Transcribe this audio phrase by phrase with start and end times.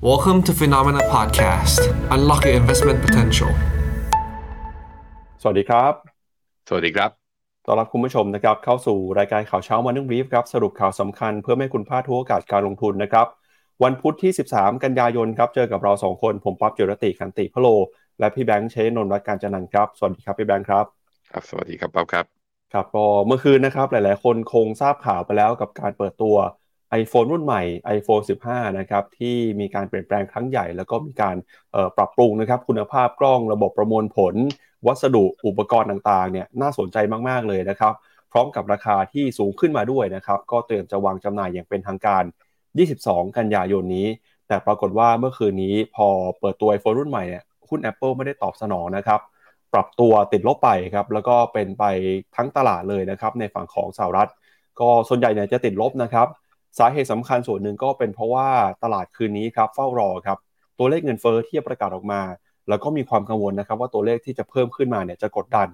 [0.00, 1.80] Welcome to Phenomena Podcast.
[2.14, 3.50] Unlock your investment potential.
[5.42, 5.92] สวัสดีครับ
[6.68, 7.10] สวัสดีครับ
[7.66, 13.26] ต้อนรับคุณผู้ชมนะครับ เข้าสู่รายการข่าวเช้า Morning Brief ครับ สรุปข่าวสำคัญเพื่อไม่ให้คุณพลาดทุกโอกาสการลงทุนนะครับ
[13.84, 17.68] วันพุธที่ 13 กันยายนครับ เจอกับเรา 2 คน ผมปั๊บเจรติขันติพะโล
[18.18, 20.84] และพี่แบงค์เชนนนท์รัตน์การจันนันท์ครับ สวัสดีครับพี่แบงค์ครับ
[21.30, 22.24] ครับ สวัสดีครับป๊อบครับ
[22.72, 26.36] ครับก็เมื่อคืนนะครับ หลาย ๆ คนคงทราบข่าวไปแล้วกับการเปิดตัว
[27.00, 27.62] iPhone รุ่นใหม่
[27.96, 31.36] iPhone 15 นะครับ ที่มีการเปลี่ยนแปลงครั้งใหญ่ แล้วก็มีการ
[31.96, 34.34] ปรับปรุงนะครับ คุณภาพกล้องระบบประมวลผล
[34.86, 36.96] วัสดุอุปกรณ์ต่างๆเนี่ยน่าสนใจ
[37.28, 37.92] มากๆเลยนะครับ
[38.32, 42.22] พร้อมกับราคาที่สูงขึ้นมาด้วยนะครับ ก็เตรียมจะวางจำหน่ายอย่างเป็นทางการ
[42.80, 44.06] 22 กันยายนนี้
[44.48, 46.06] แต่ปรากฏว่าเมื่อคืนนี้พอ
[46.40, 49.20] เปิดตัว iPhone รุ่นใหม่เนี่ยหุ้น Apple ไม่ได้ตอบสนองนะครับ
[49.74, 51.84] ปรับตัวติดลบไปครับแล้วก็เป็นไป
[52.36, 54.30] ทั้งตลาดเลยนะครับในฝั่งของสหรัฐ
[54.80, 56.28] ก็ส่วนใหญ่เนี่ยจะติดลบนะครับ
[56.78, 58.48] สาเหตุสำคัญส่วนหนึ่งก็เป็นเพราะว่า
[58.82, 60.38] ตลาดคืนนี้ครับเฝ้ารอครับ
[60.78, 62.20] ตัวเลขเงินเฟ้อที่จะประกาศออกมา
[62.68, 65.68] แล้วก็มีความกังวลนะครับว่าตัวเลขที่จะเพิ่มขึ้นมาเนี่ยจะกดดัน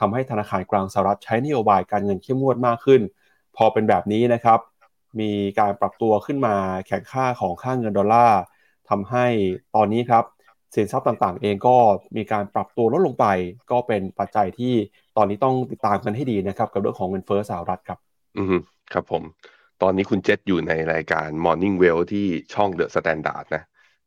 [0.00, 3.00] ทำให้ธนาคารกลางสหรัฐใช้นโยบายการเงินเข้มงวดมากขึ้น
[3.56, 4.58] พอเป็นแบบนี้นะครับ
[5.20, 6.54] มีการปรับตัวขึ้นมา
[6.86, 8.40] แข่งค่าของค่าเงินดอลลาร์
[8.90, 9.26] ทำให้
[9.76, 10.24] ตอนนี้ครับ
[10.74, 11.76] สินทรัพย์ต่างๆ เองก็
[12.16, 13.26] มีการปรับตัวลดลงไป
[13.70, 14.74] ก็เป็นปัจจัยที่
[15.16, 17.98] ตอนนี้ต้องติดตามกันให้ดีนะครับ กับเรื่องของเงินเฟ้อสหรัฐครับ
[18.38, 18.56] อือฮึ
[18.92, 19.22] ครับผม
[19.82, 23.64] ตอนนี้คุณเจษอยู่ในรายการ Morning Well ที่ช่อง The Standard นะ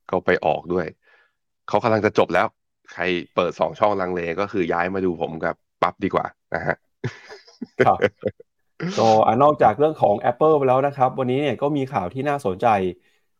[0.10, 0.86] ก็ไปออกด้วย
[1.68, 2.48] เขากำลังจะจบแล้ว
[2.94, 3.04] ใคร
[3.36, 6.76] เปิดสองช่องลังเลก็คือย้ายมาดูผมกับปั๊บดีกว่านะฮะ
[7.86, 8.00] ครับ
[9.00, 12.68] ก็อะนอกจากเรื่องของ Apple ไปแล้วนะครับ วันนี้เนี่ยก็มีข่าวที่น่าสนใจ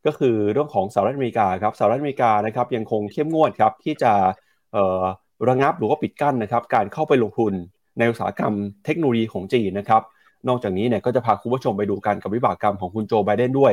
[0.06, 4.12] ก็คือเรื่องของสหรัฐอเมริกาครับสหรัฐอเมริกานะครับยังคงเข้มงวดครับที่จะ
[5.48, 7.52] ระงับหรือว่าปิดกั้นนะครับการเข้าไปลงทุน
[7.98, 8.52] ในอุตสาหกรรม
[8.84, 10.02] เทคโนโลยีของจีนนะครับ
[10.48, 13.72] นอกจากนี้เนี่ยก็จะพาคุณผู้ชมไปดูกันกับวิบากกรรมของคุณโจไบเดนด้วย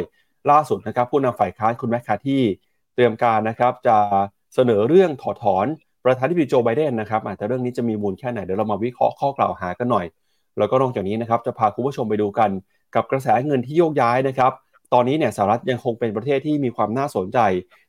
[0.52, 2.42] ล่าสุดนะครับผู้นำฝ่ายค้านคุณแมคคาที่
[2.96, 3.98] เตรียมการนะครับจะ
[4.56, 5.66] เสนอเรื่องถอดถอน
[6.06, 10.06] ประธานาธิบดีโจไบเดนนะครับอาจจะเรื่องนี้จะมีมูลแค่ไหนเดี๋ยวเรามาวิเคราะห์ข้อกล่าวหากันหน่อย
[10.58, 12.50] แล้วก็นอกจากนี้นะครับจะพาคุณผู้ชมไปดูกัน
[12.96, 14.52] กับกระแสเงินที่โยกย้ายนะครับ
[14.94, 17.40] ตอนนี้เนี่ยสหรัฐยังคงเป็นประเทศที่มีความน่าสนใจ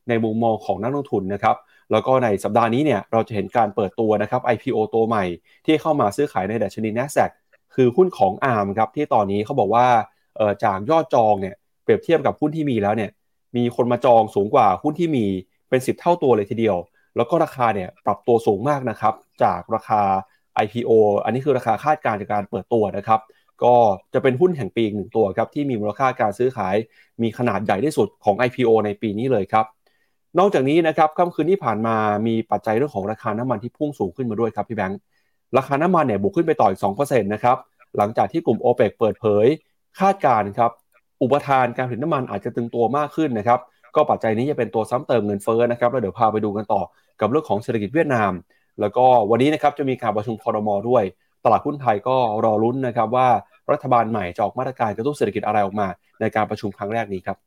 [0.09, 1.55] ในมุมมองของนักลงทุนนะครับ
[1.91, 5.23] แล้วก็ในสัปดาห์นี้เนี่ยเราจะเห็นการเปิดตัวนะครับ IPO ตัวใหม่
[5.65, 7.29] ที่เข้ามาซื้อขายในดัชนี NASDAQ
[7.75, 9.85] คือหุ้นของ ARM ครับที่ตอนนี้เขาบอกว่า
[10.63, 13.11] จากยอดจองเนี่ยเปรียบเทียบกับหุ้นที่มีแล้วเนี่ย
[13.55, 15.25] มีคนมาจองสูงกว่าหุ้นที่มี
[15.69, 16.77] เป็น 10 เท่าตัวเลยทีเดียว
[17.15, 19.13] แล้วก็ราคาเนี่ยปรับตัวสูงมากนะครับ
[19.43, 20.01] จากราคา
[20.63, 20.91] IPO
[21.23, 23.19] อันนี้คือราคาคาดการณ์จากการเปิดตัวนะครับ
[23.63, 23.75] ก็
[24.13, 26.75] จะเป็นหุ้นแห่งปีอีกหนึ่งตัวครับที่มีมูลค่าการซื้อขาย
[27.21, 29.65] มีขนาดใหญ่ที่สุดของ IPO ในปีนี้เลยครับ
[30.39, 31.95] นอกจากนี้นะครับค่ำคืนที่ผ่านมา
[32.27, 34.99] มีปัจจัยเรื่องของราคาน้ำมันที่พุ่งสูงขึ้นมาด้วยครับพี่แบงค์
[35.57, 37.57] ราคาน้ำมันเนี่ยบวกขึ้นไปต่ออีก2%นะครับ
[37.97, 39.45] หลังจากที่กลุ่ม o p e ปเปิดเผย
[39.99, 40.71] คาดการณ์ครับ
[41.21, 43.59] อุปทานการผลิตน้ำมันอาจจะตึงตัวมากขึ้นนะครับ
[43.95, 46.81] ก็ปัจจัยนี้จะเป็นตัวซ้ำเติมเงินเฟ้อนะครับแล้วเดี๋ยวพาไปดูกันต่อ
[47.19, 48.31] กับเรื่องของเศรษฐกิจเวียดนาม
[48.81, 51.03] แล้วก็วันนี้นะครับจะมีการประชุมคอรมอด้วย
[51.45, 53.27] ตลาดหุ้นไทยก็รอลุ้นนะครับว่า
[53.71, 55.87] รัฐบาลใหม่จะออกมาตรการกระตุ้นเศรษฐกิจอะไรออกมา
[56.19, 57.37] ในการประชุมครั้งแรกนี้ครับ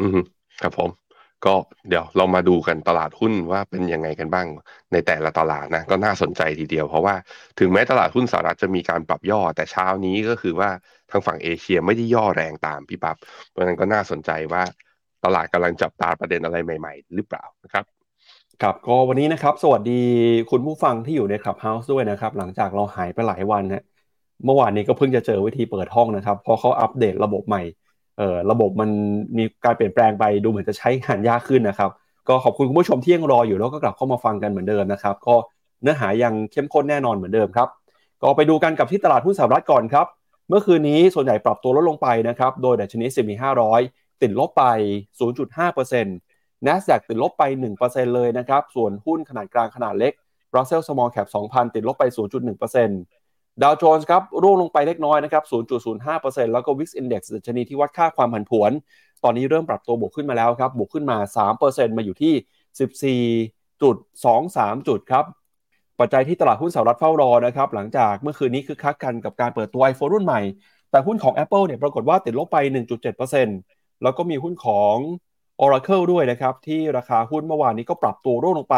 [0.00, 0.18] อือ
[0.60, 1.03] ครับผม
[1.46, 1.54] ก็
[1.88, 4.46] เดี๋ยวเรามาดูกันตลาดหุ้นว่าเป็นยังไงกันบ้าง
[4.92, 7.14] ในแต่ละตลาดนะก็น่าสนใจทีเดียว เพราะว่า
[7.58, 10.70] ถึงแม้ตลาดหุ้นสหรัฐจะมีการปรับย่อ แต่เช้านี้ก็คือว่า
[11.10, 13.16] ทางฝั่งเอเชียไม่ได้ย่อแรงตามพี่ปับ๊บ
[13.50, 14.62] เพราะนั้นก็น่าสนใจว่า
[15.24, 17.84] ตลาดกำลังจับตาประเด็นอะไรใหม่ๆ หรือเปล่านะครับ
[18.62, 20.00] ครับก็วันนี้นะครับ สวัสดี
[20.50, 23.82] คุณผู้ฟังที่อยู่ในคลับเฮาส์ด้วยนะครับ หลังจากเราหายไปหลายวันฮะ
[24.44, 27.62] เมื่อวานนี้ก็เพิ่งจะเจอวิธีเปิดห้องนะครับเพราะเขาอัปเดตระบบใหม่
[28.18, 28.90] เอ่อระบบมัน
[29.36, 31.90] มีการเปลี่ยนแปลงไปดูเหมือนจะใช้งานยากขึ้นนะครับ
[32.28, 35.34] ก็ขอบคุณคุณผู้ชมที่ยังรออยู่แล้วก็กลับเข้ามาฟังกันเหมือนเดิมนะครับ ก็
[35.82, 37.68] เนื้อหายังเข้มข้นแน่นอนเหมือนเดิมครับ
[38.22, 40.06] ก็ไปดูกันกับที่ตลาดหุ้นสหรัฐก่อนครับ
[40.48, 43.30] เมื่อคืนนี้ส่วนใหญ่ปรับตัวลดลงไปนะครับ โดยดัชนี S&P
[43.78, 44.64] 500 ติดลบไป
[45.64, 47.42] 0.5% NASDAQ ติดลบไป
[47.80, 50.12] 1%เลยนะครับ ส่วนหุ้นขนาดกลางขนาดเล็ก
[50.54, 53.23] Russell Small Cap 2,000 ติดลบไป 0.1%
[53.62, 55.44] ดาวโจนส์ครับร่วงลงไปเล็กน้อยนะครับ
[55.98, 58.70] 0.05%แล้วก็ Wix Index ดัชนีที่วัดค่าความผันผวน
[59.24, 61.18] ตอนนี้เริ่มปรับตัวบวกขึ้นมาแล้วครับ บวกขึ้นมา
[61.56, 65.24] 3%มาอยู่ที่ 14.23 จุดครับ
[66.00, 70.40] ปัจจัยที่ตลาดหุ้นสหรัฐเฝ้ารอนะครับ หลังจากเมื่อคืนนี้คือคักกันกับการเปิดตัว iPhone รุ่นใหม่
[70.90, 72.58] แต่หุ้นของ Apple เนี่ยปรากฏว่าติดลบไป
[73.30, 74.96] 1.7%แล้วก็มีหุ้นของ
[75.62, 78.76] Oracle ด้วยนะครับ ที่ราคาหุ้นเมื่อวานนี้ก็ปรับตัวร่วงลงไป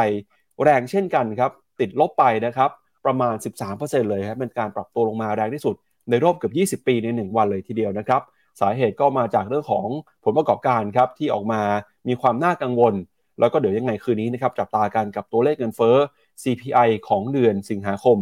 [0.62, 1.50] แรงเช่นกันครับ
[1.80, 2.70] ติดลบไปนะครับ
[3.06, 3.34] ประมาณ
[3.72, 5.74] 13%เลยครับเป็นการปรับตัวลงมาแรงที่สุด
[6.10, 8.22] ในรอบเกือบ20 ปีใน 1 วันเลยทีเดียวนะครับ
[8.60, 9.86] สาเหตุก็มาจากเรื่องของ
[10.24, 11.62] ผลประกอบการครับที่ออกมา
[12.08, 12.94] มีความน่ากังวล
[13.40, 15.96] แล้วก็เดี๋ยวยังไงคืนนี้นะครับจับตากันกับตัวเลขเงินเฟ้อ
[16.42, 18.18] CPI ของเดือนสิงหาคม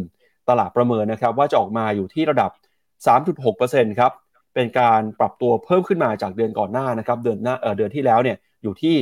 [0.49, 2.51] ตลาดประเมินนะครับว่าจะออกมาอยู่ที่ระดับ
[3.25, 4.11] 3.6%ครับ
[4.53, 8.95] เป็นการปรับตัวเพิ่มขึ้นมาจากเดือนก่อนหน้านะครับเดือนหน้าเออเดือนที่แล้วเนี่ยอยู่ที่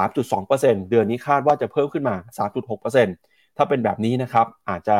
[0.00, 2.16] 3.2%เดือนนี้คาดว่าจะเพิ่มขึ้นมา
[2.48, 3.29] 3.6%
[3.62, 4.98] ถ้าเป็นแบบนี้นะครับอาจจะ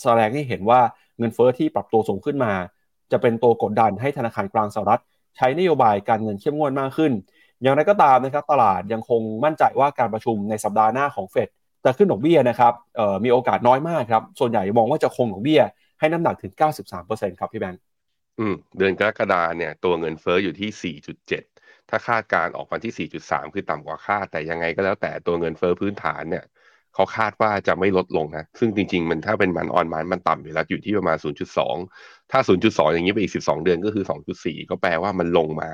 [0.00, 0.80] แสดงให้เห็นว่า
[1.18, 2.52] เงินเฟอ้อที่ปรับตัวสูงขึ้นมา
[3.12, 5.02] จะเป็นตัวกดดันให้ธนาคารกลางสหรัฐ
[5.36, 7.12] ใช้นโยบายการเงินเข้มงวดมากขึ้น
[7.62, 11.48] อย่างไรก็ตามนะครับตลาดยังคงมั่นใจว่าการประชุมในสัปดาห์หน้าของเฟด
[11.84, 12.72] จะขึ้นดอกเบี้ยนะครับ
[13.24, 15.62] มีโอกาสน้อยมากครับ ส่วนใหญ่มองว่าจะคงดอกเบี้ย
[16.00, 16.52] ให้น้ำหนักถึง
[16.96, 17.80] 93%ครับพี่แบงค์
[18.38, 26.44] อืมเดือนกรกฎาเนี่ยตัวเงินเฟอ้ออยู่ที่ 4.7 ถ้าคาดการออกมาที่ 4.3 คือต่ำกว่าคาดแต่ยังไงก็แล้วแต่ตัวเงินเฟอ้อพื้นฐานเนี่ย
[26.94, 31.16] เขาคาดว่าจะไม่ลดลงนะ ซึ่งจริง ๆ มันถ้าเป็นมันออนมันมันต่ำอยู่แล้วอยู่ที่ประมาณ
[31.74, 34.04] 0.2 ถ้า 0.2 อย่างนี้ไปอีก 12 เดือนก็คือ
[34.36, 35.70] 2.4 ก็แปลว่ามันลงมา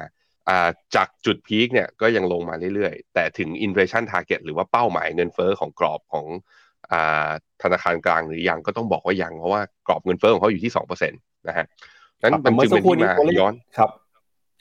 [0.49, 6.27] อ่าจากจุดพีคเนี่ยก็ยังลงมาเรื่อยๆ แต่ถึง inflation target หรือว่าเป้าหมายเงินเฟอ้อของกรอบของ
[6.93, 7.29] อ่า
[7.63, 11.67] ธนาคารกลางหรือยังก็ต้องบอกว่ายังเพราะว่ากรอบเงินเฟอ้อของเขาอยู่ที่2%นะฮะ
[12.23, 13.91] นั้นมันจึงเป็นที่มาย้อนครับ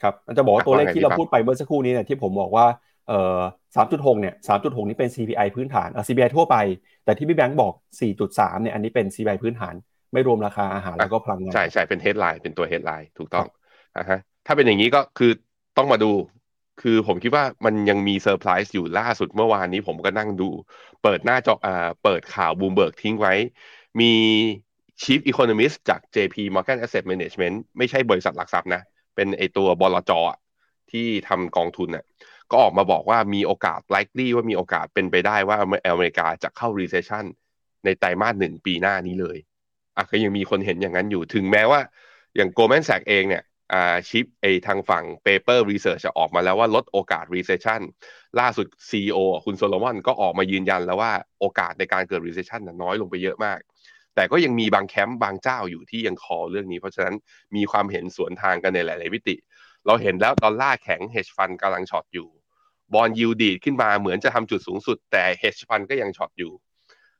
[0.02, 2.66] ครับมันจะบอกว่าตัวเลขที่เราพูดไปเมื่อสักครู่นี้เนี่ยที่ผมบอกว่า
[3.08, 3.40] เอ่อ
[3.76, 6.56] สามจุดหกเนี่ยสามจุดหกนี้เป็น CPI พื้นฐานเอ่อ CPI ทั่วไป
[7.04, 9.74] แต่ที่พี่แบงค์บอกสี่จุดสามเนี่ยอันนี้เป็น CPI พื้นฐาน
[10.12, 13.46] ไม่รวมราคาอาหารแล้วก็พลังงานใช่ใช่เป็น headline เป็นตัว headline ถูกต้อง
[13.96, 15.32] อ่าฮะถ้าเป็นอย่างนี้ก็คือ
[15.78, 16.10] ต้องมาดู
[16.82, 20.48] คือผมคิดว่ามันยังมีเซอร์ไพรส์อยู่ล่าสุดเมื่อวานนี้ผมก็นั่งดู
[21.02, 23.34] เปิดหน้าจออ่าเปิดข่าวบูมเบิร์กทิ้งไว้
[24.00, 24.12] มี
[25.02, 28.82] Chief Economist จาก JP Morgan Asset Management ไม่ใช่บริษัทหลักทรัพย์นะ
[29.14, 30.12] เป็นไอตัวบลจ
[30.90, 32.04] ที่ทำกองทุนเนี่ย
[32.50, 35.56] ก็ออกมาบอกว่ามีโอกาส likely ว่ามีโอกาสเป็นไปได้ว่า
[35.88, 37.24] อเมริกาจะเข้า recession
[37.84, 39.38] ในไตรมาสหนึ่งปีหน้านี้เลย
[39.96, 41.80] อะก็ยังมีคนเห็นอย่างนั้นอยู่ถึงแม้ว่า
[42.36, 43.42] อย่าง Goldman Sachs เองเนี่ย
[43.72, 47.80] อ่าชิปไอทางฝั่ง paper research จะออกมาแล้วว่าลดโอกาส recession
[48.40, 53.58] ล่าสุด CEO คุณโซโลมอนก็ออกมายืนยันแล้วว่าโอกาสในการเกิด recession น้อยลงไปเยอะมาก
[54.14, 57.14] แต่ก็ยังมีบางแคมป์บางเจ้าอยู่ที่ยังคอเรื่องนี้ เพราะฉะนั้น
[57.56, 59.36] มีความเห็นสวนทางกันในหลายๆมิติ
[59.86, 62.28] เราเห็นแล้วดอลลาร์แข็ง hedge fund กำลัง short อยู่
[62.94, 66.52] bond yield ดีดขึ้นมาเหมือนจะทำจุดสูงสุด แต่ hedge fund ก็ยัง short อยู่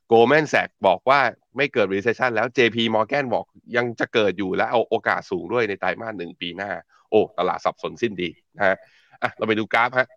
[0.07, 1.21] Goldman Sachs บอกว่า
[1.57, 3.45] ไม่เกิด recession แล้ว JP Morgan บอก
[3.77, 6.71] ยังจะเกิดอยู่และเอาโอกาสสูงด้วยในไตรมาสหนึ่งปีหน้า
[7.11, 8.77] โอ้ตลาดสับสนสิ้นดีนะฮะ
[9.23, 10.09] อะเราไปดูกราฟฮะ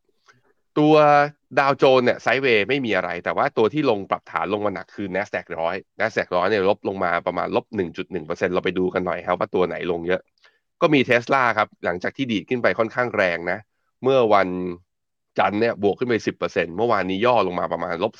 [0.80, 0.95] ตัว
[1.59, 7.65] Dow Jones เนี่ย sideway ไม่มีอะไร แต่ว่าตัวที่ลงปรับฐานลงมาหนักคือ NASDAQ ร้อย NASDAQ ร้อยเนี่ยลบลงมาประมาณลบ
[8.09, 10.21] 1.1%เราไปดูกันหน่อยครับว่าตัวไหนลงเยอะ
[10.81, 13.59] ก็มีเทสลาครับ หลังจากที่ดีดขึ้นไปค่อนข้างแรงนะ
[14.03, 14.48] เมื่อวัน
[15.39, 18.13] จันเนี่ยบวกขึ้นไป 10%เมื่อวานนี้ย่อลงมาประมาณลบ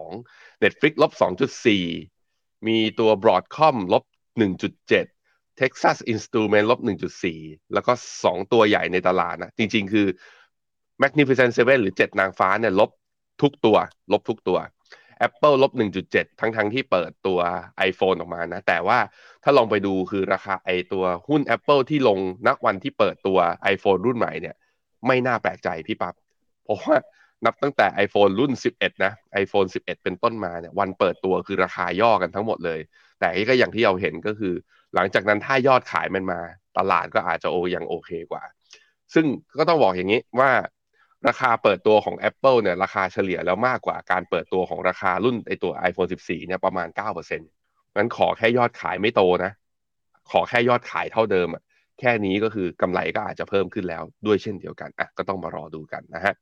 [0.00, 1.12] 2.2 Netflix ลบ
[1.90, 4.04] 2.4 มีตัว Broadcom ลบ
[4.82, 6.80] 1.7 Texas Instrument ลบ
[7.26, 7.92] 1.4 แล้วก็
[8.22, 10.06] 2 ตัวใหญ่ในตลาดนะ จริงๆ คือ
[11.02, 12.90] Magnificent Seven หรือ 7 นางฟ้าเนี่ยลบ
[13.42, 13.76] ทุกตัว
[14.12, 14.58] ลบทุกตัว
[15.26, 15.72] Apple ลบ
[16.06, 17.38] 1.7 ทั้งทั้งที่เปิดตัว
[17.88, 18.98] iPhone ออกมานะ แต่ว่า
[19.42, 22.18] ถ้าลองไปดูคือราคาไอตัวหุ้น Apple ที่ลง
[22.48, 23.38] นักวันที่เปิดตัว
[23.74, 24.56] iPhone รุ่นใหม่เนี่ย
[25.06, 26.14] ไม่น่าแปลกใจพี่ปับ๊บ
[26.66, 26.96] เพราะว่า
[27.46, 32.80] นับตั้งแต่ iPhone รุ่น 11 นะ iPhone 11 เป็นต้นมาเนี่ยวันเปิดตัวคือราคาย่อกันทั้งหมดเลย
[33.20, 34.54] แต่ก็อย่างที่เราเห็นก็คือ
[34.94, 36.40] หลังจากนั้นถ้ายอดขายมันมา
[36.78, 38.42] ตลาดก็อาจจะโอยังโอเคกว่า
[39.14, 39.26] ซึ่ง
[39.58, 40.50] ก็ต้องบอกอย่างนี้ว่า
[41.28, 47.50] ราคาเปิดตัวของ Apple เนี่ยราคาเฉลี่ยแล้วมากกว่าการเปิดตัวของราคารุ่นไอตัว iPhone 14 เนี่ยประมาณ 9%
[47.96, 49.52] งั้นขอแค่ยอดขายไม่โตนะ
[50.30, 51.62] ขอแค่ยอดขายเท่าเดิมอะ
[52.00, 56.34] แค่นี้ก็คือกำไรก็อาจจะเพิ่มขึ้นแล้วด้วยเช่นเดียวกันอะก็ต้องมารอดูกันนะฮะ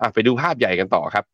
[0.00, 1.24] อะไปดูภาพใหญ่กันต่อครับ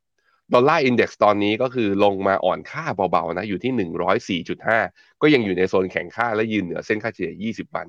[0.54, 7.86] ดอลลาร์อินเด็กซ์ตอนนี้ก็คือลงมาอ่อนค่าเบาๆนะอยู่ที่ 104.5 ก็ยังอยู่ในโซนแข็งค่าและยืนเหนือเส้นค่าเฉลี่ย 20 วัน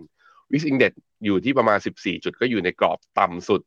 [0.52, 0.92] VIX Index
[1.26, 3.62] อยู่ที่ประมาณ 14 จุดก็อยู่ในกรอบต่ำสุด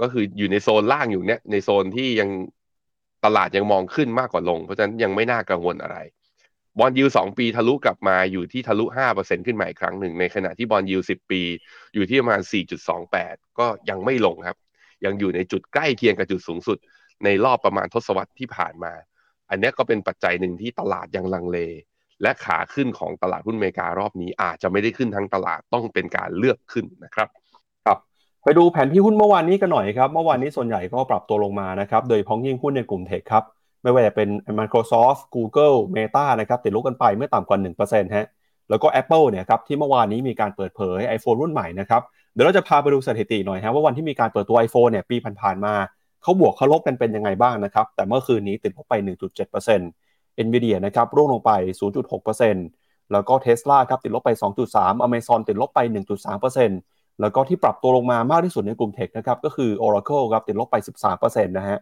[0.00, 2.28] ก็คืออยู่ในโซนล่างอยู่เนี้ยในโซนที่ยัง
[3.24, 5.96] ตลาดยังมองขึ้นมากกว่าลง เพราะฉะนั้นยังไม่น่ากังวลอะไร
[6.78, 11.42] bond yield สองปีทะลุกลับมาอยู่ที่ทะลุห้าเปอร์เซ็นต์ขึ้นมาอีกครั้งหนึ่งในขณะที่ bond yield สิบปี
[11.94, 14.58] อยู่ที่ประมาณสี่จุดสองแปดก็ยังไม่ลงครับ
[15.04, 16.78] ยังอยู่ในจุดใกล้เคียงกับจุดสูงสุด
[17.24, 18.92] ในรอบประมาณทศวรรษที่ผ่านมา
[19.50, 21.58] อันนี้ก็เป็นปัจจัยหนึ่งที่ตลาดยังลังเล
[22.22, 27.28] และขาขึ้นของตลาดหุ้นอเมริการอบนี้อาจจะไม่ได้ขึ้นทั้งตลาดต้องเป็นการเลือกขึ้นนะครับ
[28.44, 33.44] ไปดูแผนที่หุ้นเมื่อวานนี้กันหน่อยครับ เมื่อวานนี้ส่วนใหญ่ก็ปรับตัวลงมานะครับ โดยพ้องยิ่งหุ้นในกลุ่มเทคครับ
[33.82, 38.26] ไม่ว่าจะเป็น Microsoft Google Meta นะครับติดลบกันไปเมื่อต่ำกว่า 1%ฮะ
[38.70, 45.74] แล้วก็ Apple เนี่ยครับที่เมื่อวานนี้มีการเปิดเผย iPhone รุ่นใหม่นะครับเดี๋ยวเราจะพาไปดูสถิติหน่อยฮะว่าวันที่มีการเปิดตัว iPhone เนี่ยปีผ่านๆมา
[46.22, 48.94] เขาบวกเขาลบกันเป็นยังไงบ้างนะครับแต่เมื่อคืนนี้ติดลบไป
[49.66, 51.52] 1.7% Nvidia นะครับร่วงลงไป
[52.32, 54.30] 0.6%แล้วก็ Tesla ครับติดลบไป
[54.68, 55.80] 2.3 Amazon ติดลบไป
[56.50, 60.76] 1.3%แล้วก็ที่ปรับตัวลงมามากที่สุดในกลุ่มเทคนะครับก็คือ Oracle ครับติดลบไป
[61.10, 61.78] 13%นะฮะ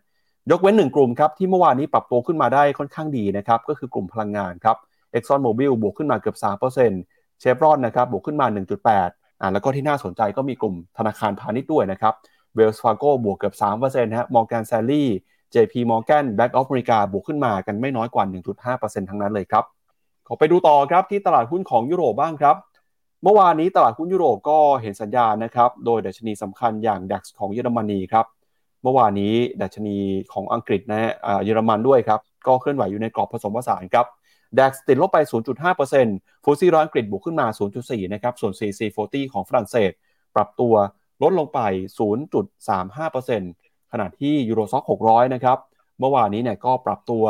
[0.50, 4.76] ยกเว้นหนึ่งกลุ่มครับที่เมื่อวานนี้ปรับตัวขึ้นมาได้ค่อนข้างดีนะครับก็คือกลุ่มพลังงานครับ
[5.14, 6.36] Exxon Mobil บวกขึ้นมาเกือบ
[6.84, 8.46] 3%เชฟรอนนะครับบวกขึ้นมา
[8.94, 12.14] 1.8อ่าแล้วก็ที่น่าสนใจก็มีกลุ่มธนาคารพาณิชย์ด้วยนะครับ
[12.56, 15.04] Wells Fargo บวกเกือบ3%ฮะ Morgan Stanley
[15.54, 18.24] JP Morgan Bank of America บวกขึ้นมากันไม่น้อยกว่า
[18.66, 19.64] 1.5%ทั้งนั้นเลยครับ
[20.26, 22.56] ขอไปดูต่อครับที่ตลาดหุ้นของยุโรปบ้างครับ
[23.22, 28.26] เมื่อวานนี้ตลาดหุ้นยุโรปก็เห็นสัญญาณนะครับ โดยดัชนีสำคัญอย่าง DAX ของเยอรมนีครับ
[28.82, 29.96] เมื่อวานนี้ดัชนี
[30.32, 31.12] ของอังกฤษนะ
[31.44, 34.06] เยอรมันด้วยครับก็เคลื่อนไหวอยู่ในกรอบผสมผสานครับ
[34.58, 35.18] DAX ติดลบไป
[35.82, 37.46] 0.5%ฟูซี่ร้อยอังกฤษบวกขึ้นมา
[37.80, 39.90] 0.4 นะครับ ส่วน CAC 40 ของฝรั่งเศส
[40.34, 40.74] ปรับตัว
[41.22, 41.60] ลดลงไป
[42.56, 45.58] 0.35%ขณะที่ยูโรซ็อก600 นะครับ
[46.00, 47.24] เมื่อวานนี้เนี่ยก็ปรับตัว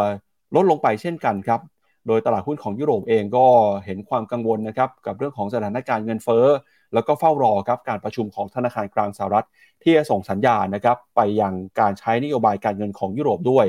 [0.55, 1.61] ลดลงไปเช่นกันครับ
[2.07, 3.47] โดยตลาดหุ้นของยุโรปเองก็
[3.85, 6.47] เห็นความกังวลนะครับ กับเรื่องของสถานการณ์เงินเฟ้อ
[6.95, 9.47] แล้วก็เฝ้ารอครับการประชุมของธนาคารกลางสหรัฐ
[9.83, 13.67] ที่จะส่งสัญญาณนะครับไปยังการใช้นโยบายการเงินของยุโรปด้วย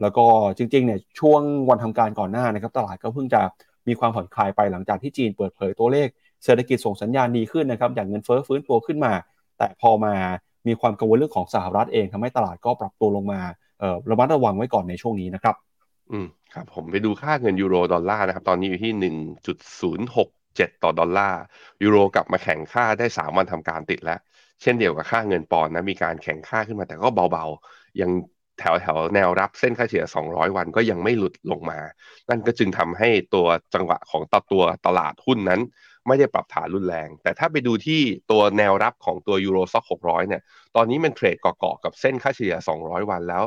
[0.00, 0.24] แล้วก็
[0.58, 3.40] จริงๆเนี่ยช่วงวันทำการก่อนหน้านะครับตลาดก็เพิ่งจะ
[3.88, 6.08] มีความผ่อนคลายไปหลังจากที่จีนเปิดเผยตัวเลข
[6.44, 9.12] เศรษฐกิจส่งสัญญาณดีขึ้นนะครับอย่างเงินเฟ้อฟื้นตัวขึ้นมา
[9.58, 10.14] แต่พอมา
[10.66, 13.40] มีความกังวลเรื่องของสหรัฐเองทำให้ตลาดก็ปรับตัวลงมา
[14.10, 15.54] ระมัดระวังไว้ก่อนในช่วงนี้นะครับ
[16.12, 19.14] อืมครับผมไปดูค่าเงินยูโรดอลลาร์นะครับ ตอนนี้อยู่ที่หนึ่ง
[19.46, 21.40] จุดศูนย์หก เจ็ดต่อดอลลาร์
[21.82, 24.20] ยูโรกลับมาแข็งค่าได้สามวันทำการติดแล้ว
[24.62, 28.10] เช่นเดียวกับค่าเงินปอนด์นะมีการแข็งค่าขึ้นมาแต่ก็เบาๆ ยัง
[28.58, 31.78] แถวแถวแนวรับเส้นค่าเฉลี่ย 200 วันก็ยังไม่หลุดลงมา
[32.30, 35.60] นั่นก็จึงทำให้ตัวจังหวะของตัตัวตลาดหุ้นนั้น
[36.06, 40.42] ไม่ได้ปรับฐานรุนแรง แต่ถ้าไปดูที่ตัวแนวรับของตัวยูโรซ็อก600 เนี่ย
[40.76, 42.54] ตอนนี้มันเทรดเกาะๆกับเส้นค่าเฉลี่ย
[42.84, 43.44] 200 วันแล้ว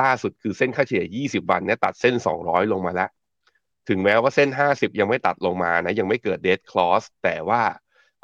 [0.00, 2.14] ล่าสุดคือเส้นค่าเฉลี่ย 20 วันเนี่ยตัดเส้น
[2.44, 3.10] 200 ลงมาแล้ว
[3.88, 7.62] ถึงแม้ว่าเส้น 50 ยังไม่ตัดลงมานะ ยังไม่เกิดเด d คลอสแต่ว่า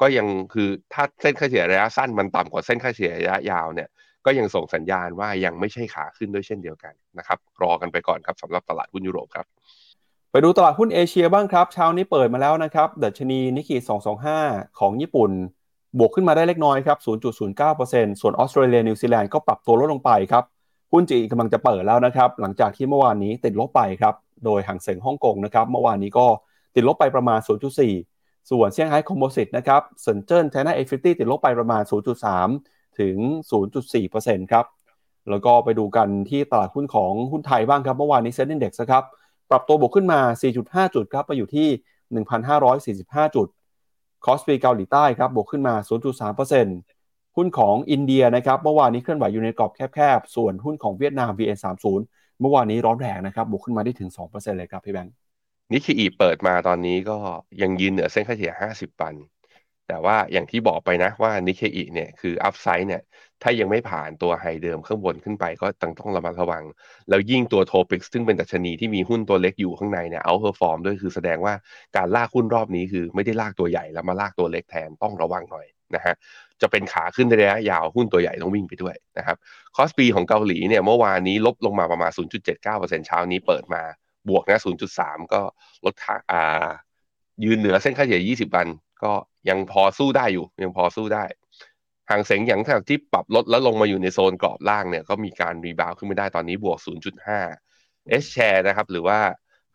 [0.01, 3.89] ก็ยังคือถ้าเส้นค่าเฉลี่ยระยะสั้นมันต่ำกว่าเส้นค่าเฉลี่ยระยะยาวเนี่ย
[4.25, 9.45] ก็ยังส่งสัญญาณว่ายังไม่ใช่ขาขึ้นด้วยเช่นเดียวกันนะครับ รอกันไปก่อนครับสำหรับตลาดหุ้นยุโรปครับ
[10.31, 13.77] ไปดูตลาดหุ้นเอเชียบ้างครับเช้านี้เปิดมาแล้วนะครับดัชนีนิกเกิ
[14.27, 15.31] 225 ของญี่ปุ่น
[15.97, 16.97] บวกขึ้นมาได้เล็กน้อยครับ
[17.59, 20.43] 0.09%ส่วนออสเตรเลียนิวซีแลนด์ก็ปรับตัวลดลงไปครับ
[20.91, 24.13] หุ้นจีนกำลังจะเปิดแล้วนะครับ หลังจากที่เมื่อวานนี้ติดลบไปครับ
[24.43, 26.27] โดยฮั่งเส็งฮ่องกงนะครับ เมื่อวานนี้ก็
[26.75, 27.39] ติดลบไปประมาณ
[27.95, 31.83] 0.4 ส่วนเซี่ยงไฮ้ Composite นะครับเซินเจิ้น China A50ติดลบไปประมาณ
[32.41, 33.15] 0.3 ถึง
[33.85, 34.65] 0.4%ครับ
[35.29, 39.03] แล้วก็ไปดูกันที่ตลาดหุ้นของหุ้นไทยบ้างครับ เมื่อวานนี้ SET Index ครับ
[39.49, 40.19] ปรับตัวบวกขึ้นมา
[40.57, 41.67] 4.5 จุดครับไปอยู่ที่
[42.73, 43.47] 1,545 จุด
[44.25, 45.75] KOSPI เกาหลีใต้ครับบวกขึ้นมา
[46.55, 51.85] 0.3%หุ้นของอินเดียนะครับเมื่อวานนี้เคลื่อนไหวอยู่ในกรอบแคบๆ ส่วนหุ้นของเวียดนาม VN30
[52.41, 55.13] เมื่อวานนี้ร้อนแรงนะครับบวกขึ้นมาได้ถึง 2%เลยครับพี่แบงค์
[55.71, 57.17] นิเคอีเปิดมาตอนนี้ก็
[57.61, 59.15] ยังยืนเหนือเส้นค่าเฉลี่ย 50วัน
[59.87, 63.01] แต่ว่าอย่างที่บอกไปนะว่านิเคอีเนี่ยคือ upside เนี่ย
[63.41, 66.63] ถ้ายังไม่ผ่านตัว high เดิมข้างบนขึ้นไปก็ต้องต้องระมัดระวัง
[67.09, 71.53] แล้วยิ่งตัว TOPIX ซึ่งเป็นดัชนีที่มีหุ้นตัวเล็กอยู่ข้างในเนี่ย outperform ด้วยคือแสดงว่า
[71.95, 75.65] การลากหุ้นรอบนี้คือไม่ได้ลากตัวใหญ่แล้วมาลากตัวเล็กแทนต้องระวังหน่อย
[75.95, 76.15] นะฮะ
[76.61, 79.37] จะเป็นขาขึ้นในระยะยาวหุ้นตัวใหญ่ต้องวิ่งไปด้วยนะครับ
[79.75, 83.83] KOSPI ของเกาหลีเนี่ยเมื่อวานนี้ลบลงมาประมาณ 0.79%เช้านี้เปิดมา
[84.29, 84.59] บวกนะ
[84.95, 85.41] 0.3 ก็
[85.85, 86.67] ลดค่าอ่า
[87.43, 88.67] ยืนเหนือเส้นค่าเฉลี่ย 20 วัน
[89.03, 89.11] ก็
[89.49, 91.25] ยังพอสู้ได้อยู่ ยังพอสู้ได้
[92.09, 96.77] ห่างเสงอย่างที่ปรับลดแล้วลงมาอยู่ในโซนกรอบล่างเนี่ยก็มีการรีบาวขึ้นไม่ได้ตอนนี้บวก
[97.45, 99.19] 0.5 S share นะครับหรือว่า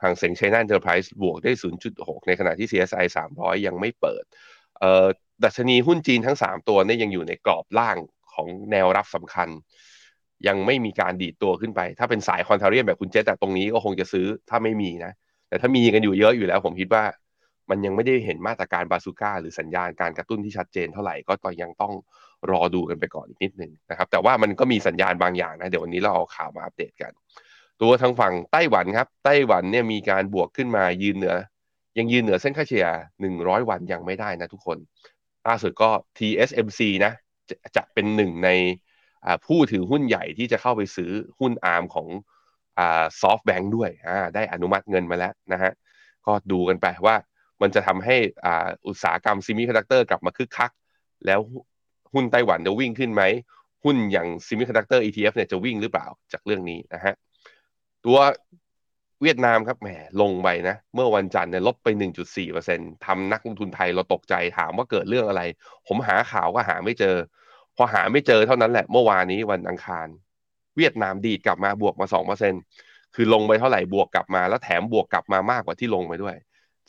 [0.03, 1.53] ห่างเสง China Enterprise บวกได้
[1.91, 3.07] 0.6 ในขณะที่ CSI
[3.37, 4.25] 300 ยังไม่เปิด
[4.79, 5.07] เอ่อ
[5.45, 7.97] ดัชนีหุ้นจีนทั้ง 3 ตัวเนี่ยยังอยู่ในกรอบล่าง
[8.33, 9.49] ของแนวรับสำคัญ
[10.47, 15.13] ยังไม่มีการดีดตัวขึ้นไป ถ้าเป็นสายคอนเทเรียนแบบคุณเจษแต่ตรงนี้ก็คงจะซื้อถ้าไม่มีนะ
[15.49, 17.05] แต่ถ้ามีกันอยู่เยอะอยู่แล้ว ผมคิดว่า
[17.71, 21.93] มันยังไม่ได้เห็นมาตรการบาซูก้า หรือสัญญาณการกระตุ้นที่ชัดเจนเท่าไหร่ก็ตองยังต้อง
[22.51, 27.13] รอดูกันไปก่อนอีกนิดนึงนะครับ แต่ว่ามันก็มีสัญญาณบางอย่างนะเดี๋ยววันนี้เราเอาข่าวมาอัปเดตกัน
[27.81, 31.35] ตัวทางฝั่งไต้หวันครับไต้หวันเนี่ยมีการบวกขึ้นมายืนเหนือ
[31.99, 32.87] ยังยืนเหนือเส้นค่าเฉลี่ย
[33.29, 34.79] 100 วันยังไม่ได้นะทุกคน
[35.49, 37.13] ล่าสุดก็ TSMC นะ
[37.49, 38.51] จะจะเป็นหนึ่งใน
[39.47, 42.09] ผู้ถือหุ้นใหญ่ที่จะเข้าไปซื้อหุ้น Arm ของ
[43.21, 43.91] SoftBank ด้วย
[44.35, 45.73] ได้อนุมัติเงินมาแล้วนะฮะ
[46.27, 47.17] ก็ดูกันไปว่า
[47.63, 48.17] มันจะทำให้
[48.87, 50.71] อุตสาหกรรม semiconductor กลับมาคึกคัก
[51.27, 51.41] แล้ว
[52.15, 53.23] หุ้นไต้หวันจะวิ่งขึ้นไหม
[53.85, 57.15] หุ้นอย่าง semiconductor ETF เนี่ยจะวิ่งหรือเปล่าจากเรื่องนี้นะฮะ
[58.05, 58.19] ตัว
[59.23, 59.89] เวียดนามครับแหม
[60.23, 61.89] ลงไปนะ เมื่อวันจันทร์เนี่ยลบไป
[62.47, 65.43] 1.4%ทำนักลงทุนไทยเราตกใจถามว่าเกิดเรื่องอะไร
[65.87, 67.17] ผมหาข่าวก็หาไม่เจอ
[67.77, 70.07] พอหาไม่เจอเท่านั้นแหละ เมื่อวานนี้วันอังคาร
[70.77, 72.07] เวียดนามดีดกลับมาบวกมา
[72.61, 76.37] 2%คือลงไปเท่าไหร่บวกกลับมาแล้วแถมบวกกลับมามากกว่าที่ลงไปด้วย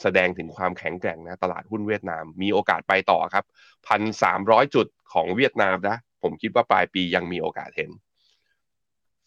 [0.02, 3.46] แสดงถึงความแข็งแกร่งนะ ตลาดหุ้นเวียดนามมีโอกาสไปต่อครับ
[3.88, 7.92] พันสามร้อยจุดของเวียดนามนะ ผมคิดว่าปลายปียังมีโอกาสเห็น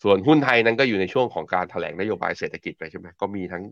[0.03, 3.63] ส่วนหุ้นไทยนั้นก็อยู่ในช่วงของการถแถลงนโยบายเศรษฐกิจไปใช่ไหมก็มีทั้ง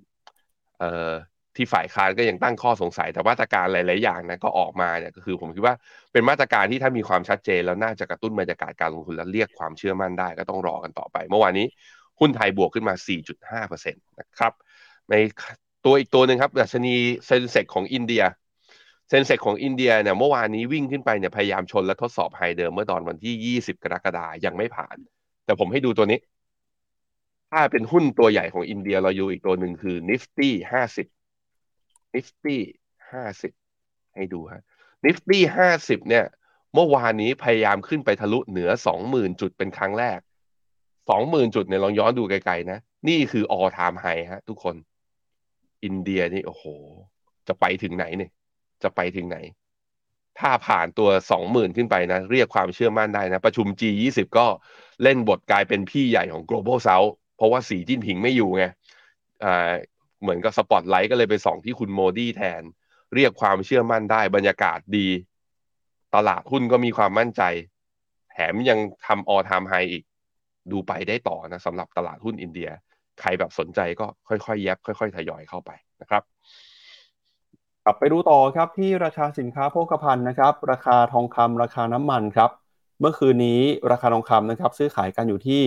[0.79, 1.13] เอ่อ
[1.57, 5.75] ที่ฝ่ายค้านก็ยังตั้งข้อสงสัย แต่มาตรการหลาย ๆ อย่างนะก็ออกมาเนี่ยก็คือผมคิดว่า
[6.13, 11.67] เป็นมาตรการที่ถ้ามีความชัดเจน แล้วน่าจะกระตุ้นบรรยากาศการลงทุนและเรียกความเชื่อมั่นได้ก็ต้องรอกันต่อไป เมื่อวานนี้
[12.21, 12.95] หุ้นไทยบวกขึ้นมา
[13.41, 14.53] 4.5%นะครับ
[15.11, 15.15] ใน
[15.85, 16.95] ตัวอีกตัวหนึ่งครับดัชนี
[17.27, 18.23] Sensex ของอินเดีย
[19.09, 24.97] Sensex ของอินเดียเนี่ยเมื่อวานนี้วิ่งขึ้นไปเนี่ยพยายามชนและทดสอบ high เดิมเมื่อตอนวันที่ 20 กรกฎายังไม่ผ่าน
[25.45, 26.19] แต่ผมให้ดูตัวนี้
[27.51, 30.51] ถ้าเป็นหุ้นตัวใหญ่ของอินเดียเราอยู่อีกตัวหนึ่งคือ Nifty
[31.31, 32.57] 50 Nifty
[33.31, 34.63] 50ให้ดูฮะ
[35.07, 35.39] Nifty
[35.75, 36.25] 50เนี่ย
[36.75, 38.71] เมื่อวานนี้พยายามขึ้นไปทะลุเหนือ
[39.05, 40.19] 20,000จุดเป็นครั้งแรก
[40.87, 44.77] 20,000จุดเนี่ยลองย้อนดูไกลๆนะ นี่คือ all time high ฮะ ทุกคน
[45.85, 46.65] อินเดียนี่ โอ้โห
[47.49, 48.31] จะไปถึงไหนเนี่ย
[48.83, 49.39] จะไปถึงไหน
[50.39, 54.47] ถ้าผ่านตัวสองหมื่นขึ้นไปนะ เรียกความเชื่อมั่นได้นะ ประชุม G20 ก็
[55.03, 58.65] เล่นบทกลายเป็นพี่ใหญ่ของ global south เพราะว่าสีจิ้นผิงไม่อยู่ไง
[60.23, 62.63] เหมือนกับสปอตไลท์ก็เลยไปส่องที่คุณโมดีแทน
[63.15, 65.09] เรียกความเชื่อมั่นได้บรรยากาศดี
[66.15, 67.43] ตลาดหุ้นก็มีความมั่นใจ
[68.33, 70.05] แถมยังทำออทามไฮอีก
[70.71, 72.71] ดูไปได้ต่อนะสำหรับตลาดหุ้นอินเดีย
[73.21, 75.71] ใครแบบสนใจก็ค่อยๆ แยบค่อย ๆ ทยอยเข้าไป
[76.01, 76.23] นะครับ
[77.85, 82.51] กลับไปดูต่อครับที่ราคาสินค้าโภคภัณฑ์นะครับ ราคาทองคำราคาน้ำมันครับ
[83.01, 83.61] เมื่อคืนนี้
[83.93, 85.63] ราคาทองคำนะครับ ซื้อขายกันอยู่ที่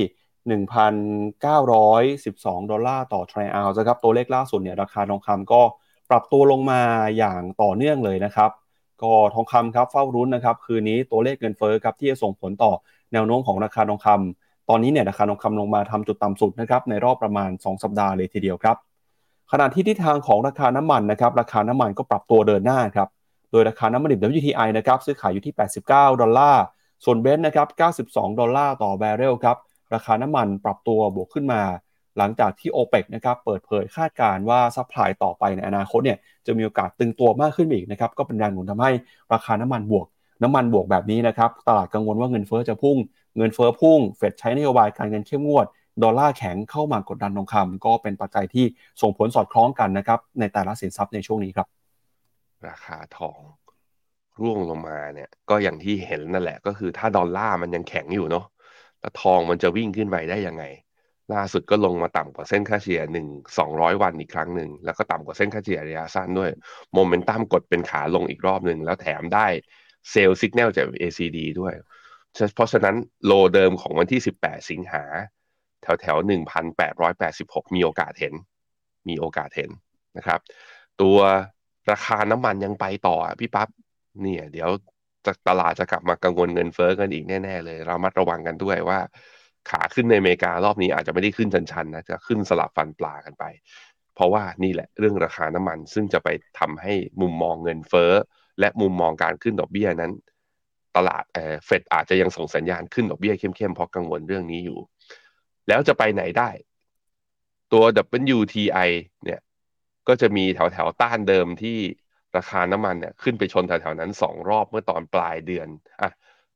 [0.59, 5.61] 1,912 ดอลลาร์ต่อทรัลล์นะครับ ตัวเลขล่าสุดเนี่ยราคาทองคำก็
[6.09, 6.81] ปรับตัวลงมา
[7.17, 8.51] อย่างต่อเนื่องเลยนะครับ
[9.03, 12.71] ก็ทองคำครับเฝ้ารุ้นนะครับ คืนนี้ตัวเลขเงินเฟ้อครับที่จะส่งผลต่อ
[13.13, 18.77] แนวโน้มของราคาทองคำตอนนี้เนี่ยราคาทองคำลงมาทำจุดต่ำสุดนะครับในรอบประมาณ 2 สัปดาห์เลยทีเดียวครับ
[19.51, 23.07] ขณะที่ทิศทางของราคาน้ำมันนะครับราคาน้ำมันก็ปรับตัวเดินหน้าครับ
[23.51, 25.53] โดยราคาน้ำมันดิบ WTI นะครับซื้อขายอยู่ที่
[25.87, 26.63] 89 ดอลลาร์
[27.05, 27.67] ส่วน Brent นะครับ
[28.11, 29.57] 92 ดอลลาร์ต่อบาร์เรลครับ
[29.93, 31.61] ราคาน้ำมันปรับตัวบวกขึ้นมา
[32.17, 38.91] หลังจากที่ o p e ปนะครับเปิดเผยคาดการณ์ว่า supply ต่อไปในอนาคตเนี่ยจะมีโอกาสตึงตัวมากขึ้นอีกนะครับก็เป็นแรงหนุนทำให้
[39.33, 40.07] ราคาน้ำมันบวก
[40.43, 42.97] น้ำมันบวกแบบนี้นะครับ ตลาดกังวลว่าเงินเฟ้อจะพุ่ง
[43.37, 45.65] เงินเฟ้อพุ่ง เฟดใช้นโยบายการเงินเข้มงวด
[46.03, 48.65] ดอลลาร์แข็งเข้ามากดดันทองคำก็เป็นปัจจัยที่
[49.01, 51.67] ส่งผลสอดคล้องกันนะครับในแต่ละสินทรัพย์ในช่วงนี้ครับ
[52.67, 53.39] ราคาทอง
[54.39, 58.45] ร่วงลงมาเนี่ย ก็อย่างที่เห็นนั่นแหละ ก็คือถ้าดอลลาร์มันยังแข็งอยู่เนาะ
[58.99, 60.63] แล้วทองมันจะวิ่งขึ้นไปได้ยังไง
[61.33, 66.51] ล่าสุดก็ลงมาต่ำกว่าเส้นค่าเฉลี่ยหนึ่งสองร้อยวันอีกครั้งหนึ่งแล้วก็ต่ำกว่าเส้นค่าเฉลี่ยระยะสั้นด้วย
[66.93, 69.47] โมเมนตัมกดเป็นขาลงอีกรอบหนึ่งแล้วแถมได้
[70.11, 71.73] เซลล์สัญญาณจาก ACD ด้วย
[72.55, 75.03] เพราะฉะนั้นโลเดิมของวันที่ 18 สิงหา
[75.85, 78.33] แถวแถวหนึ่งพันแปดร้อยแปดสิบหกมีโอกาสเห็น
[79.09, 79.69] มีโอกาสเห็น
[80.17, 80.39] นะครับ
[81.01, 81.17] ตัว
[81.91, 83.69] ราคาน้ำมันยังไปต่อพี่ปั๊บ
[84.21, 84.69] เนี่ยเดี๋ยว
[85.49, 88.99] ตลาดจะกลับมากังวลเงินเฟ้อกันอีกแน่ ๆ เลย เรามัดระวังกันด้วยว่า
[89.69, 93.43] ขาขึ้นในอเมริการอบนี้อาจจะไม่ได้ขึ้นชันๆนะจะขึ้นสลับฟันปลากันไป
[94.15, 98.11] เพราะว่านี่แหละเรื่องราคาน้ำมันซึ่งจะไปทำให้มุมมองเงินเฟ้อ
[98.59, 100.11] และมุมมองการขึ้นดอกเบี้ยนั้น
[100.95, 101.23] ตลาด
[101.65, 104.79] เฟดอาจจะยังส่งสัญญาณขึ้นดอกเบี้ยเข้มๆเพราะกังวลเรื่องนี้อยู่
[105.67, 106.49] แล้วจะไปไหนได้
[107.73, 107.83] ตัว
[108.35, 108.89] WTI
[109.23, 109.41] เนี่ย
[110.07, 111.77] ก็จะมีแถวแถวต้านเดิมที่
[112.37, 115.67] ราคาน้ำมันเนี่ยขึ้นไปชนแถวแถวนั้นสองรอบเมื่อตอนปลายเดือน
[116.01, 116.09] อะ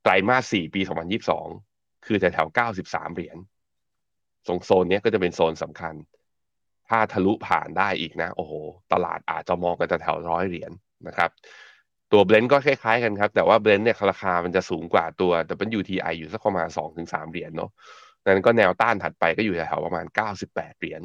[0.04, 1.48] ไตรมาสสี่ปีสองพันยิบสอง
[2.06, 3.38] คือแถวแถวเก้าสิบสามเหรียญ
[4.48, 5.96] ตรงโซนนี้ก็จะเป็นโซนสำคัญ
[6.90, 8.54] ถ้าทะลุผ่านได้อีกนะ โอ้โห
[8.94, 10.72] ตลาดอาจจะมองกันแถวร้อยเหรียญ
[11.08, 11.30] นะครับ
[12.12, 15.32] ตัวเบลนด์ก็คล้ายๆกันครับ แต่ว่าเบลนด์เนี่ยราคามันจะสูงกว่าตัว
[15.78, 17.72] WTI อยู่สักประมาณสองถึงสามเหรียญเนาะ
[18.28, 20.06] นั้นก็แนวต้านถัดไปก็อยู่แถวประมาณ
[20.42, 21.02] 98 เหรียญ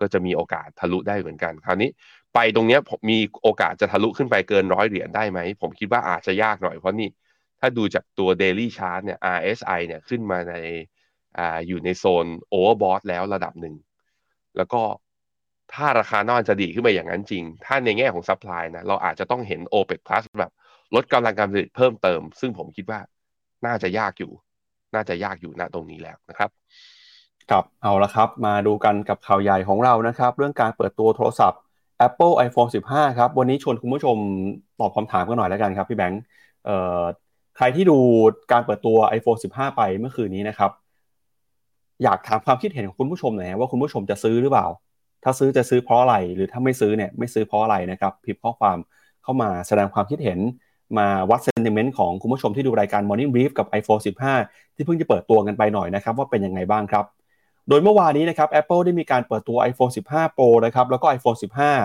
[0.00, 1.90] ก็จะมีโอกาสทะลุได้เหมือนกัน คราวนี้
[2.34, 2.78] ไปตรงนี้
[3.10, 7.08] มีโอกาสจะทะลุขึ้นไปเกินร้อยเหรียญได้ไหม ผมคิดว่าอาจจะยากหน่อยเพราะนี่
[7.60, 10.54] ถ้าดูจากตัว Daily Chart เนี่ย RSI เนี่ยขึ้นมาใน
[11.38, 13.74] อ่าอยู่ในโซน Overbought แล้วระดับหนึ่ง
[14.56, 14.82] แล้วก็
[15.74, 20.52] ถ้าราคาน้ำมันจะดีขึ้นไปอย่างนั้นจริง ถ้าในแง่ของ supply นะเราอาจจะต้องเห็น OPEC Plus แบบ
[20.94, 23.00] ลดกำลังการผลิตเพิ่มเติม ซึ่งผมคิดว่า
[23.66, 24.32] น่าจะยากอยู่
[24.94, 26.50] น่าจะยากอยู่ณตรงนี้แล้วนะครับ
[27.50, 31.60] ครับเอาละครับ มาดูกันกับข่าวใหญ่ของเรานะครับ เรื่องการเปิดตัวโทรศัพท์
[32.06, 34.16] Apple iPhone 15 ครับ วันนี้ชวนคุณผู้ชม
[34.80, 36.22] ตอบคำถามกันหน่อยแล้วกันครับพี่แบงค์
[36.64, 37.00] เอ่อ
[37.56, 37.98] ใครที่ดู
[38.52, 40.70] การเปิดตัว iPhone 15 ไปเมื่อคืนนี้นะครับ
[42.02, 44.66] อยากถามความคิดเห็นของคุณผู้ชมหน่อยว่าคุณผู้ชมจะซื้อหรือเปล่า
[45.24, 48.78] ถ้าซื้อจะซื้อเพราะอะไร หรือถ้าไม่ซื้อเนี่ยไม่ซื้อเพราะอะไรนะครับ พิมพ์ข้อความ
[49.22, 50.38] เข้ามาแสดงความคิดเห็น
[50.98, 54.02] มาวัด sentiment ของคุณผู้ชมที่ดูรายการ Morning Brief กับ iPhone
[54.38, 57.04] 15 ที่เพิ่งจะเปิดตัวกันไปหน่อยนะครับว่าเป็นยังไงบ้างครับ
[57.68, 61.38] โดยเมื่อวานนี้นะครับ Apple ได้มีการเปิดตัว iPhone 15 Pro นะครับแล้วก็ iPhone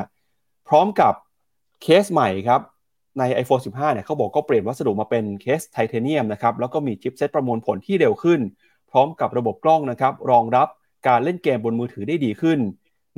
[0.10, 1.14] 15 พร้อมกับ
[1.82, 2.62] เคสใหม่ครับ
[3.20, 8.40] ใน iPhone 15 เนี่ยเขาบอกก็เปลี่ยนวัสดุมาเป็นเคสไทเทเนียมนะครับแล้วก็มีชิปเซตประมวลผลที่เร็วขึ้น
[8.92, 10.68] พร้อมกับระบบกล้องนะครับรองรับ
[11.08, 12.60] การเล่นเกมบนมือถือได้ดีขึ้น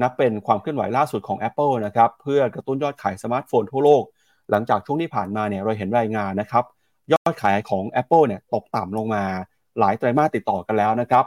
[0.02, 4.04] นับเป็นความเคลื่อนไหวล่าสุดของ Apple นะครับเพื่อกระตุ้นยอดขายสมาร์ทโฟนทั่วโลก
[4.52, 6.64] หลังจากช่วงที่ผ่านมาเนี่ยเราเห็นรายงานนะครับ
[7.12, 9.24] ยอดขายของ Apple เนี่ยตกต่ำลงมา
[9.80, 11.26] หลายไตรมาสติดต่อกันแล้วนะครับ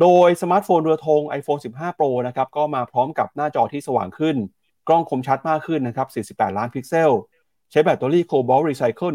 [0.00, 4.36] โดยสมาร์ทโฟนเรือธง iPhone 15 Pro นะครับก็มาพร้อมกับหน้าจอที่สว่างขึ้น
[4.88, 7.10] กล้องคมชัดมากขึ้นนะครับ 48 ล้านพิกเซล
[7.70, 9.12] ใช้แบตเตอรี่ Cobalt Recycle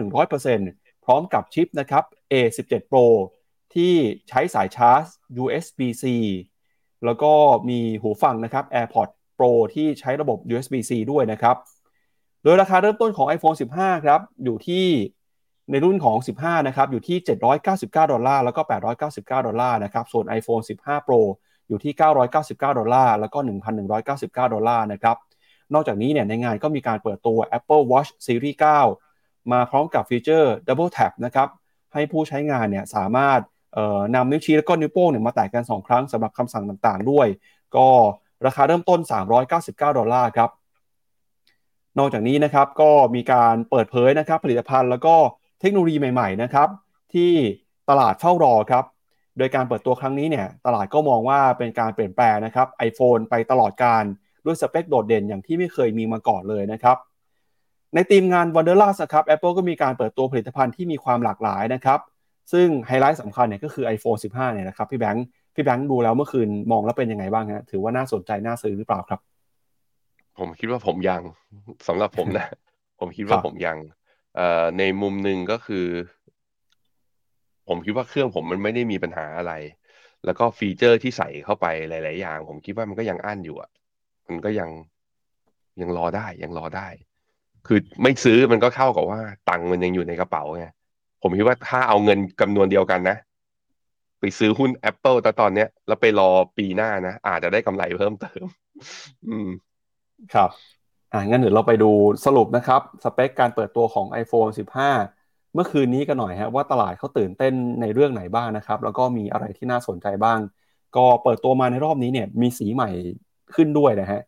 [0.52, 3.06] 100%พร้อมกับชิปนะครับ A17 Pro
[3.74, 3.94] ที่
[4.30, 5.04] ใช้สายชาร์จ
[5.42, 6.06] USB-C
[7.06, 7.32] แล้วก็
[7.70, 11.56] มีหูฟังนะครับ AirPods Pro ที่ใช้ระบบ USB-C ด้วยนะครับ
[12.44, 14.86] โดยราคาเริ่มต้นของ iPhone 15 ครับ อยู่ที่
[15.72, 17.18] ในรุ่นของ 15 นะครับ อยู่ที่
[17.66, 18.62] 799 ดอลลาร์ แล้วก็
[19.08, 21.20] 899 ดอลลาร์นะครับ ส่วน iPhone 15 Pro
[21.68, 21.94] อยู่ที่
[22.36, 23.40] 999 ดอลลาร์ แล้วก็
[23.86, 25.18] 1,199 ดอลลาร์นะครับ
[25.74, 28.58] นอกจากนี้เนี่ยในงานก็มีการเปิดตัว Apple Watch Series
[29.04, 31.48] 9 มาพร้อมกับฟีเจอร์ Double Tap นะครับ
[31.94, 33.40] ให้ผู้ใช้งานเนี่ยสามารถ
[34.16, 37.28] นำนิ้วชี้แล้วก็นิ้วโป้งเนี่ยมาแตะกัน 2 ครั้งสำหรับคำสั่งต่างๆ ด้วย
[37.76, 37.88] ก็
[38.46, 39.00] ราคาเริ่มต้น
[39.50, 40.50] 399 ดอลลาร์ครับ
[42.00, 45.16] นอกจากนี้นะครับก็มีการเปิดเผยนะครับผลิตภัณฑ์แล้วก็
[45.62, 46.68] เทคโนโลยีใหม่ๆนะครับ
[47.14, 47.32] ที่
[47.90, 48.86] ตลาดเฝ้ารอครับ
[49.38, 54.04] โดยการเปิดตัวครั้งนี้เนี่ยตลาดก็มองว่าเป็นการเปลี่ยนแปลงนะครับ iPhone ไปตลอดการ
[54.46, 56.98] ด้วยสเปคโดดเด่นอย่างที่ไม่เคยมีมาก่อนเลยนะครับ
[57.96, 62.00] ในทีมงาน Wonderlust ครับ Apple ก็มีการเปิดตัวผลิตภัณฑ์ที่มีความหลากหลายนะครับ
[62.52, 69.20] ซึ่งไฮไลท์สำคัญเนี่ยก็คือ iPhone 15 เนี่ยนะครับพี่แบงค์พี่แบงค์ดูแล้วเมื่อคืนมองแล้วเป็นยังไงบ้างฮะถือว่าน่าสนใจน่าซื้อหรือเปล่าครับ
[70.40, 71.22] ผมคิดว่าผมยัง
[71.88, 72.48] สำหรับผมนะ
[73.00, 73.78] ผมคิดว่าผมยัง
[74.36, 75.88] เอ่อในมุมหนึ่งก็คือ
[77.68, 79.54] ผมคิดว่าเครื่องผมมันไม่ได้มีปัญหาอะไร
[80.26, 83.70] แล้วก็ฟีเจอร์ที่ใส่เข้าไปหลาย ๆ อย่าง ผมคิดว่ามันก็ยังอั้นอยู่อะ
[84.28, 84.70] มันก็ยัง
[85.82, 86.88] ยังรอได้ยังรอได้
[87.68, 90.68] คือไม่ซื้อมันก็เข้ากับว่าตังค์มันยังอยู่ในกระเป๋าไง
[91.22, 93.18] ผมคิดว่าถ้าเอาเงินจำนวนเดียวกันนะ
[94.20, 98.46] ไปซื้อหุ้น Apple แต่ตอนเนี้ยแล้วไปรอปีหน้านะอาจจะได้กำไรเพิ่มเติม
[99.28, 99.50] อืม
[100.34, 100.50] ครับ
[101.14, 101.92] อ่างั้นเดี๋ยวเราไปดู
[102.26, 104.52] สรุปนะครับสเปคการเปิดตัวของ iPhone
[104.98, 110.40] 15 เมื่อคืนนี้กันหน่อยฮะว่าตลาดเขาตื่นเต้นในเรื่องไหนบ้างนะครับ แล้วก็มีอะไรที่น่าสนใจบ้าง
[110.98, 112.90] ก็เปิดตัวมาในรอบนี้เนี่ยมีสีใหม่
[113.56, 114.22] ขึ้นด้วยนะฮะ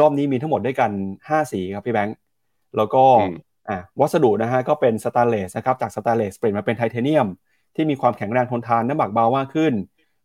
[0.00, 0.90] รอบนี้มีทั้งหมดด้วยกัน
[1.26, 2.16] 5 สีครับพี่แบงค์
[2.76, 3.04] แล้วก็
[3.68, 7.26] อ่าวัสดุนะฮะก็เป็นสแตนเลสนะครับจากสแตนเลสเปลี่ยนมาเป็นไทเทเนียม
[7.74, 9.72] ที่มีความแข็งแรงทนทานน้ำหนักเบามากขึ้น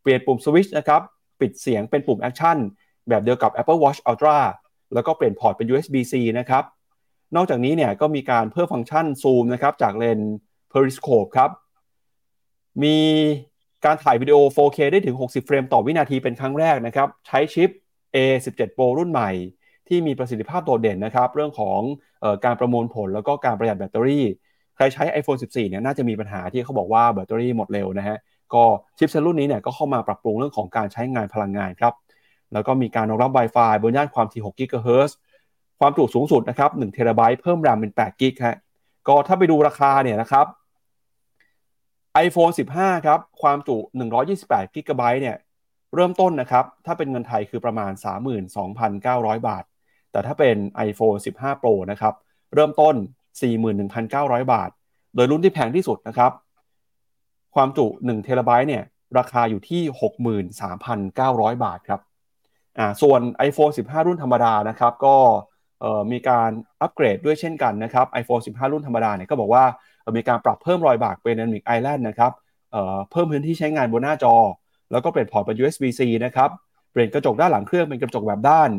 [0.01, 1.01] เปลี่ยนปุ่มสวิตช์นะครับ
[1.39, 2.57] ปิดเสียงเป็นปุ่ม Action
[3.09, 4.37] แบบเดียวกับ Apple Watch Ultra
[4.95, 6.63] แล้วก็เปลี่ยนพอร์ตเป็น USB-C นะครับ
[7.35, 10.33] นอกจากนี้เนี่ยก็มีการเพิ่มฟังก์ชันซูมนะครับจากเลนส์
[10.71, 11.49] Periscope ครับ
[12.83, 12.97] มี
[13.85, 17.69] การถ่ายวิดีโอ 4K ได้ถึง 60 เฟรมต่อวินาทีเป็นครั้งแรกนะครับ ใช้ชิป
[18.15, 19.31] A17 Pro รุ่นใหม่
[19.87, 21.79] ที่มีประสิทธิภาพโดดเด่นนะครับ เรื่องของ
[22.23, 24.25] ออการประมวลผลแล้วก็การประหยัดแบตเตอรี่
[24.75, 28.17] ใครใช้ iPhone 14 เนี่ยน่าจะมีปัญหาที่เขาบอกว่าแบตเตอรี่หมดเร็วนะฮะ
[28.53, 28.63] ก็
[28.97, 31.93] ชิปเซตรุ่นนี้เนี่ยก็เข้ามาปรับปรุงเรื่องของการใช้งานพลังงานครับ
[32.53, 35.11] แล้วก็มีการรองรับ Wi-Fi บนย่านความถี่6 GHz
[35.79, 38.57] ความจุสูงสุดนะครับ1เทราไบต์เพิ่ม RAM เป็น8กิกฮะ
[39.07, 40.45] ก็ถ้าไปดูราคาเนี่ยนะครับ
[42.25, 43.77] iPhone 15 ครับ ความจุ
[44.25, 45.35] 128กิกะไบต์เนี่ย
[45.95, 47.91] เริ่มต้นนะครับ ถ้าเป็นเงินไทยคือประมาณ
[48.69, 49.63] 32,900 บาท
[50.11, 50.55] แต่ถ้าเป็น
[50.87, 52.13] iPhone 15 Pro นะครับ
[52.53, 52.95] เริ่มต้น
[53.73, 54.69] 41,900 บาท
[55.15, 56.31] โดยรุ่นที่แพงที่สุดนะครับ
[57.55, 58.83] ความจุ1เทราไบต์เนี่ย
[59.17, 59.81] ราคาอยู่ที่
[60.93, 62.01] 63,900 บาทครับ
[62.79, 65.15] อ่าส่วน iPhone 15 รุ่นธรรมดานะครับก็
[66.11, 69.63] มีการอัปเกรดด้วยเช่นกันนะครับ iPhone 15 รุ่นธรรมดาเนี่ยก็บอกว่า
[70.15, 72.31] มีการปรับเพิ่มรอยบากเป็น Dynamic Island นะครับ
[73.11, 74.35] เพิ่มพื้นที่ใช้งานบนหน้าจอ
[74.91, 76.49] แล้วก็เปลี่ยนพอร์ตเป็น USB-C นะครับ
[76.91, 78.69] เปลี่ยนกระจกด้านหลังเครื่องเป็นกระจกแบบด้าน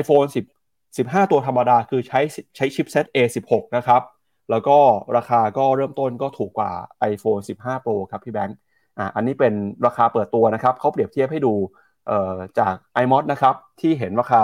[0.00, 2.20] iPhone 10 15 ตัวธรรมดาคือใช้
[2.56, 4.02] ใช้ชิปเซต A16 นะครับ
[4.50, 4.78] แล้วก็
[5.16, 6.72] ราคาก็เริ่มต้นก็ถูกกว่า
[7.12, 8.56] iPhone 15 Pro ครับพี่แบงค์
[8.98, 9.54] อ่าอันนี้เป็น
[9.86, 11.54] ราคาเปิดตัวนะครับเขาเปรียบเทียบให้ดู
[12.58, 14.42] จาก iMod นะครับที่เห็นราคา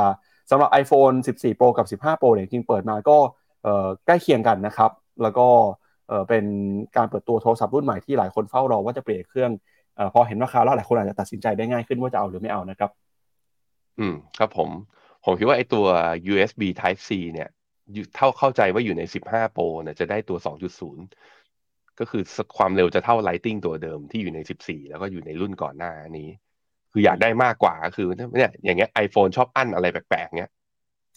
[0.51, 3.19] สำหรับ iPhone 14 Pro กับ 15 Pro เนี่ยจริงเปิดมาก็
[4.07, 4.91] ใกล้เคียงกันนะครับ
[5.23, 5.47] แล้วก็
[6.29, 6.45] เป็น
[6.97, 9.51] การเปิดตัวโทรศัพท์รุ่นใหม่ที่หลายคนเฝ้ารอว่าจะเปลี่ยนเครื่อง
[9.99, 12.91] อพอเห็นราคาแล้วหลายคนอาจจะตัดสินใจได้ง่ายขึ้นว่าจะเอาหรือไม่เอานะครับ
[13.99, 14.71] อืมครับผม
[15.25, 15.87] ผมคิดว่าไอ้ตัว
[16.33, 17.49] USB Type C เนี่ย
[18.15, 20.39] เท่าเข้าใจว่าอยู่ใน 15 Pro เนี่ยจะได้ตัว
[21.19, 22.23] 2.0 ก็คือ
[22.57, 26.29] ความเร็วจะเท่า Lighting ตัวเดิมที่อยู่ใน 14 แล้วก็อยู่ในรุ่นก่อนหน้านี้
[26.99, 30.53] คืออยากได้มากกว่าคือเนี่ยอย่างเงี้ย iPhone ชอบอั้นอะไรแปลกๆเงี้ย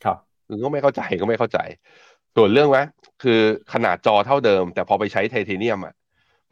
[0.03, 0.17] ครับ
[0.47, 1.59] คือก็ไม่เข้าใจก็ไม่เข้าใจ
[2.35, 2.83] ส่วนเรื่องว่า
[3.23, 3.39] คือ
[3.73, 5.93] ขนาดจอเท่าเดิม แต่พอไปใช้ไทเทเนียมอะ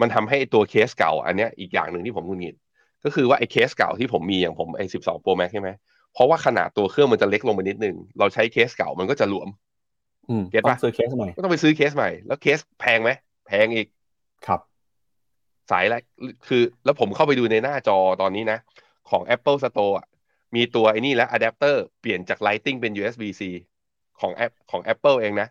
[0.01, 2.55] มันทำให้ตัวเคสเก่า อันเนี้ยอีกอย่างหนึ่งที่ผมคุงิด
[3.03, 5.69] ก็คือว่าไอ้เคสเก่าที่ผมมีอย่างผมไอ้สิบสองโปรแม็กใช่ไหม
[6.13, 9.49] เพราะว่าขนาดตัวเครื่องมันจะเล็กลงไปนิดนึง เราใช้เคสเก่ามันก็จะหลวม
[10.29, 13.09] อืม get ปะซื้อเคสใหม่ก็ต้องไปซื้อเคสใหม่ แล้วเคสแพงไหม
[13.47, 13.87] แพงอีก
[14.47, 14.61] ครับ
[15.71, 15.95] สายอะไร
[16.47, 18.59] คือ แล้วผมเข้าไปดูในหน้าจอตอนนี้นะ
[19.09, 20.07] ของ Apple Store อะ
[20.55, 23.41] มีตัวไอ้นี่แล้วอะแดปเตอร์เปลี่ยนจาก Lightning เป็น USB-C
[24.19, 25.49] ของแอปของ Apple เองนะ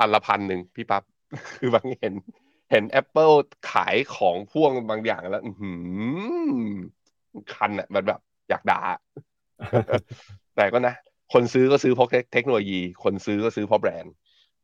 [0.00, 1.02] อันละพันหนึ่งพี่ปับ๊บ
[1.56, 2.14] คือบางเห็น
[2.70, 3.34] เห็น Apple
[3.70, 5.72] ขายของพ่วงบางอย่างแล้วอือหื
[7.38, 8.80] อคันอะมันแบบอยากด่า
[10.56, 10.94] แต่ก็นะ
[11.32, 14.14] คนซื้อก็ซื้อเพราะเทคโนโลยี คนซื้อก็ซื้อเพราะแบรนด์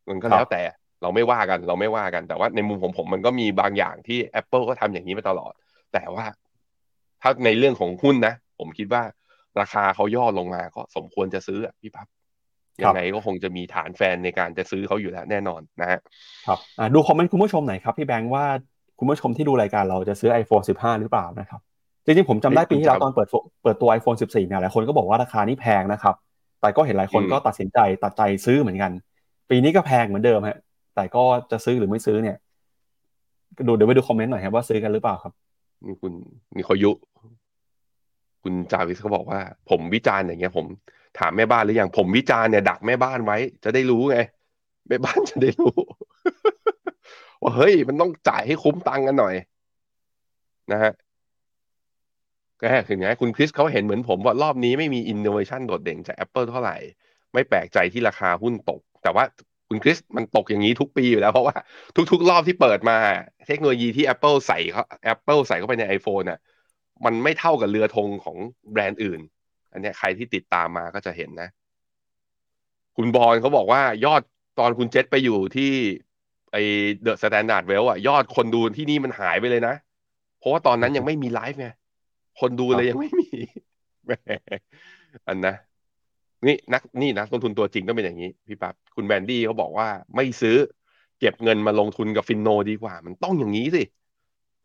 [0.09, 0.63] มันก็แล้วแต่
[1.03, 5.53] เราไม่ว่ากัน เราไม่ว่ากันแต่ว่าในมุมของผมมันก็มีบางอย่างที่ Apple ก็ทำอย่างนี้มาตลอด
[5.93, 6.25] แต่ว่า
[7.23, 9.03] ถ้าในเรื่องของหุ้นนะ ผมคิดว่า
[9.61, 12.07] ราคาเขาย่อลงมาก็สมควรจะซื้ออะพี่พับ
[12.83, 15.99] ยังไงก็คงจะมีฐานแฟนในการจะซื้อเขาอยู่แล้วแน่นอนนะฮะ
[16.47, 16.59] ครับ
[16.95, 18.45] ดูคอมเมนต์คุณผู้ชมหน่อยครับพี่แบงค์ว่า
[18.99, 21.61] คุณผู้ชมที่ดูรายการเราจะซื้อ iPhone 15 หรือเปล่านะครับ
[22.05, 23.29] จริงๆผมจำได้ปีที่แล้วตอนเปิด
[23.63, 26.15] เปิดตัว iPhone 14เนี่ยหลายคนก็บอกว่าราคานี้แพงนะครับ
[26.61, 28.93] แต่ก็เห็นหลายคนก็ตัดสินใจตัดใจซื้อเหมือนกัน
[29.51, 30.59] ปีนี้ก็แพงเหมือนเดิมฮะ
[30.95, 32.37] แต่ก็จะซื้อหรือไม่ซื้อเนี่ย
[33.67, 35.33] ดูเดี๋ยวไปดูคอมเมนต์หน่อยครับว่าซื้อกันหรือเปล่าครับ
[35.87, 36.13] นี่คุณ
[36.55, 36.93] นี่เขายุ
[38.43, 39.41] คุณจาวิสเขาบอกว่า
[39.71, 40.67] ผมวิจารณ์อย่างเงี้ย ผม
[41.19, 44.19] ถามแม่บ้านหรือยังผมวิจารณ์เนี่ยดักแม่บ้านไว้ จะได้รู้ไง
[44.89, 45.75] แม่บ้านจะได้รู้
[47.43, 49.35] ว่าเฮ้ย มันต้องจ่ายให้คุ้มตังค์กันหน่อย
[50.73, 50.93] นะฮะ
[52.61, 56.77] ก็คือไงคุณคริสเขาเห็นเหมือนผมว่ารอบนี้ไม่มีอินโนเวชันโดดเด่นจาก Apple เท่าไหร่
[57.35, 59.25] ไม่แปลกใจที่ราคาหุ้นตก แต่ว่า
[59.73, 61.57] คุณคริสมันตกอย่างนี้ทุกปีอยู่แล้วเพราะว่า
[62.13, 62.97] ทุก ๆ รอบที่เปิดมา
[63.47, 66.39] เทคโนโลยีที่ Apple ใส่เขา Apple ใส่เข้าไปใน iPhone น่ะ
[67.05, 68.37] มันไม่เท่ากับเรือธงของ
[68.73, 69.21] แบรนด์อื่น
[69.73, 71.49] อันนี้ใครที่ติดตามมาก็จะเห็นนะ
[72.97, 74.23] คุณบอลเขาบอกว่ายอด
[74.59, 75.73] ตอนคุณเจษไปอยู่ที่
[76.53, 76.57] ไอ
[77.03, 79.75] The Standard Wealth อะยอดคนดูที่นี่มันหายไปเลยนะ
[80.39, 81.69] เพราะว่าตอนนั้นยังไม่มีไลฟ์ไง
[82.41, 83.29] คนดูเลยยังไม่มี
[85.29, 85.55] อันนะ
[86.47, 90.57] นี่นักนี่นะนักลงทุนตัวจริงต้องเป็นอย่างนี้พี่ปับ๊บคุณแบนดี้เขาบอกว่าไม่ซื้อ
[91.21, 93.83] เก็บเงินมาลงทุนกับ Finno ดีกว่า มันต้องอย่างนี้สิ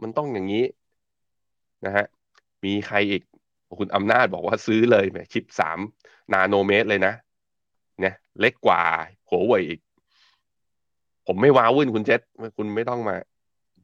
[0.02, 0.66] มันต้องอย่างนี้
[1.86, 2.06] นะฮะ
[2.64, 3.24] มีใครอีก
[3.78, 5.80] คุณอำนาจบอกว่าซื้อเลยแหมชิปสาม
[6.34, 7.14] นาโนเมตรเลยนะ
[8.02, 8.82] เนี่ยเล็กกว่า
[9.30, 9.80] หัวเว่ยอีก
[11.28, 12.22] ผมไม่ว้าวุ่นคุณเจษ
[12.58, 13.16] คุณไม่ต้องมา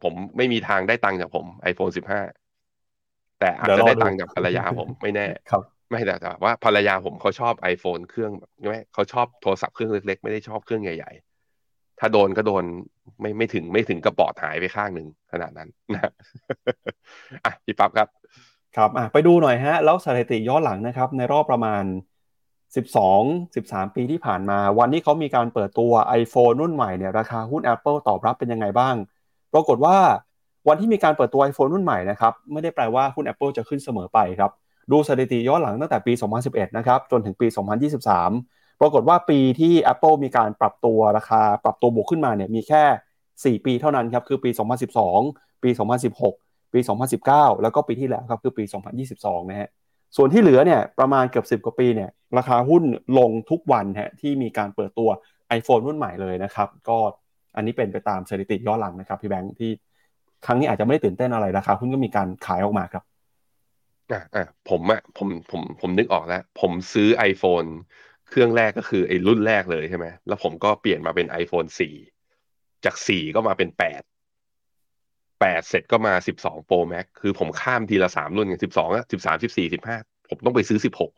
[0.03, 2.21] ผมไม่มีทางได้ตังค์จากผม iPhone สิบห้า
[3.39, 12.63] แต่อาจจะได้ตังค์จากภรรยาผมไม่แน่ครับ ไม่แต่แต่ว่าภรรยาผมเขาชอบ iPhone เครื่องแบบไม่เขาชอบโทรศัพท์เครื่องเล็ก ๆ ไม่ได้ชอบเครื่องใหญ่ๆ ถ้าโดนก็โดน
[13.21, 16.11] ไม่ไม่ถึงไม่ถึงกระปอดหายไปข้างหนึ่งขนาดนั้นนะ
[17.45, 18.07] อะพี่ปั๊บครับ
[18.77, 21.83] ครับอะไปดูหน่อยฮะ แล้วสถิติย้อนหลังนะครับ ในรอบประมาณ
[22.73, 28.95] 12 13 ปีที่ผ่านมา วันนี้เขามีการเปิดตัว iPhone รุ่นใหม่เนี่ยราคาหุ้น Apple ตอบรับเป็นยังไงบ้าง
[29.53, 29.97] ปรากฏว่า
[30.67, 34.51] วันที่มีการเปิดตัว iPhone รุ่นใหม่นะครับไม่ได้แปลว่าหุ้น Apple จะขึ้นเสมอไปครับ
[34.91, 36.13] ดูสถิติย้อนหลังตั้งแต่ปี
[36.45, 37.47] 2011 นะครับ จนถึงปี
[38.13, 42.83] 2023 ปรากฏว่าปีที่ Apple มีการปรับตัวราคา ปรับตัวบวกขึ้นมาเนี่ยมีแค่
[43.59, 44.49] 4 ปีเท่านั้นครับ คือปี
[45.07, 45.69] 2012 ปี
[46.21, 46.79] 2016 ปี
[47.21, 48.63] 2019 แล้วก็ปีที่แล้วครับ คือปี
[49.07, 49.69] 2022 นะฮะ
[50.15, 52.83] ส่วนที่เหลือเนี่ยประมาณเกือบ10 กว่าปีเนี่ยราคาหุ้น
[53.17, 55.09] ลงทุกวันฮะที่มีการเปิดตัว
[55.57, 56.97] iPhone รุ่นใหม่เลยนะครับ ก็
[57.55, 59.71] อันนี้เป็นไปตามสถิติย้อนหลังนะครับพี่แบงค์ที่
[60.45, 63.03] ครั้งนี้อาจจะไม่ได้ตื่นเต้นอะไรราคาหุ้นก็มีการขายออกมาครับ
[64.13, 67.69] อะอะผมอะผมผมผมนึกออกแล้ว ผมซื้อ iPhone
[68.29, 71.95] เครื่องแรกก็คือไอ้รุ่นแรกเลยใช่ไหมแล้วผมก็เปลี่ยนมาเป็น iPhone 4
[72.85, 74.01] จาก 4 ก็มาเป็น 8
[75.41, 81.11] 8 เสร็จก็มา 12 Pro Max คือผมข้ามทีละ 3 รุ่นกัน 12อะ13 14 15 ผมต้องไปซื้อ 16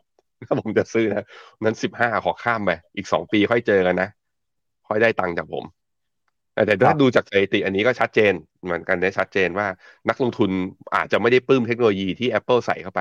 [0.48, 1.24] ถ้าผมจะซื้อนะ
[1.64, 4.08] นั้น 15 ขอข้ามไป อีก 2 ปีค่อยเจอกันนะ
[4.88, 5.64] ค่อยได้ตังค์จากผม
[6.54, 8.32] แต่ถ้าดูจากสถิติอันนี้ก็ชัดเจน
[8.64, 9.66] เหมือนกันได้ชัดเจนว่า
[10.08, 10.50] นักลงทุน
[10.96, 13.00] อาจจะไม่ได้ปลื้มเทคโนโลยีที่ Apple ใส่เข้าไป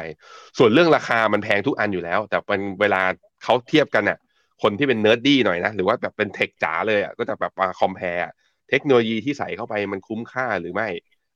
[0.58, 3.02] ส่วนเรื่องราคามันแพงทุกอันอยู่แล้ว แต่เป็นเวลา
[3.44, 4.18] เขาเทียบกันน่ะ
[4.64, 8.20] คนที่เป็น nerdy หน่อยนะ หรือว่าแบบเป็น tech จ๋าเลยอะก็จะแบบมา compare
[8.70, 10.88] เทคโนโลยีที่ใส่เข้าไปมันคุ้มค่าหรือไม่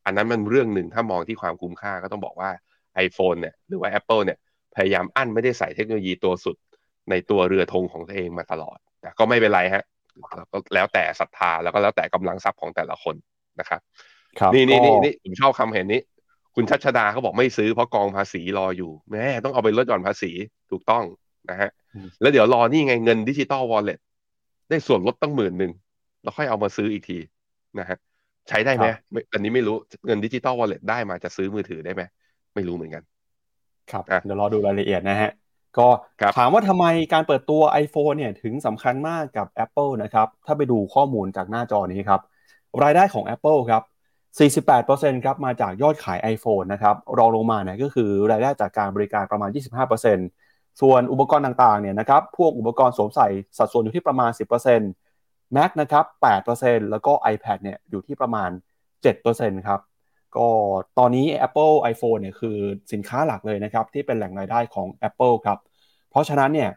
[0.05, 2.49] อันนั้นมันเรื่องหนึ่งถ้ามองที่ความคุ้มค่าก็ต้องบอกว่า
[3.05, 4.37] iPhone เนี่ยหรือว่า Apple เนี่ย
[4.75, 6.55] พยายามอั้นไม่ได้ใส่เทคโนโลยีตัวสุด
[7.09, 9.83] ในตัวเรือธงของตัวเองมาตลอดแต่ก็ไม่เป็นไรฮะ
[10.51, 13.15] ก็แล้วแต่ศรัทธาแล้วก็แล้วแต่กำลังทรัพย์ของแต่ละคน
[13.59, 13.81] นะครับ
[14.39, 16.01] ครับนี่นี่ก็นี่นี่ผมชอบ comment นี้
[16.55, 20.31] คุณชัชดาเขาบอกไม่ซื้อเพราะกองภาษีรออยู่แม่ต้องเอาไปลดหย่อนภาษี
[20.71, 21.03] ถูกต้อง
[21.49, 23.99] นะฮะอืมแล้วเดี๋ยวรอนี่ไงเงินดิจิตอลวอลเล็ต
[24.69, 25.71] ได้ส่วนลดตั้งหมื่นหนึ่ง
[26.23, 27.17] แล้วค่อยเอามาซื้ออีกที
[27.79, 27.97] นะฮะ
[28.49, 29.75] ใช้ได้ไหมไม่อันนี้ไม่รู้
[30.05, 32.01] เงินดิจิตอลวอลเล็ตได้มาจะซื้อมือถือได้ไหม
[32.55, 33.03] ไม่รู้เหมือนกัน
[33.91, 35.31] ครับอะเดี๋ยวรอดูรายละเอียดนะฮะ
[35.79, 35.89] ก็
[36.37, 42.21] ถามว่าทำไมการเปิดตัว iPhone เนี่ยถึงสำคัญมากกับ Apple นะครับถ้าไปดูข้อมูลจากหน้าจอนี้ครับ
[42.83, 43.83] รายได้ของ Apple ครับ
[44.37, 49.49] 48%ครับมาจากยอดขาย iPhone นะครับรองลงมาเนี่ยก็คือรายได้จากการบริการประมาณ
[50.15, 54.31] 25%ส่วนอุปกรณ์ต่างๆเนี่ยนะครับพวกอุปกรณ์สวมใส่สัดส่วนอยู่ที่ประมาณ
[54.93, 56.05] 10% Mac นะครับ
[56.47, 58.49] 8%แล้วก็ iPad เนี่ยอยู่ที่ประมาณ
[59.03, 59.79] 7%ครับ
[60.35, 60.47] ก็
[60.99, 62.57] ตอนนี้ Apple iPhone เนี่ยคือ
[62.91, 65.57] สินค้าหลักเลยนะครับ ที่เป็นแหล่งรายได้ของ Apple ครับ
[66.11, 66.69] เพราะฉะนั้นเนี่ย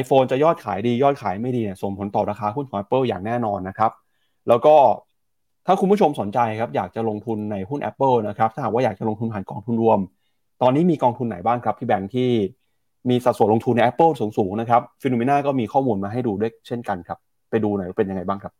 [0.00, 3.92] iPhone จะยอดขายดียอดขายไม่ดีเนี่ยส่งผลต่อราคาหุ้นของ Apple อย่างแน่นอนนะครับ
[4.48, 4.74] แล้วก็
[5.66, 9.98] ถ้าคุณผู้ชมสนใจครับอยากจะลงทุนในหุ้น Apple นะครับถ้าหากว่าอยากจะลงทุนผ่านกองทุนรวม
[10.62, 12.30] ตอนนี้มีกองทุนไหนบ้างครับพี่แบงค์ที่
[13.08, 17.18] มีสัดส่วนลงทุนใน Apple สูงๆนะครับฟิโนเมนาก็มีข้อมูลมาให้ดูด้วยเช่นกันครับ
[17.50, 18.52] ไปดูหน่อยว่าเป็นยังไงบ้างครับ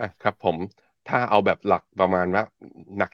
[0.00, 0.56] อะครับผม
[1.08, 2.44] ถ้าเอาแบบหลักประมาณว่า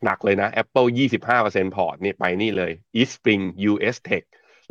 [0.04, 0.88] หนักๆเลยนะ Apple
[1.30, 4.24] 25%พอร์ตนี่ไปนี่เลย East Spring US Tech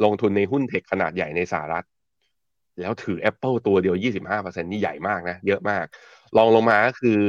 [0.04, 1.86] ลงทุนในหุ้นเทคขนาดใหญ่ในสหรัฐ
[2.80, 3.96] แล้วถือ Apple ตัวเดียว
[4.30, 5.86] 25%นี่ใหญ่มากนะ เยอะมาก
[6.38, 7.20] ลองลงมาก็คือ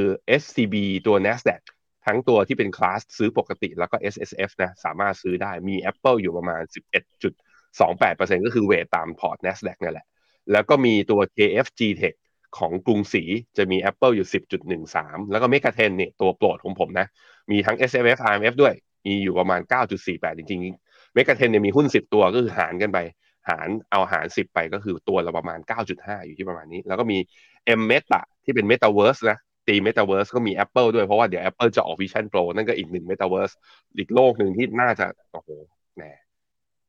[0.42, 0.74] SCB
[1.06, 1.62] ตัว NASDAQ
[2.06, 6.62] ทั้งตัวที่เป็นคลาสซื้อปกติแล้วก็ SSF นะ สามารถซื้อได้มี Apple อยู่ประมาณ
[7.38, 10.06] 11.28%ก็คือเวทตามพอร์ต NASDAQ นี่แหละ
[10.52, 12.14] แล้วก็มีตัว KFG Tech
[12.58, 13.22] ของกรุงศรี
[13.56, 14.28] จะมี Apple อยู่
[14.78, 17.06] 10.13 แล้วก็ m e g a t e n เนี่ยตัวโปรดของผมนะ
[17.50, 18.74] มีทั้ง S M F R M F ด้วย
[19.06, 19.60] มีอยู่ประมาณ
[20.00, 22.98] 9.48 จริงๆ m e g a t e n เนี่ยมีหุ้น 10 ตัวก็คือหารกันไป
[23.48, 25.58] หารเอาหาร 10 ไปก็คือตัวละประมาณ
[25.92, 27.18] 9.5 อยู่ที่ประมาณนี้ แล้วก็มี
[27.78, 33.54] M Meta ที่เป็น Metaverse นะตี Metaverse ก็มี Apple ด้วยเพราะว่าเดี๋ยว Apple จะออก Vision Pro นั่นก็อีกหนึ่ง Metaverse
[33.98, 35.48] อีกโลกหนึ่งที่น่าจะโอ้โห
[35.96, 36.02] แหม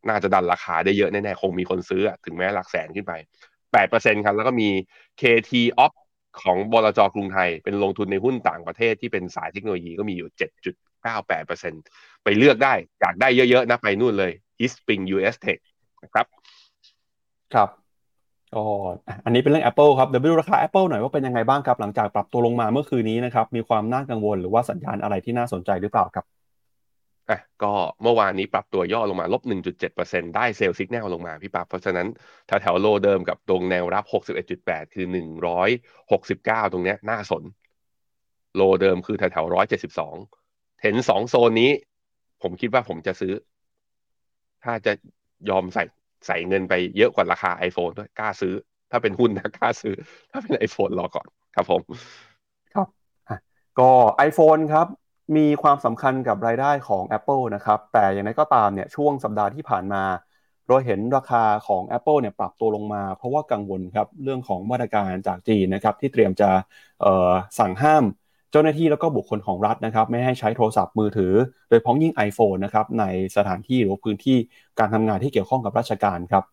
[0.10, 3.13] น่าจะดันราคาได้เยอะแน่ๆคงมีคนซื้อถึงแม้หลักแสนขึ้นไป
[3.73, 4.69] 8%ครับ แล้วก็มี
[5.21, 5.51] KT
[5.86, 5.91] Op
[6.41, 10.29] ของบลจกรุงไทย เป็นลงทุนในหุ้นต่างประเทศที่เป็นสายเทคโนโลยีก็มีอยู่
[11.05, 14.31] 7.98%ไปเลือกได้อยากได้เยอะๆนะไปนู่นเลย
[14.63, 15.60] East Spring US Tech
[16.03, 16.25] นะครับ
[17.53, 17.69] ครับ
[18.55, 18.63] อ๋อ
[19.25, 26.25] อันนี้เป็นเรื่อง Apple ครับ เดี๋ยวไปดูราคา Apple หน่อยว่าเป็นยังไงบ้างครับ หลังจากปรับตัวลงมาเมื่อคืนนี้นะครับ มีความน่ากังวลหรือว่าสัญญาณอะไรที่น่าสนใจหรือเปล่าครับ
[27.32, 29.41] อะก็เมื่อวานนี้ปรับตัวย่อลงมาลบ
[29.88, 32.08] 1.7%ได้เซลล์ซิกแนลลงมาพี่ปั๊บเพราะฉะนั้น
[32.48, 34.06] แถวแถวโลเดิมกับตรงแนวรับ
[34.50, 35.06] 61.8 คือ
[35.89, 37.44] 169 ตรงเนี้ยน่าสน
[38.56, 39.46] โลเดิมคือแถวแถว
[40.13, 41.72] 172 เห็นสองโซนนี้
[42.41, 43.34] ผมคิดว่าผมจะซื้อ
[44.63, 44.94] ถ้าจะ
[45.50, 45.84] ยอมใส่
[46.28, 48.54] ใส่เงินไปเยอะกว่าราคา iPhone ด้วยกล้าซื้อ
[48.91, 49.94] ถ้าเป็นหุ้นนะกล้าซื้อ
[50.32, 51.82] ถ้าเป็น iPhone รอก่อนครับผม
[52.74, 52.88] ครับ
[53.80, 53.89] ก็
[54.30, 54.88] iPhone ครับ
[55.36, 60.04] มีความสำคัญกับรายได้ของ Apple นะครับ แต่อย่างไรก็ตามเนี่ยช่วงสัปดาห์ที่ผ่านมา
[60.67, 66.50] เราเห็นราคาของ Apple เนี่ยปรับตัวลงมา เพราะว่ากังวลครับเรื่องของมาตรการจากจีนนะครับที่เตรียมจะ
[67.60, 68.04] สั่งห้าม
[68.52, 71.34] เจ้าหน้าที่แล้วก็บุคคลของรัฐนะครับไม่ให้ใช้โทรศัพท์มือถือ
[71.70, 74.38] โดยพ้องยิ่ง iPhone นะครับในสถานที่หรือพื้นที่
[74.80, 76.44] การทำงานที่เกี่ยวข้องกับราชการครับ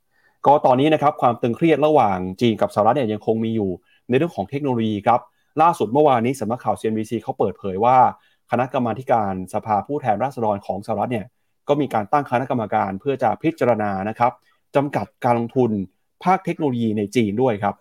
[0.47, 3.71] ก็ตอนนี้นะครับความตึงเครียดระหว่างจีนกับสหรัฐเนี่ยยังคงมีอยู่
[4.09, 5.21] ในเรื่องของเทคโนโลยีครับ
[5.63, 7.97] ล่าสุดเมื่อวานนี้สำนักข่าว CNBC เขาเปิดเผยว่า
[8.51, 11.27] คณะกรรมาการสภาผู้แทนราษฎรของสหรัฐเนี่ย
[11.69, 14.33] ก็มีการตั้งคณะกรรมการเพื่อจะพิจารณานะครับ
[14.77, 15.71] จำกัดการลงทุน
[16.25, 17.75] ภาคเทคโนโลยีในจีนด้วยครับ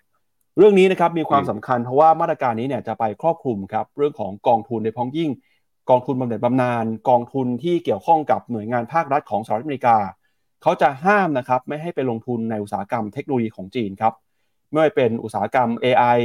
[0.58, 5.30] เรื่องนี้นะครับมีความสำคัญเพราะว่ามาตรการนี้เนี่ยจะไปครอบคลุมครับเรื่องของกองทุนในพ้องยิ่ง
[5.90, 9.98] กองทุนบำเหน็จบำนาญกองทุนที่เกี่ยวข้องกับหน่วยงานภาครัฐของสหรัฐอเมริกา
[10.62, 14.14] เขาจะห้ามนะครับไม่ให้ไปลงทุนในอุตสาหกรรมเทคโนโลยีของจีนครับ
[14.70, 16.20] ไม่ว่าเป็นอุตสาหกรรม AI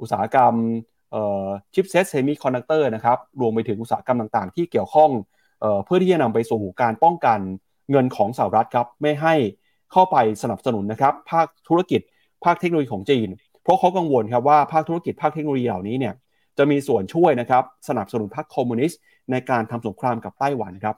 [0.00, 0.52] อุตสาหกรรม
[1.74, 5.10] ชิปเซตเซมิคอนดักเตอร์นะครับรวมไปถึงอุตสาหกรรมต่างๆ ที่เกี่ยวข้อง
[5.60, 7.38] เอเพื่อที่จะนำไปสู่การป้องกัน
[7.90, 9.34] เงินของสหรัฐครับไม่ให้
[9.92, 12.00] เข้าไปสนับสนุนนะครับภาคธุรกิจ
[12.44, 13.28] ภาคเทคโนโลยีของจีน
[13.62, 16.14] เพราะเขากังวลครับว่าภาคธุรกิจภาคเทคโนโลยีเหล่านี้เนี่ย
[16.58, 20.96] จะมีส่วนช่วยนะครับสนับสนุนพรรคคอมมิวนิสต์ในการทำสงครามกับไต้หวันครับ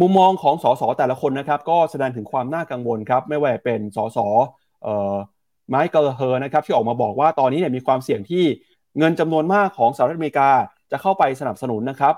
[0.00, 4.18] มุมมองของสสแต่ละคนนะครับ ก็แสดงถึงความน่ากังวลครับ ไม่ว่าเป็นสส
[5.68, 8.44] ไมค์ กัลลาเกอร์นะครับที่ออกมาบอกว่าตอนนี้เนี่ยมีความเสี่ยงที่
[8.98, 10.50] เงินจำนวนมากของสหรัฐอเมริกา
[10.90, 12.14] จะเข้าไปสนับสนุนนะครับ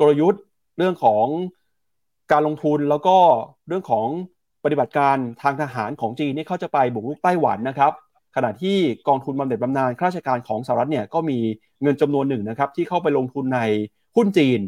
[0.00, 0.42] กลยุทธ์
[0.78, 1.26] เรื่องของ
[2.32, 3.16] การลงทุนแล้วก็
[3.68, 4.06] เรื่องของ
[4.64, 7.92] ปฏิบัติการทางทหารของจีนนี่เขาจะไปบุกรุกไต้หวันนะครับ
[8.36, 8.76] ขณะที่
[9.08, 11.38] กองทุนบำเหน็จบำนาญข้าราชการของสหรัฐเนี่ยก็มี
[11.82, 13.60] เงินจำนวนหนึ่งนะครับที่เข้าไปลงทุนใน
[14.16, 14.60] หุ้นจีน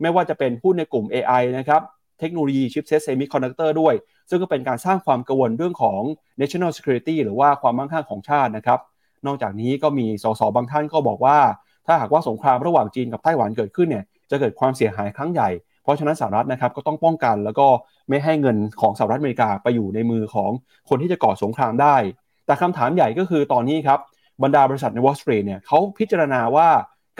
[0.00, 1.82] ไม่ว่าจะเป็นหุ้นในกลุ่ม AI นะครับ
[2.20, 3.94] เทคโนโลยีชิปเซตเซมิคอนดักเตอร์ด้วย
[4.30, 6.00] ซึ่งก็เป็นการสร้างความกังวลเรื่องของ
[6.40, 8.80] national security หรือว่าความมั่งคั่งของชาตินะครับ
[9.26, 11.38] นอกจากนี้ก็มีสสบางท่านก็บอกว่า
[11.86, 15.48] ถ้าหากว่าสงครามระหว่างจีนกับไต้หวันเกิดขึ้นเนี่ยจะเกิดความเสียหายครั้งใหญ่
[15.82, 17.66] เพราะฉะนั้นสหรัฐนะครับก็ต้องป้องกันแล้วก็
[18.08, 20.50] ไม่ให้เงินของสหรัฐอเมริกาไปอยู่ในมือของ
[20.88, 21.96] คนที่จะก่อสงครามได้
[22.46, 23.98] แต่คำถามใหญ่ก็คือตอนนี้ครับ
[24.42, 26.68] บรรดาบริษัทในวอลสตรีทเนี่ยเขาพิจารณาว่า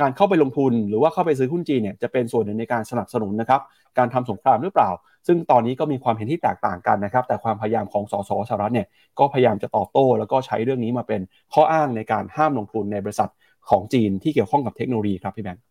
[0.01, 3.61] การเข้าไปลงทุนหรือว่าเข้าไปซื้อหุ้นจีนเนี่ยจะเป็นส่วนหนึ่งในการสนับสนุนนะครับ
[3.99, 4.91] การทำสงครามหรือเปล่า
[5.29, 8.87] ซึ่งตอนนี้ก็มีความเห็นที่แตกต่างกันนะครับ แต่ความพยายามของสสสหรัฐเนี่ย
[9.19, 11.21] ก็พยายามจะตอบโต้ แล้วก็ใช้เรื่องนี้มาเป็น
[11.55, 13.31] ข้ออ้างในการห้ามลงทุนในบริษัท
[13.71, 15.65] ของจีนที่เกี่ยวข้องกับเทคโนโลยีครับพี่แบงค์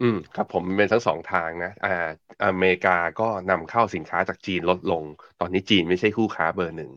[0.00, 2.08] อืมครับผมเป็นทั้งสองทางนะอ่า
[2.44, 5.02] อเมริกาก็นำเข้าสินค้าจากจีนลดลง
[5.40, 6.90] ตอนนี้จีนไม่ใช่คู่ค้าเบอร์หนึ่ง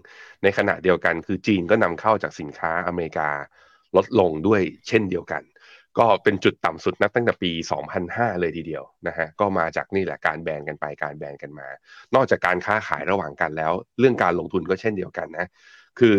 [0.44, 3.30] ในขณะเดียวกันคือจีนก็นำเข้าจากสินค้าอเมริกา
[3.96, 5.44] ลดลงด้วยเช่นเดียวกัน
[6.00, 7.52] ก็เป็นจุดต่ำสุดนับตั้งแต่ปี
[7.96, 11.68] 2005 เลยทีเดียวนะฮะก็มาจากนี่แหละการแบนกันไปการแบนกันมา
[12.16, 15.48] นอกจากการค้าขายระหว่างกันแล้ว เรื่องการลงทุนก็เช่นเดียวกันนะ
[16.00, 16.16] คือ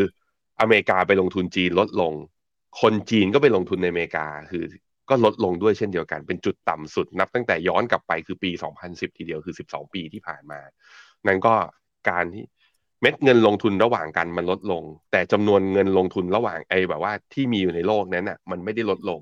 [0.61, 2.13] อเมริกาไปลงทุนจีนลดลง
[2.81, 4.65] คนจีนก็ไปลงทุนในอเมริกาคือ
[5.11, 8.51] ก็ลดลงด้วยเช่นเดียวกัน เป็นจุดต่ำสุดนับตั้งแต่ย้อนกลับไปคือปี
[8.85, 10.61] 2010 ทีเดียวคือ 12 ปีที่ผ่านมา
[11.27, 11.55] นั่นก็
[12.11, 12.45] การที่
[13.01, 19.21] เม็ดเงินลงทุนระหว่างกันมันลดลง แต่จำนวนเงินลงทุนระหว่างไอ้แบบว่าที่มีอยู่ในโลกนั้นน่ะมันไม่ได้ลดลง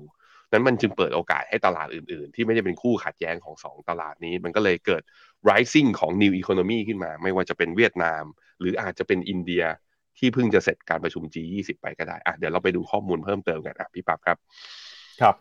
[0.53, 5.03] นั้นมันจึงเปิดโอกาสให้ตลาดอื่นๆ ที่ไม่ได้เป็นคู่ขัดแย้งของสองตลาดนี้ มันก็เลยเกิด
[5.49, 8.23] rising ของ new economy ขึ้นมา ไม่ว่าจะเป็นเวียดนาม
[8.59, 9.63] หรืออาจจะเป็นอินเดีย
[10.17, 14.37] ที่เพิ่งจะเสร็จการประชุม G20 ไปก็ได้อะเดี๋ยวเราไปดูข้อมูลเพิ่มเติมกันอะพี่ปั๊บครับ
[15.21, 15.35] ครับ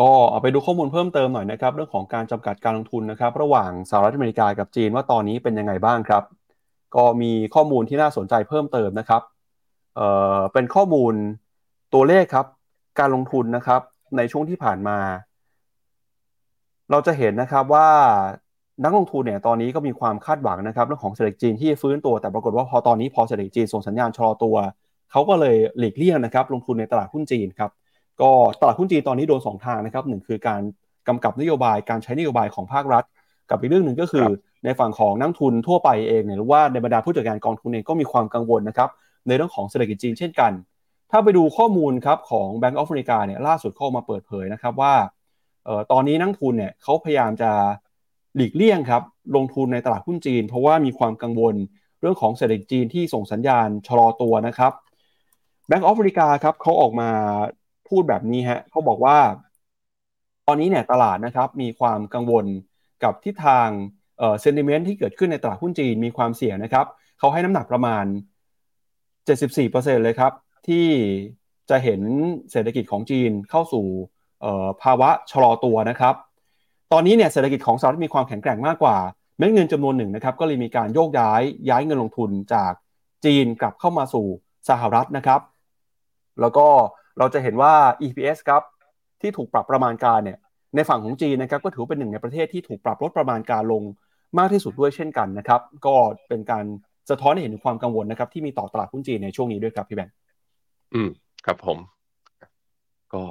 [0.00, 6.22] ก็เอาไปดูข้อมูลเพิ่มเติมหน่อยนะครับ เรื่องของการจำกัดการลงทุนนะครับ ระหว่างสหรัฐอเมริกากับจีนว่าตอนนี้เป็นยังไงบ้างครับ
[6.96, 9.22] ก็มีข้อมูลที่น่าสนใจเพิ่มเติมนะครับ
[9.96, 11.14] เอ่อเป็นข้อมูล
[11.94, 12.46] ตัวเลขครับ
[12.98, 13.82] การลงทุนนะครับ
[14.16, 14.98] ในช่วงที่ผ่านมา
[16.90, 17.88] เราจะเห็นนะครับว่า
[18.84, 24.56] นักลงทุนเนี่ยตอนนี้ก็มีความคาดหวังนะครับเรื่องของเศรษฐกิจจีนที่ฟื้นตัว แต่ปรากฏว่าพอตอนนี้พอเศรษฐกิจจีนส่งสัญญาณชะลอตัว
[25.10, 27.70] เขาก็เลยหลีกเลี่ยงนะครับลงทุนในตลาดหุ้นจีนครับ
[28.20, 30.60] ก็ตลาดหุ้นจีนตอนนี้โดนสองทางนะครับหนึ่งคือการ
[31.08, 33.04] กำกับนโยบายการใช้นโยบายของภาครัฐ
[33.50, 34.26] กับอีกเรื่องหนึ่งก็คือ
[34.64, 38.88] ในฝั่งของนักทุนทั่วไปเองเนี่ยหรือว่าในบรรดาผู้จัดการกองทุนเองก็มีความกังวลนะครับ
[39.26, 40.52] ในเรื่องของเศรษฐกิจจีนเช่นกัน
[41.10, 44.94] ถ้าไปดูข้อมูลครับของ Bank of America เนี่ยล่าสุดเข้ามาเปิดเผยนะครับว่า
[45.68, 47.52] ออตอนนี้นักทุนเนี่ยเขาพยายามจะ
[48.36, 49.02] หลีกเลี่ยงครับ
[49.36, 51.54] ลงทุนในตลาดหุ้นจีน เพราะว่ามีความกังวล
[52.00, 54.72] เรื่องของเศรษฐกิจจีนที่ส่งสัญญาณชะลอตัวนะครับ
[55.68, 57.10] Bank of America ครับเขาออกมา
[57.88, 59.18] พูดแบบนี้ฮะเขาบอกว่า
[60.46, 62.46] ตอนนี้เนี่ยตลาดนะครับมีความกังวล
[63.04, 63.68] กับทิศทาง
[64.18, 66.86] เอ่อเซนติเมนต์ที่เกิดขึ้นในตลาดหุ้นจีนมีความเสี่ยงนะครับ
[67.18, 68.04] เขาให้น้ำหนักประมาณ
[69.24, 70.32] 74%เลยครับ
[70.68, 70.86] ที่
[71.70, 72.00] จะเห็น
[72.50, 73.86] เศรษฐกิจของจีนเข้าสู่
[74.82, 76.14] ภาวะชะลอตัวนะครับ
[76.92, 78.96] ตอนนี้เนี่ยเศรษฐกิจของสหรัฐมีความแข็งแกร่งมากกว่า
[79.38, 82.72] เม็ดเงินจำนวนหนึ่งนะครับก็เลยมีการโยกย้ายย้ายเงินลงทุนจาก
[83.24, 84.26] จีนกลับเข้ามาสู่
[84.68, 85.40] สหรัฐนะครับ
[86.40, 86.66] แล้วก็
[87.18, 88.62] เราจะเห็นว่า EPS ครับ
[89.20, 90.38] ที่ถูกปรับประมาณการเนี่ย
[90.74, 93.82] ในฝั่งของจีนนะครับก็ถือเป็นหนึ่งในประเทศที่ถูกปรับลดประมาณการลง
[94.38, 95.94] มากที่สุดด้วยเช่นกันนะครับ ก็
[96.28, 96.64] เป็นการ
[97.10, 100.14] สะท้อนให้เห็นถึงความกังวลนะครับที่มีต่อตลาดหุ้นจีนในช่วงนี้ด้วยครับพี่แบงค์
[100.92, 101.08] อืม
[101.44, 101.78] ครับผม
[103.10, 103.22] ก็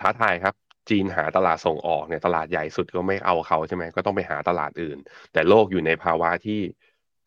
[0.00, 0.54] ท้าทายครับ
[0.90, 4.98] จีนหาตลาดส่งออกเนี่ยตลาดใหญ่สุดก็ไม่เอาเขาใช่ไหมก็ต้องไปหาตลาดอื่น
[5.32, 6.60] แต่โลกอยู่ในภาวะที่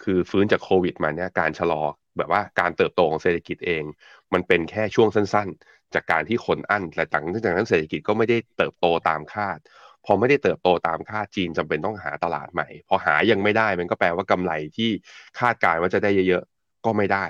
[0.04, 1.84] คือฟื้นจากโควิดมาเนี่ยการชะลอ
[2.18, 3.84] แบบว่าการเติบโตของเศรษฐกิจเอง
[4.34, 9.58] มันเป็นแค่ช่วงสั้นๆ จากการที่คนอั้นแต่หลังจากนั้นเศรษฐกิจก็ไม่ได้เติบโตตามคาด
[10.06, 14.90] พอไม่ได้เติบโตตามคาดจีนจำเป็นต้องหาตลาดใหม่ พอหายังไม่ได้มันก็แปลว่ากำไรที่
[15.40, 17.26] คาดการว่าจะได้เยอะๆก็ไม่ได้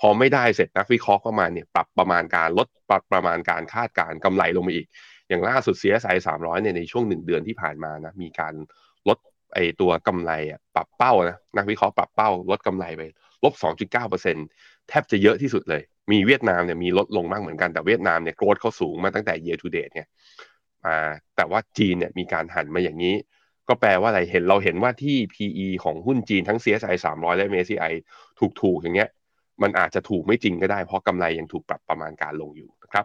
[0.00, 4.86] พอไม่ได้เสร็จนักวิเคราะห์ก็มาเนี่ยปรับประมาณการลดปรับประมาณการคาดการกำไรลงมาอีก
[5.28, 8.54] อย่างล่าสุด CSI 300เนี่ยในช่วงหนึ่งเดือนที่ผ่านมานะมีการ
[9.08, 9.18] ลด
[9.54, 13.02] ไอตัวกำไรอะปรับเป้านะนักวิเคราะห์ปรับเป้าลดกำไรไป
[13.44, 13.54] ลบ
[14.02, 15.82] 2.9%แทบจะเยอะที่สุดเลย
[16.12, 20.08] มีเวียดนามเนี่ยมีลดลงมากเหมือนกันแต่เวียดนามเนี่ยโกรดเขาสูงมาตั้งแต่ year to date เนี่ย
[20.84, 20.96] มา
[21.36, 23.14] แต่ว่าจีนเนี่ยมีการหันมาอย่างนี้
[23.68, 27.92] ก็แปลว่าอะไรเห็นเราเห็นว่าที่ PE ของหุ้นจีนทั้ง CSI 300 และ MSCI
[28.60, 29.10] ถูกๆอย่างเงี้ย
[29.62, 33.04] มันอาจจะถูกไม่จริงก็ได้เพราะกำไรยังถูกปรับประมาณการลงอยู่นะครับ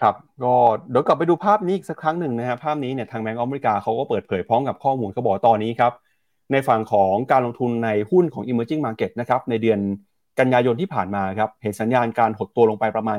[0.00, 0.54] ครับก็
[0.90, 5.92] เดี๋ยวกลับไปดูภาพนี้อีกสักครั้งหนึ่งนะครับภาพนี้เนี่ยทางแบงก์อเมริกาเขาก็เปิดเผยพร้อมกับข้อมูลเขาบอกตอนนี้ครับ
[6.52, 9.78] ในฝั่งของการลงทุนในหุ้นของ emerging market นะครับในเดือน
[10.40, 13.18] กันยายนที่ผ่านมาครับเห็นสัญญาณการหดตัวลงไปประมาณ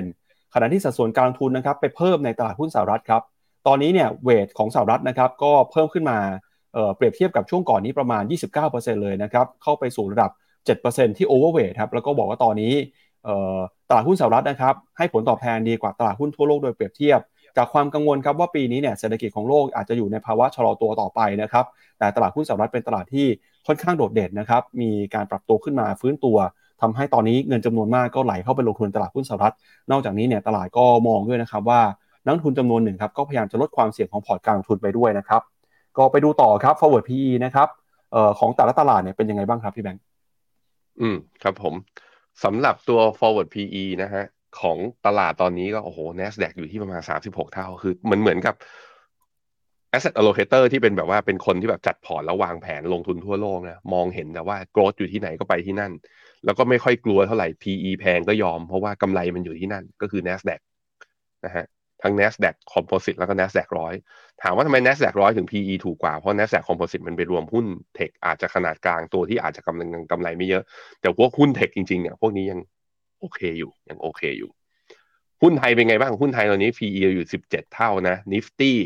[0.00, 3.22] 9%ขณะที่สัดส่วนการลงทุนนะครับไปเพิ่มในตลาดหุ้นสหรัฐครับ
[3.66, 6.18] ตอนนี้เนี่ยเวทของสหรัฐนะครับก็เพิ่มขึ้นมา
[6.74, 8.22] เเปรียบเทียบกับช่วงก่อนนี้ประมาณ
[8.62, 10.30] 29%เลยนะครับเข้าไปสู่ระดับ
[10.66, 12.72] 7%ที่ overweight ครับแล้วก็บอกว่าตอนนี้
[13.88, 17.20] ตลาดหุ้นสหรัฐนะครับให้ผลตอบแทนดีกว่าตลาดหุ้นทั่วโลกโดยเปรียบเทียบ
[17.56, 21.64] จากความกังวลครับว่าปีนี้เนี่ยเศรษฐกิจของโลกอาจจะอยู่ในภาวะชะลอตัวต่อไปนะครับ
[21.98, 23.26] แต่ตลาดหุ้นสหรัฐเป็นตลาดที่
[23.66, 26.36] ค่อนข้างโดดเด่นนะครับมีการปรับตัวขึ้นมาฟื้นตัว
[26.80, 29.54] ทำให้ตอนนี้เงินจำนวนมากก็ไหลเข้าไปลงทุนตลาดหุ้นสหรัฐ
[29.90, 31.80] นอกจากนี้เนี่ยตลาดก็มองด้วยนะครับว่า
[32.24, 35.42] นักทุนจำนวนหนึ่งครับก็พยายามจะลดความเสี่ยงของพอร์ตการลงทุนไปด้วยนะครับ
[35.96, 37.68] ก็ไปดูต่อครับ forward PE นะครับ
[38.14, 40.02] ออของแต่ละตลาดเนี่ยเป็นยังไงบ้างครับพี่แบงค์
[41.00, 41.74] อืมครับผม
[42.44, 44.24] สำหรับตัว forward PE นะฮะ
[44.60, 48.54] ของตลาดตอนนี้ก็โอ้โห NASDAQ อยู่ที่ประมาณ 36 เท่า คือเหมือนเหมือนกับ
[49.94, 55.92] asset allocator ที่เป็นแบบว่าเป็นคนที่แบบจัดพอร์ตแล้ววางแผนลงทุนทั่วโลกนะมองเห็นแต่ว่า growth อยู่ที่ไหนก็ไปที่นั่น
[56.44, 60.60] แล้วก็ไม่ค่อยกลัวเท่าไหร่ PE แพงก็ยอมเพราะว่ากำไรมันอยู่ที่นั่นก็คือ NASDAQ
[61.44, 61.64] นะฮะ
[62.02, 63.94] ทั้ง NASDAQ Composite แล้วก็ NASDAQ ร้อย
[64.42, 70.62] ถามว่าทำไม NASDAQ ร้อยถึง PE ถูกกว่า เพราะ NASDAQ Composite มันไปรวมหุ้นเทคอาจจะขนาดกลางตัวที่อาจจะกำลังกำไรไม่เยอะ
[71.00, 72.60] แต่พวกหุ้นเทคจริงๆเนี่ยพวกนี้ยัง
[73.20, 74.50] โอเคอยู่ยังโอเคอยู่
[75.42, 78.78] หุ้นไทยเป็นไงบ้าง หุ้นไทยตอนนี้ PE อยู่สิบเจ็ดเท่านะนิฟตี้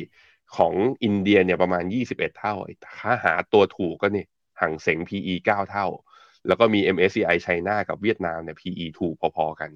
[0.57, 2.55] ของอินเดียเนี่ยประมาณยี่สิบเอ็ดเท่า
[2.99, 4.25] ถ้าหาตัวถูกก็นี่
[4.61, 5.87] ห่างเสง PE เก้าเท่า
[6.47, 9.71] แล้วก็มี MSCI ไชน่ากับเวียดนามเนี่ย PE ถูกพอๆกัน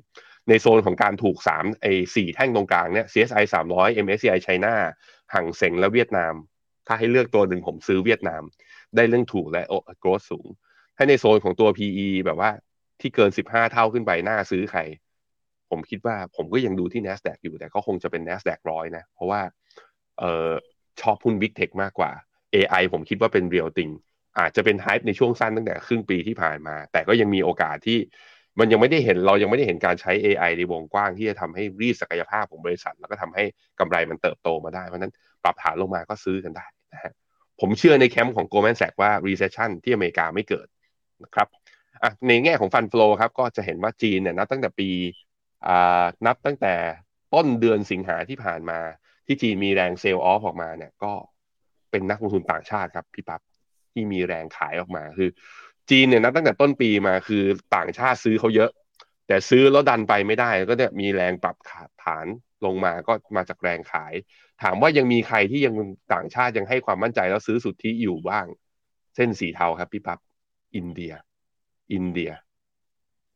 [0.48, 4.74] ในโซนของการถูกสามไอ้สี่แท่งตรงกลางเนี่ย CSI สามร้อย MSCI ไชน่า
[5.34, 6.34] ห่างเสงและเวียดนาม
[6.86, 8.42] ถ้าให้เลือกตัวหนึ่งผมซื้อเวียดนาม
[8.96, 10.46] ได้เรื่องถูกและโอ้โกรธสูง
[10.96, 12.50] ถ้าในโซนของตัว PE แบบว่า
[13.00, 14.80] ที่เกินสิบห้าเท่าขึ้นไปน่าซื้อใคร
[15.70, 19.40] ผมคิดว่าผมก็ยังดูที่ NASDAQ อยู่แต่ก็คงจะเป็น NASDAQ ร้อยนะ เพราะว่า
[20.18, 20.50] เออ
[21.00, 22.10] ชอบหุ้น Big Tech มากกว่า
[22.54, 23.90] AI ผมคิดว่าเป็น real thing
[24.38, 27.98] อาจจะเป็น hype ในช่วงสั้นตั้งแต่ครึ่งปีที่ผ่านมา แต่ก็ยังมีโอกาสที่
[28.58, 33.44] มันยังไม่ได้เห็นเรายังไม่ได้เห็นการใช้ AI ในวงกว้างที่จะทำให้รีดศักยภาพของบริษัท แล้วก็ทำให้
[33.80, 35.12] กำไรมันเติบโตมาได้ เพราะนั้น
[35.44, 37.12] ปรับฐานลงมาก็ซื้อกันได้นะฮะ
[37.60, 40.66] ผมเชื่อในแคมป์ของ Goldman Sachs ว่า recession ที่อเมริกาไม่เกิด
[41.24, 41.48] นะครับ
[42.02, 44.90] อะในแง่ของ fund flow ครับก็จะเห็นว่าจีนเนี่ยนับตั้งแต่ปี
[45.66, 46.74] อ่านับตั้งแต่
[47.34, 48.78] ต้นเดือนสิงหาที่ผ่านมา
[49.26, 51.12] ที่จีนมีแรงเซลล์ออฟออกมาเนี่ยก็
[51.90, 53.40] เป็นนักลงทุนต่างชาติครับพี่ปับ๊บ
[53.92, 55.30] ที่มีแรงขายออกมาคือ
[55.90, 57.42] จีนเนี่ยนับตั้งแต่ต้นปีมาคือ
[57.76, 58.70] ต่างชาติซื้อเขาเยอะ
[59.26, 62.26] แต่ซื้อแล้วดันไปไม่ได้ ก็เนี่ยมีแรงปรับขาดฐาน
[62.64, 64.12] ลงมาก็มาจากแรงขาย
[64.62, 65.74] ถามว่ายังมีใครที่ยัง
[66.14, 68.46] ต่างชาติยังให้ความมั่นใจแล้วซื้อสุทธิอยู่บ้าง
[69.16, 70.18] เส้นสีเทาครับพี่ปับ๊บ
[70.76, 71.12] อินเดีย
[71.92, 72.32] อินเดีย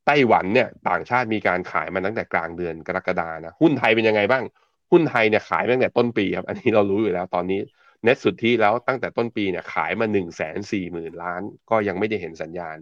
[0.07, 4.45] ไต้หวันเนี่ยต่างชาติมีการขายมาตั้งแต่กลางเดือนกรกฎานะหุ้นไทยเป็นยังไงบ้าง
[4.91, 7.61] หุ้นไทยเนี่ยขายมาตั้งแต่ต้นปีครับ อันนี้เรารู้อยู่แล้วตอนนี้
[8.05, 12.77] เน็ตสุทธิแล้วตั้งแต่ต้นปีเนี่ยขายมาหนึ่งแสนสี่หมื่นล้าน ก็ยังไม่ได้เห็นสัญญาณ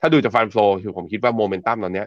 [0.00, 2.04] ถ้าดูจากฟันโฟคือผมคิดว่าโมเมนตัมตอนนี้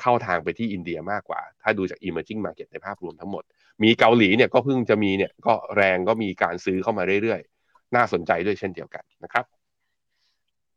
[0.00, 3.42] เข้าทางไปที่อินเดียมากกว่า ถ้าดูจาก emerging market ในภาพรวมทั้งหมด
[3.82, 9.44] มีเกาหลีเนี่ยก็เพิ่งจะมีเนี่ยก็แรงก็มีการซื้อเข้ามาเรื่อยๆ น่าสนใจด้วยเช่นเดียวกันนะครับ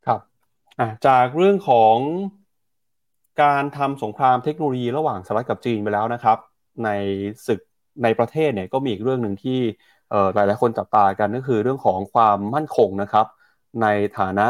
[0.06, 0.20] ครับ
[1.06, 1.96] จากเรื่องของ
[3.42, 6.38] การทำสงครามเทคโนโลยีระหว่างสหรัฐกับจีนไปแล้วนะครับ
[6.84, 6.90] ใน
[7.46, 7.60] ศึก
[8.02, 9.60] ในประเทศเนี่ยก็มีอีกเรื่องหนึ่งที่
[10.34, 13.26] หลายหลายคนจับตากันก็คือเรื่องของความมั่นคงนะครับ
[13.82, 13.86] ใน
[14.18, 14.46] ฐานะ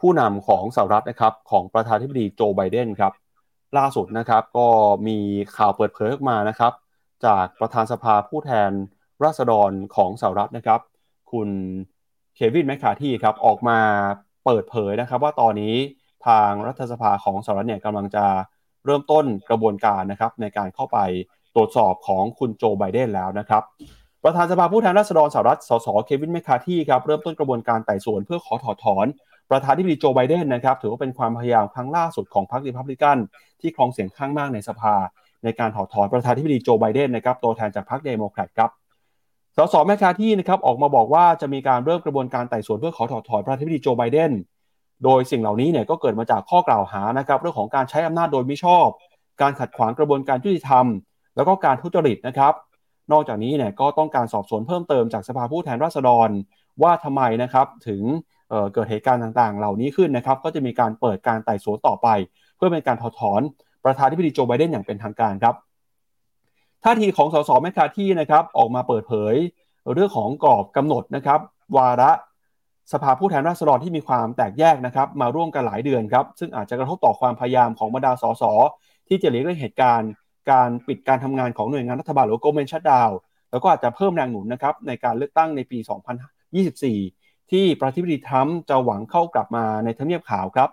[0.00, 3.12] ผู้นำของสหรัฐนะครับของประธานาธิบดีโจไบเดนครับ
[3.78, 4.68] ล่าสุดนะครับก็
[5.08, 5.18] มี
[5.56, 6.72] ข่าวเปิดเผยออกมานะครับ
[7.26, 8.70] จากประธานสภาผู้แทน
[9.24, 10.80] ราษฎรของสหรัฐนะครับ
[11.32, 11.48] คุณ
[12.34, 13.78] เควินแมคคาที่ครับออกมา
[14.44, 15.74] เปิดเผยนะครับ ว่าตอนนี้
[16.26, 18.26] ทางรัฐสภาของสหรัฐเนี่ยกำลังจะ
[18.84, 20.98] เริ่มต้นกระบวนการนะครับในการเข้าไป
[21.54, 23.62] ตรวจสอบของคุณโจไบเดนแล้วนะครับ
[24.26, 29.06] ประธานสภาผู้แทนราษฎรสหรัฐ สส เควินแมคคาที่ครับเริ่มต้นกระบวนการไต่สวนเพื่อขอถอดถอน
[29.50, 33.16] ประธานที่ดีโจไบเดนนะครับถือว่าเป็นความพยายามครั้งล่าสุดของพรรครีพับลิกัน
[33.60, 34.94] ที่ครองเสียงข้างมากในสภา
[35.44, 38.70] ในการถอดถอนประธานาธิบดีโจไบเดนนะครับตัวแทนจากพรรคเดโมแครตครับ
[39.56, 44.30] สสแมคคาร์ธีนะครับออกมาบอกว่าจะมีการเริ่มกระบวนการไต่สวนเพื่อขอถอดถอนประธานาธิบดีโจไบเดน
[45.04, 48.86] โดยสิ่งเหล่านี้เนี่ยก็เกิดมาจากข้อกล่าวหานะครับเรื่องของการใช้อำนาจโดยมิชอบ
[49.40, 50.86] การขัดขวางกระบวนการยุติธรรม
[51.36, 52.52] แล้วก็การทุจริตนะครับ
[53.12, 56.28] นอกจากนี้เนี่ยก็ต้องการสอบสวนเพิ่มเติมจากสภาผู้แทนราษฎร
[56.82, 58.02] ว่าทำไมนะครับถึง
[58.48, 62.08] เกิดเหตุการณ์ต่างๆ เหล่านี้ขึ้นนะครับ ก็จะมีการเปิดการไต่สวนต่อไป
[62.56, 63.40] เพื่อเป็นการถอดถอน
[63.84, 65.54] ประธานธิบดีโจไบเดนอย่างเป็นทางการครับ
[66.84, 69.34] ท่าทีของสสแมคคาที่นะครับออกมาเปิดเผย
[69.92, 71.40] เรื่องของกรอบกำหนดนะครับ
[71.76, 72.10] วาระ
[72.92, 78.44] สภาผู้แทนราษฎรที่มีความแตกแยกนะครับ มาร่วมกันหลายเดือนครับ ซึ่งอาจจะกระทบต่อความพยายามของบรรดาสส
[79.08, 80.10] ที่จะเลี่ยงเหตุการณ์
[80.50, 83.10] การปิดการทำงานของหน่วยงานรัฐบาลหรือโกลเมนชัดดาว
[83.50, 85.78] แล้วก็อาจจะเพิ่มแรงหนุนนะครับในการเลือกตั้งในปี
[86.64, 90.70] 2024 ที่ประธานาธิบดีทรัมป์จะหวังเข้ากลับมาในทำเนียบขาวครับ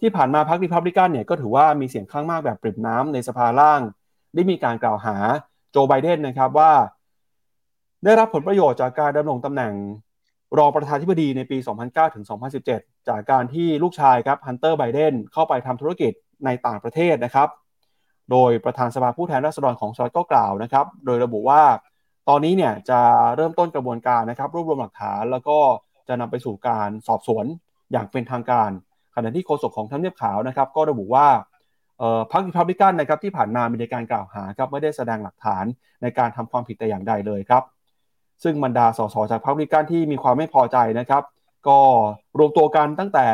[0.00, 3.80] ที่ผ่านมาพรรครีพับลิกันเนี่ยก็ถือว่ามีเสียงข้างมากแบบปริ่มน้ำในสภาล่าง
[4.34, 5.16] ได้มีการกล่าวหา
[5.70, 6.72] โจไบเดนนะครับว่า
[8.04, 9.74] ได้รับผลประโยชน์จากการดำรงตำแหน่ง
[10.58, 12.24] รองประธานาธิบดีในปี 2009 ถึง
[12.66, 16.12] 2017 จากการที่ลูกชายครับฮันเตอร์ไบเดนเข้าไปทำธุรกิจ
[16.44, 17.48] ในต่างประเทศนะครับ
[18.30, 21.62] โดยประธานสภาผู้แทนราษฎรของสหรัฐก็กล่าวนะครับ โดยระบุว่า
[22.28, 23.00] ตอนนี้เนี่ยจะ
[23.36, 25.58] เริ่มต้นกระบวนการนะครับ รวบรวมหลักฐานแล้วก็
[26.08, 27.44] จะนำไปสู่การสอบสวน
[27.92, 28.70] อย่างเป็นทางการ
[29.14, 31.26] ขณะที่โฆษกของทำเนียบขาวนะครับ ก็ระบุว่า
[32.32, 35.64] พรรครีพับลิกันนะครับที่ผ่านมามีในการกล่าวหาครับไม่ได้แสดงหลักฐาน
[36.02, 37.62] ในการทำความผิดแต่อย่างใดเลยครับ
[38.42, 41.22] ซึ่งบรรดาสสจากพรรครีพับลิกันที่มีความไม่พอใจนะครับ
[41.68, 41.78] ก็
[42.38, 43.26] รวมตัวกันตั้งแต่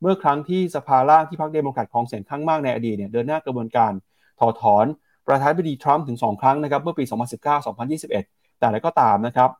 [0.00, 3.92] เมื่อครั้งที่สภาล่างที่พรรคเดโมแครตครองเสียงข้างมากในอดีตเนี่ยเดินหน้ากระบวนการ
[4.40, 4.86] ถอดถอน
[5.26, 7.04] ประธานาธิบดีทรัมป์ถึง 2 ครั้งนะครับเมื่อปี
[7.62, 9.50] 2019-2021 แต่แล้วก็ตามนะครับ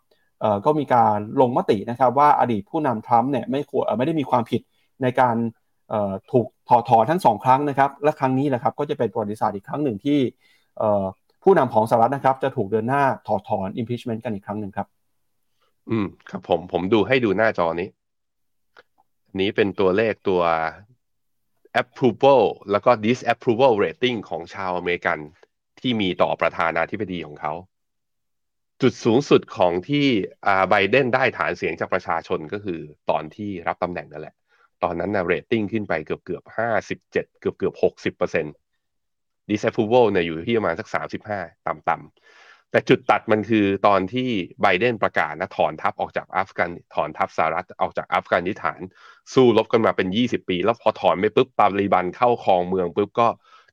[0.64, 4.60] ก็มีการลงมตินะครับว่าอดีตผู้นำทรัมป์เนี่ยไม่ควรไม่ได้มีความผิด
[5.02, 5.36] ในการ
[6.32, 10.18] ถูกถอดถอนทั้งสองครั้งนะครับและครั้งนี้แหละครับก็จะเป็นประวัติศาสตร์อีกครั้งหนึ่งที่
[11.42, 14.86] ผู้นำของสหรัฐนะครับจะถูกเดินหน้าถอดถอน impeachment กันอีกครั้งหนึ่งครับ
[15.90, 17.88] อืมครับผมผมดูให้ดูหน้าจอนี้
[19.40, 20.40] นี้เป็นตัวเลขตัว
[21.82, 25.18] approval แล้วก็ disapproval rating ของชาวอเมริกัน
[25.80, 27.54] ที่มีต่อประธานาธิบดีของเขา
[28.82, 30.06] จุดสูงสุดของที่
[30.68, 34.34] ไบเดนได้ฐานเสียงจากประชาชนก็คือตอนที่รับตำแหน่งนั่นแหละ
[34.82, 38.54] ตอนนั้นนะเรตติ้งขึ้นไปเกือบเกือบห้าสิบเจ็ดเกือบเกือบหกสิบเปอร์เซ็นต์
[39.50, 42.37] disapproval เนี่ยอยู่ที่ประมาณสักสามสิบห้าต่ำ
[42.70, 44.28] แต่จุดตัดมันคือตอนที่
[44.62, 48.80] ไบเดนประกาศนะถอนทัพออกจากอัฟกันถอนทัพสหรัฐออกจากอัฟกานิสถาน
[49.34, 53.28] สู้รบกันมาเป็นยี่สิบปี แล้วพอถอนไปปุ๊บตาลีบันเข้าครองเมืองปุ๊บก็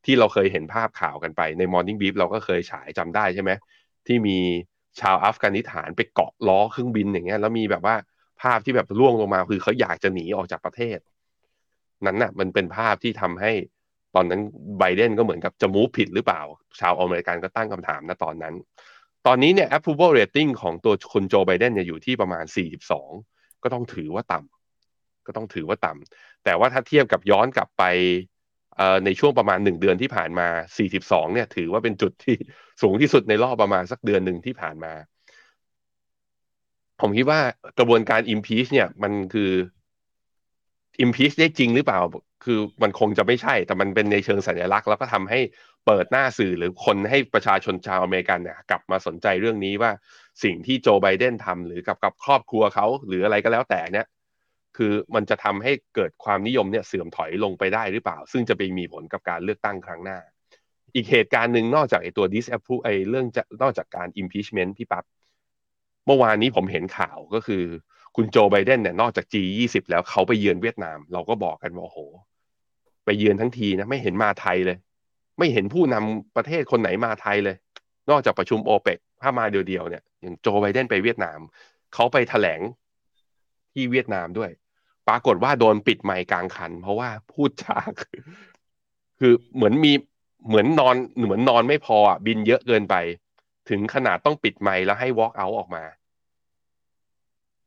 [0.05, 3.51] ที่เราเคยเห็นภาพข่าวกันไปใน Morning Brief เราก็เคยฉายจำได้ใช่ไหม
[4.07, 4.37] ที่มี
[5.01, 7.95] ชาวอัฟกานิสถานไปเกาะล้อเครื่องบินอย่างเงี้ยแล้วมีแบบว่า
[8.41, 10.97] ภาพที่แบบล่วงลงมาคือเขาอยากจะหนีออกจากประเทศ
[12.05, 13.51] นั้นน่ะมันเป็นภาพที่ทำให้
[14.15, 14.41] ตอนนั้น
[14.79, 16.41] ไบเดนก็เหมือนกับจะมูฟผิดหรือเปล่า
[16.79, 18.53] ชาวอเมริกันก็ตั้งคำถามนะตอนนั้น
[19.27, 22.45] ตอนนี้เนี่ย approval rating ของตัวคุณโจไบเดนเนี่ยอยู่ที่ประมาณ
[23.03, 27.83] 42 ก็ต้องถือว่าต่ำก็ต้องถือว่าต่ำแต่ว่าถ้าเทียบกับย้อนกลับไป
[29.05, 30.47] ในช่วงประมาณหนึ่งเดือนที่ผ่านมา
[30.87, 32.35] 42 เนี่ย ถือว่าเป็นจุดที่
[32.81, 34.93] สูงที่สุดในรอบประมาณสักเดือนหนึ่งที่ผ่านมา
[37.01, 37.39] ผมคิดว่า
[37.79, 39.51] กระบวนการ impeach เนี่ย มันคือ
[41.03, 41.99] impeach ได้จริงหรือเปล่า
[42.43, 45.39] คือมันคงจะไม่ใช่ แต่มันเป็นในเชิงสัญลักษณ์ แล้วก็ทำให้
[45.85, 49.91] เปิดหน้าสื่อหรือคนให้ประชาชนชาวอเมริกันเนี่ยกลับมาสนใจเรื่องนี้ว่า
[50.43, 54.07] สิ่งที่โจไบเดนทำหรือกับกับครอบครัวเขาหรืออะไรก็แล้วแต่เนี่ย
[54.77, 60.19] คือมันจะทำให้เกิดความนิยมเนี่ยเสื่อมถอยลงไปได้หรือเปล่า ซึ่งจะไปมีผลกับการเลือกตั้งครั้งหน้า
[60.95, 65.03] อีกเหตุการณ์หนึ่งนอกจากไอ้ตัว disapprove ไอ้เรื่องจะนอกจากการ impeachment พี่ปับ๊บ
[66.05, 67.63] เมื่อวานนี้ผมเห็นข่าวก็คือ
[68.15, 71.99] คุณโจไบเดนเนี่ยนอกจาก G20 แล้วเขาไปเยือนเวียดนาม เราก็บอกกันว่าโห
[73.05, 74.77] ไปเยือนทั้งทีนะไม่เห็นมาไทยเลย
[75.39, 77.55] ไม่เห็นผู้นำประเทศคนไหนมาไทยเลย
[78.09, 81.39] นอกจากประชุมโอเปกถ้ามาเดียวๆเนี่ยอย่างโจไบเดนไปเวียดนาม
[81.93, 82.61] เขาไปแถลง
[83.73, 84.51] ที่เวียดนามด้วย
[85.07, 87.77] ปรากฏว่าโดนปิดไมค์กลางคัน เพราะว่าพูดจา
[89.19, 89.93] คือเหมือนมี
[90.47, 90.95] เหมือนนอน
[91.25, 92.95] เหมือนนอนไม่พอบินเยอะเกินไป
[93.69, 95.83] ถึงขนาดต้องปิดไมค์แล้วให้ walk out ออกมา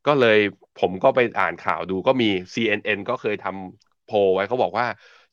[0.06, 0.38] ก็เลย
[0.80, 4.86] ผมก็ไปอ่านข่าวดูก็มี CNN ก็เคยทำโพไว้เขาบอกว่า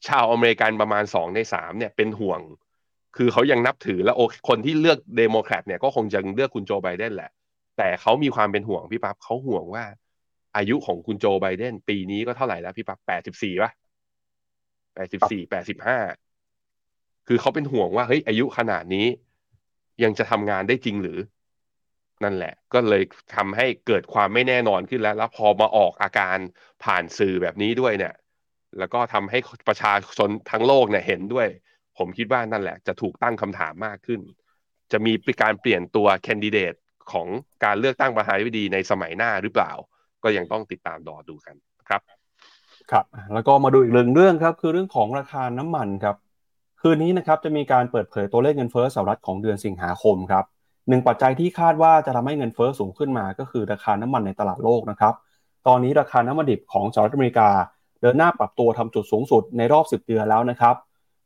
[0.08, 2.42] ชาวอเมริกันประมาณสองในสามเนี่ยเป็นห่วง
[3.18, 7.32] คือเขายังนับถือแล้วโอคนที่เลือกเดโมแครตเนี่ยก็คงจะเลือกคุณโจไบเดนแหละ
[7.78, 9.86] แต่เขามีความเป็นห่วงพี่ปั๊บเขาห่วงว่า
[10.58, 13.72] อายุของคุณโจไบเดนปีนี้ก็เท่าไหร่แล้วพี่ปักแปดสิบสี่ป่ะ
[14.96, 16.00] แปดสิบสี่แปดสิบห้า
[17.28, 19.08] คือเขาเป็นห่วงว่าเฮ้ยอายุขนาดนี้
[20.04, 21.18] ยังจะทำงานได้จริงหรือ
[22.24, 23.04] นั่นแหละ ก็เลย
[23.36, 26.38] ทำให้เกิดความไม่แน่นอนขึ้นแล้ว แล้วพอมาออกอาการ
[26.84, 28.14] ผ่านสื่อแบบนี้ด้วยเนี่ย
[28.80, 29.38] แล้วก็ทำให้
[29.68, 31.48] ประชาชนทั้งโลกเนี่ยเห็นด้วย
[31.98, 34.22] ผมคิดว่านั่นแหละ จะถูกตั้งคำถามมากขึ้น
[34.92, 36.74] จะมีการเปลี่ยนตัวแคนดิเดต
[37.12, 37.28] ของ
[37.64, 39.72] การเลือกตั้งประธานาธิบดีในสมัยหน้าหรือเปล่า
[40.24, 41.56] ก็ยังต้องติดตามดอดูกัน
[41.90, 42.02] ครับ
[42.92, 46.16] ครับ แล้วก็มาดูอีกเรื่องเรื่องครับ คือเรื่องของราคาน้ำมันครับ
[46.82, 50.46] คืนนี้นะครับจะมีการเปิดเผยตัวเลขเงินเฟ้อสหรัฐของเดือนสิงหาคมครับ
[50.90, 55.14] หนึ่งปัจจัยที่คาดว่าจะทำให้เงินเฟ้อสูงขึ้นมา ก็คือราคาน้ำมันในตลาดโลกนะครับ
[55.68, 57.50] ตอนนี้ราคาน้ำมันดิบของสหรัฐอเมริกา
[58.02, 60.76] เดินหน้าปรับตัวทำจุดสูงสุดในรอบ 10 เดือนแล้วนะครับ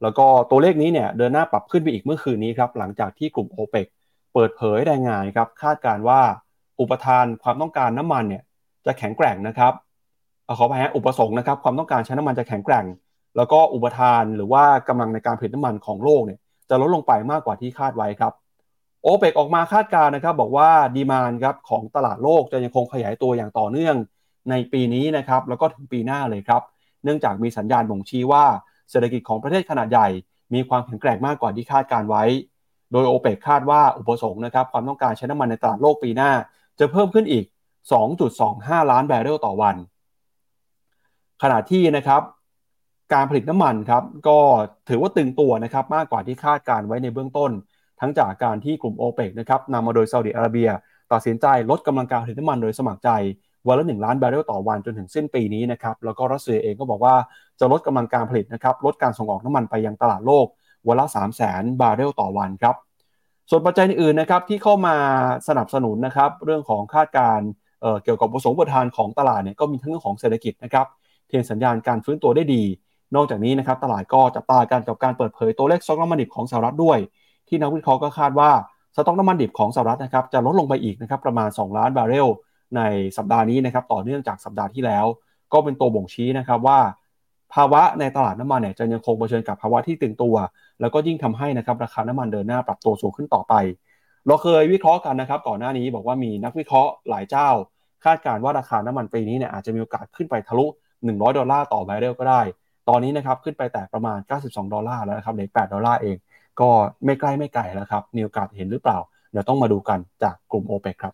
[0.01, 3.88] แล้วก็ตัวเลขนี้เนี่ยเดินหน้าปรับขึ้นไปอีกเมื่อคืนนี้ครับหลังจากที่กลุ่มโอเปก
[4.34, 6.22] เปิดเผยรายงานครับคาดการว่า
[6.80, 8.43] อุปทานความต้องการน้ำมันเนี่ย
[8.86, 9.74] จะแข็งแกร่งนะครับ
[10.57, 12.86] ขอไปฮะอุปสงค์นะครับความต้องการใช้น้ำมันจะแข็งแกร่ง
[13.38, 16.39] แล้วก็อุปทานหรือว่ากำลังในการผลิตน้ำมันของโลกเนี่ย
[16.70, 18.34] จะลดลงไปมากกว่าที่คาดไว้ครับ
[19.03, 23.95] โอเปกออกมาคาดการณ์นะครับ บอกว่าดีมานครับของตลาดโลกจะยังคงขยายตัวอย่างต่อเนื่อง
[24.49, 26.61] ในปีนี้นะครับ แล้วก็ถึงปีหน้าเลยครับ
[27.03, 28.45] เนื่องจากมีสัญญาณบ่งชี้ว่า
[28.89, 30.07] เศรษฐกิจของประเทศขนาดใหญ่
[30.53, 32.23] มีความแข็งแกร่งมากกว่าที่คาดการไว้
[32.91, 36.31] โดยโอเปกคาดว่าอุปสงค์นะครับความต้องการใช้น้ำมันในตลาดโลกปีหน้า
[36.79, 37.45] จะเพิ่มขึ้นอีก
[38.17, 39.75] 2.25 ล้านแบเรลต่อวัน
[41.41, 42.21] ขณะที่นะครับ
[43.13, 44.37] การผลิตน้ำมันครับก็
[44.89, 47.51] ถือว่าตึงตัวนะครับมากกว่าที่คาดการไว้ในเบื้องต้น
[48.01, 50.69] ทั้งจากการที่กลุ่มโอเปกนะครับนำมาโดยซาอุดิอาระเบีย
[51.11, 53.09] ตัดสินใจลดกำลังการผลิตน้ำมันโดยสมัครใจ
[53.67, 57.15] วันละ 1 ล้านแบเรลต่อวันจนถึงสิ้นปีนี้นะครับแล้วก็รัสเซียเองก็บอกว่า
[57.59, 60.45] จะลดกำลังการผลิตนะครับลดการส่งออกน้ำมันไปยังตลาดโลก
[60.87, 62.75] วันละ 3 0 0 0 0 0บาร์เรลต่อวันครับ
[63.49, 64.95] ส่วนปัจจัยอื่นนะครับที่เข้ามา
[65.47, 67.39] สนับสนุนนะครับเรื่องของคาดการ
[68.03, 70.87] เกี่ยวกับประสงค์ประทานของตลาดเนี่ยก็มีทั้งเรื่องของเศรษฐกิจนะครับ
[71.27, 72.63] เทียนสัญญาณการฟื้นตัวได้ดี
[73.15, 76.99] นอกจากนี้นะครับตลาดก็จับตากันกับการเปิดเผยตัวเลขสต็อกน้ำมันดิบของสหรัฐด้วย
[77.49, 78.51] ที่นักวิเคราะห์ก็คาดว่า
[78.95, 82.27] สต็อกน้ำมันดิบของสหรัฐนะครับจะลดลงไปอีกนะครับประมาณ 2 ล้านบาร์เรล
[82.77, 82.81] ใน
[83.17, 85.05] สัปดาห์นี้นะครับต่อเนื่องจากสัปดาห์ที่แล้ว
[85.53, 86.79] ก็เป็นตัวบ่งชี้นะครับว่า
[87.53, 90.35] ภาวะในตลาดน้ำมันเนี่ยจะยังคงเผชิญกับภาวะที่ตึงตัว
[90.81, 93.53] แล้วก็ยิ่งทำให้นะครับราคาน้ำมันเดินหน้าปรับตัวสูงขึ้นต่อไป
[94.27, 97.49] เราเคยวิเคราะห์กันนะครับก่อนหน้านี้บอกว่ามีนักวิเคราะห์หลายเจ้า
[98.05, 100.65] คาดการณ์ว่าราคาน้ำมันปีนี้เนี่ยอาจจะมีโอกาสขึ้นไปทะลุ
[101.01, 102.41] 100 ดอลลาร์ต่อบาร์เรลก็ได้
[102.89, 106.15] ตอนนี้นะครับขึ้นไปแต่ประมาณ 92 ดอลลาร์แล้วนะครับเหลือ8ดอลลาร์เอง
[106.62, 106.70] ก็
[107.05, 108.97] ไม่ใกล้ไม่ไกลแล้วครับมีโอกาสเห็นหรือเปล่า
[109.32, 111.14] เดี๋ยวต้องมาดูกันจากกลุ่มโอเปกครับ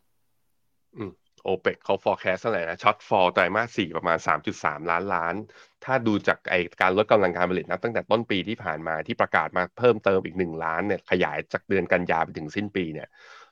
[1.43, 4.18] โอเปกเขา forecast เท่าไหร่นะ shortfall ไตรมาสสี่ประมาณ
[4.54, 5.36] 3.3 ล้านล้าน
[5.86, 13.08] ถ้าดูจากไอการลดกำลังการผลิตนะตั้งแต่ต้นปีที่ผ่านมาที่ประกาศมาเพิ่มเติมอีก 1 ล้านเนี่ยขยายจากเดือนกันยาไปถึงสิ้นปีเนี่ย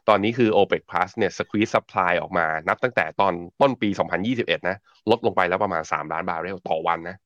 [0.09, 3.89] ตอนนี้คือ OPEC Plus เนี่ย squeeze supply ออกมา นับตั้งแต่ตอนต้นปี
[4.29, 4.77] 2021 นะ
[5.09, 7.17] ลดลงไปแล้วประมาณ 3 ล้านบาร์เรลต่อวันนะ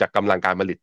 [0.00, 0.78] จากกำลังการผลิต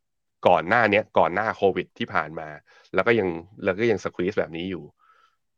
[0.48, 2.48] ก่อนหน้าเนี้ยก่อนหน้าโควิดที่ผ่านมา
[2.94, 3.28] แล้วก็ยัง
[3.64, 4.84] แล้วก็ยัง squeeze แบบนี้อยู่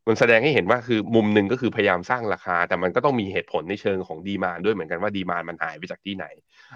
[0.07, 6.25] มันแสดงให้เห็นว่าคือมุมหนึ่งก็คือพยายามสร้างราคา แต่มันก็ต้องมีเหตุผลในเชิงของ demand ด้วยเหมือนกันว่า demand มันหายไปจากที่ไหน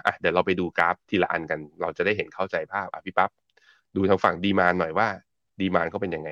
[0.06, 3.30] อะเดี๋ยวเราไปดูกราฟทีละอันกัน เราจะได้เห็นเข้าใจภาพอะพี่ปั๊บ
[3.96, 5.08] ดูทางฝั่ง demand หน่อยว่า
[5.60, 6.30] demand เขาเป็นยังไง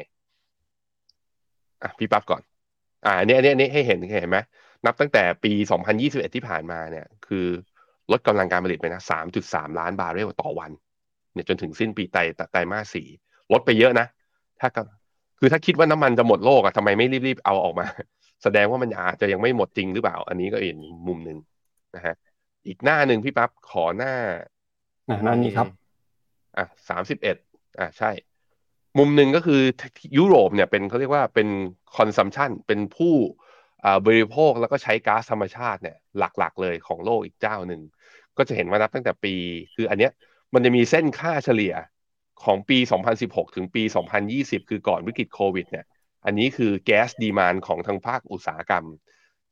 [1.83, 2.43] อะพี่ปั๊บก่อน
[3.07, 4.39] อ่าอันนี้อันนี้อันนี้ให้เห็นเห็นไหม
[4.87, 5.53] นับตั้งแต่ปี
[5.93, 7.47] 2021 ที่ผ่านมาเนี่ย คือ
[8.13, 9.03] ลดกำลังการผลิตไปนะ
[9.41, 10.71] 3.3 ล้านบาร์เรลต่อวัน
[11.37, 12.21] เนี่ยจนถึงสิ้นปีไตร
[12.53, 13.07] ไตรมาสสี่
[13.53, 14.07] ลดไปเยอะนะ
[14.61, 14.69] ถ้า
[15.39, 17.87] คือถ้าคิดว่าน้ำมันจะหมดโลกอะทำไมไม่รีบๆเอาออกมา
[18.43, 20.75] แสดงว่ามันอาจจะยังไม่หมดจริงหรือเปล่า อันนี้ก็อีก
[21.09, 21.39] มุมหนึ่ง
[21.97, 22.15] นะฮะ
[22.67, 24.15] อีกหน้าหนึ่งพี่ปั๊บขอหน้า
[25.25, 25.67] หน้านี้ครับ
[26.57, 27.37] อะสามสิบเอ็ด
[27.81, 28.11] อะใช่
[28.99, 29.61] มุมหนึ่งก็คือ
[30.19, 31.49] ยุโรปเนี่ยเป็นเขาเรียกว่าเป็น
[31.97, 33.15] consumption เป็นผู้
[34.07, 37.81] บริโภคแล้วก็ใช้ก๊าซธรรมชาติเนี่ยหลักๆเลยของโลกอีกเจ้าหนึ่ง
[38.37, 39.35] ก็จะเห็นว่านับตั้งแต่ปี
[39.75, 40.13] คืออันเนี้ย
[40.55, 41.75] มันจะมีเส้นค่าเฉลี่ย
[42.45, 42.79] ของปี
[43.17, 43.83] 2016 ถึงปี
[44.27, 45.87] 2020 คือก่อนวิกฤตโควิดเนี่ย
[46.25, 48.85] อันนี้คือ gas demand ของทางภาคอุตสาหกรรม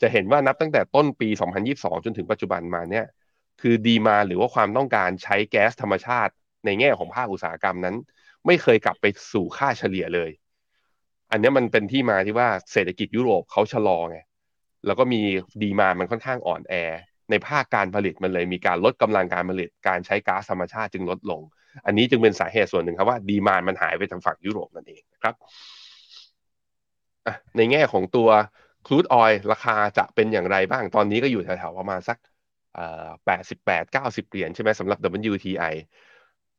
[0.01, 1.29] จะเห็นว่านับตั้งแต่ต้นปี
[1.67, 3.07] 2022 จนถึงปัจจุบันมาเนี่ย
[3.61, 6.33] คือดีมาหรือว่าความต้องการใช้แก๊สธรรมชาติ
[6.65, 7.97] ในแง่ของภาคอุตสาหกรรมนั้น
[8.47, 10.31] ไม่เคยกลับไปสู่ค่าเฉลี่ยเลย
[11.31, 14.19] อันนี้มันเป็นที่มาที่ว่าเศรษฐกิจยุโรปเขาชะลอไง
[14.87, 15.21] แล้วก็มี
[15.63, 16.75] ดีมามันค่อนข้างอ่อนแอ
[17.31, 21.41] ในภาคการผลิตมันเลยมีการลดกำลังการผลิตการใช้ก๊าซธรรมชาติจึงลดลง
[21.87, 25.35] อันนี้จึงเป็นสาเหตุส่วนหนึ่งครับว่าดีมานมันหายไปทางฝั่งยุโรปนั่นเองครับ
[27.57, 28.29] ในแง่ของตัว
[28.87, 32.19] ครูดออยราคาจะเป็นอย่างไรบ้างตอนนี้ก็อยู่แถวๆประมาณสัก
[33.27, 34.99] แปดสิบแปดเก้าสิบเหรียญใช่ไหมสำหรับ
[35.33, 35.75] WTI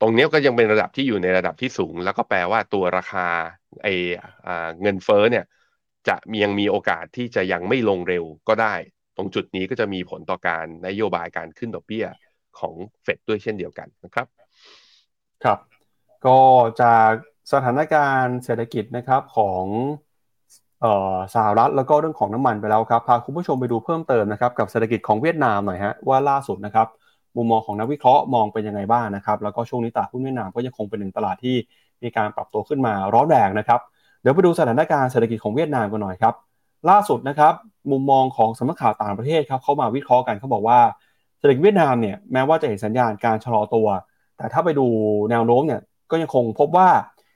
[0.02, 3.28] ตรงนี้ก็ยังเป็นระดับที่อยู่ในระดับที่สูง แล้วก็แปลว่าตัวราคา
[3.84, 3.88] ไอ
[4.82, 5.46] เงินเฟ้อเนี่ย
[6.08, 8.76] จะยังมีโอกาสที่จะยังไม่ลงเร็วก็ได้
[9.18, 12.06] ตรงจุดนี้ก็จะมีผลต่อการนโยบายการขึ้นดอกเบี้ย
[12.60, 14.28] ของเฟดด้วยเช่นเดียวกันนะครับ
[15.44, 15.60] ครับ
[16.26, 16.40] ก็
[16.82, 17.12] จาก
[17.54, 19.66] สถานการณ์เศรษฐกิจนะครับของ
[21.36, 26.88] สหรัฐแล้วก็เรื่องของน้ำมันไปแล้วครับพาคุณผู้ชมไปดูเพิ่มเติมนะครับกับเศรษฐกิจของเวียดนามหน่อยฮะว่าล่าสุดนะครับ
[27.38, 31.56] มุมมองของนักวิเคราะห์มองเป็นยังไงบ้างนะครับ แล้วก็ช่วงนี้ตลาดหุ้นเวียดนามก็ยังคงเป็นหนึ่งตลาดที่
[32.04, 33.80] มีการปรับตัวขึ้นมาร้อนแรงนะครับ
[34.22, 36.34] เดี๋ยวไปดูสถานการณ์เศรษฐกิจของเวียดนามกันหน่อยครับ
[36.90, 37.54] ล่าสุดนะครับ
[37.92, 40.80] มุมมองของสำนักข่าวต่างประเทศครับเขามาวิเคราะห์กันเขาบอกว่า
[41.40, 43.88] เศรษฐกิจเวียดนามเนี่ยแม้ว่าจะเห็นสัญญาณการชะลอตัว
[44.38, 44.88] แต่ถ้าไปดู
[45.32, 45.82] แนวโน้มเนี่ย
[46.12, 46.90] ก็ยังคงพบว่า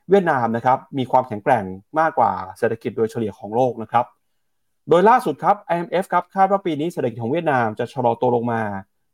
[0.09, 1.63] เวียดนามนะครับมีความแข็งแกร่ง
[1.99, 4.05] มากกว่าเศรษฐกิจโดยเฉลี่ยของโลกนะครับ
[4.89, 8.61] โดยล่าสุดครับ IMF ครับคาดว่าปีนี้เศรษฐกิจของเวียดนามจะชะลอตัวลงมา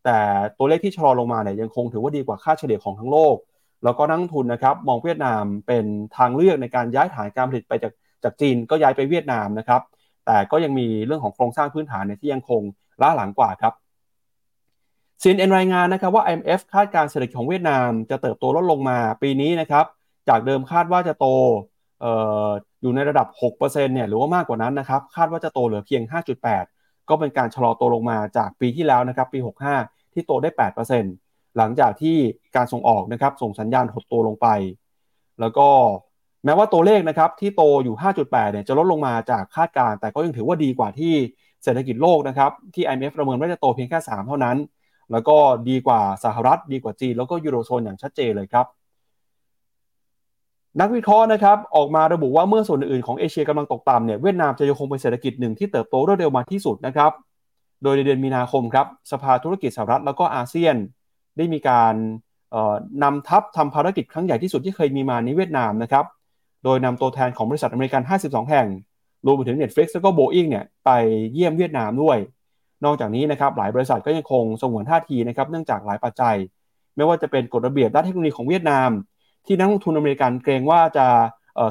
[0.05, 0.17] แต่
[0.57, 3.35] ตัวเลขที่ชะลอลงมาเนี่ยยังคงถือว่าดีกว่าค่าเฉลี่ยของทั้งโลก
[3.83, 5.85] แล้วก็นักทุนนะครับมองเวียดนามเป็น
[6.17, 9.81] ทางเลือกในการย้ายฐานการผลิตไปจากจากจีนก็ย้ายไปเวียดนามนะครับ
[10.25, 12.61] แต่ก็ยังมีเรื่องของโครงสร้างพื้นฐานเนี่ยที่ยังคง
[13.01, 13.73] ล้าหลังกว่าครับ
[15.21, 19.85] ซีนเอ็นรายงานนะครับว่า IMF คาดการเศรษฐกิจของเวียดนามจะเติบโตลดลงมาปีนี้นะครับ
[20.29, 21.27] จากเดิมคาดว่าจะโต
[22.03, 22.05] อ
[22.47, 22.49] อ
[22.81, 26.01] อยู่ในระดับ 6%เนี่ยหรือว่ามากกว่านั้นนะครับคาดว่าจะโตเหลือเพียง
[26.55, 29.39] 5.8 ก็เป็นการชะลอตัวลงมาจากปีที่แล้วนะครับปี
[29.77, 30.49] 65 ที่โตได้
[31.03, 32.17] 8%หลังจากที่
[32.55, 34.47] การส่งออกนะครับส่งสัญญาณหดตัวลงไป
[35.39, 35.67] แล้วก็
[36.45, 41.13] แม้ว่าตัวเลขนะครับที่โตอยู่ 5.8 เนี่ยจะลดลงมาจากคาดการแต่ก็ยังถือว่าดีกว่าที่
[41.63, 44.57] เศรษฐกิจโลกนะครับที่ IMF ประเมินว่าจะโตเพียงแค่ 3 เท่านั้น
[45.11, 45.37] แล้วก็
[45.69, 48.65] ดีกว่าสหรัฐ ดีกว่าจีน แล้วก็ยูโรโซนอย่างชัดเจนเลยครับ
[50.79, 57.11] นักวิเคราะห์นะครับออกมาระบุว่าเมื่อส่วนอื่นของเอเชียกำลังตกต่ำเนี่ยเวียดนามจะยังคงเป็นเศรษฐกิจหนึ่งที่เติบโตรวดเร็วมาที่สุดนะครับ
[57.83, 60.75] โดยในเดือนมีนาคมครับสภาธุรกิจสหรัฐแล้วก็อาเซียน
[61.37, 61.93] ได้มีการ
[63.03, 66.05] นำทัพทำภารกิจครั้งใหญ่ที่สุดที่เคยมีมาในเวียดนามนะครับ
[66.65, 68.67] โดยนำตัวแทนของบริษัทอเมริกัน 52 แห่ง
[69.25, 70.89] รวมไปถึง Netflix แล้วก็ Boeing เนี่ยไป
[71.33, 72.17] เยี่ยมเวียดนามด้วย
[72.85, 76.35] นอกจากนี้นะครับหลายบริษัทก็ยังคงสงวนท่าทีนะครับเนื่องจากหลายปัจจัย
[76.95, 78.89] ไม่ว่าจะเป็นกฎระเบียบด้านเทคโนโลยีของเวียดนาม
[79.45, 81.07] ที่นักลงทุนอเมริกันเกรงว่าจะ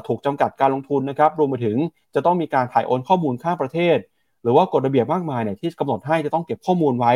[0.07, 1.77] ถูกจำกัดการลงทุนนะครับรวมไปถึง
[2.15, 3.97] จะต้องมีการถ่ายโอนข้อมูลข้ามประเทศ
[4.41, 7.13] หรือว่ากฎระเบียบมากมายเนี่ยที่กำหนดให้จะต้องเก็บข้อมูลไว้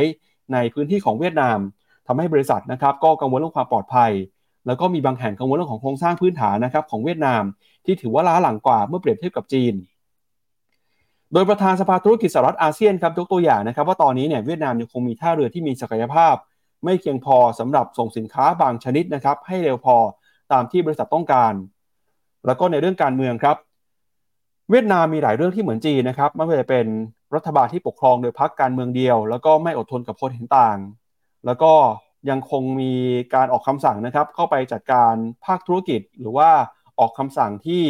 [0.53, 1.57] ในพื้นที่ของเวียดนาม
[2.07, 4.11] ทำให้บริษัทนะครับก็กังวลเรื่องความปลอดภัย
[4.67, 7.43] แล้วก็มีบางแห่งกังวลเรื่องของโครงสร้างพื้นฐานนะครับของเวียดนาม
[7.85, 9.73] ที่ถือว่าล้าหลังกว่าเมื่อเปรียบเทียบกับจีน
[11.33, 16.35] โดยประธานสภาธุรกิจสหรัฐอาเซียนครับยกตัวอย่างนะครับว่าตอนนี้เนี่ยเวียดนามยังคงมีท่าเรือที่มีศักยภาพ
[16.83, 19.97] ไม่เพียงพอสำหรับส่งสินค้าบางชนิดนะครับให้เร็วพอ
[20.51, 21.53] ตามที่บริษัทต้องการ
[22.45, 23.57] แล้วก็ในเรื่องการเมืองครับ
[24.69, 26.85] เวียดนามมีหลายเรื่องที่เหมือนจีนนะครับไม่ว่าจะเป็น
[27.35, 30.77] รัฐบาลที่ปกครองโดยพรรคการเมืองเดียว แล้วก็ไม่อดทนกับคนเห็นต่าง
[31.45, 31.73] แล้วก็
[32.29, 32.93] ยังคงมี
[33.33, 35.13] การออกคำสั่งนะครับ เข้าไปจัดการ
[35.45, 36.49] ภาคธุรกิจหรือว่า
[36.99, 37.83] ออกคำสั่งที่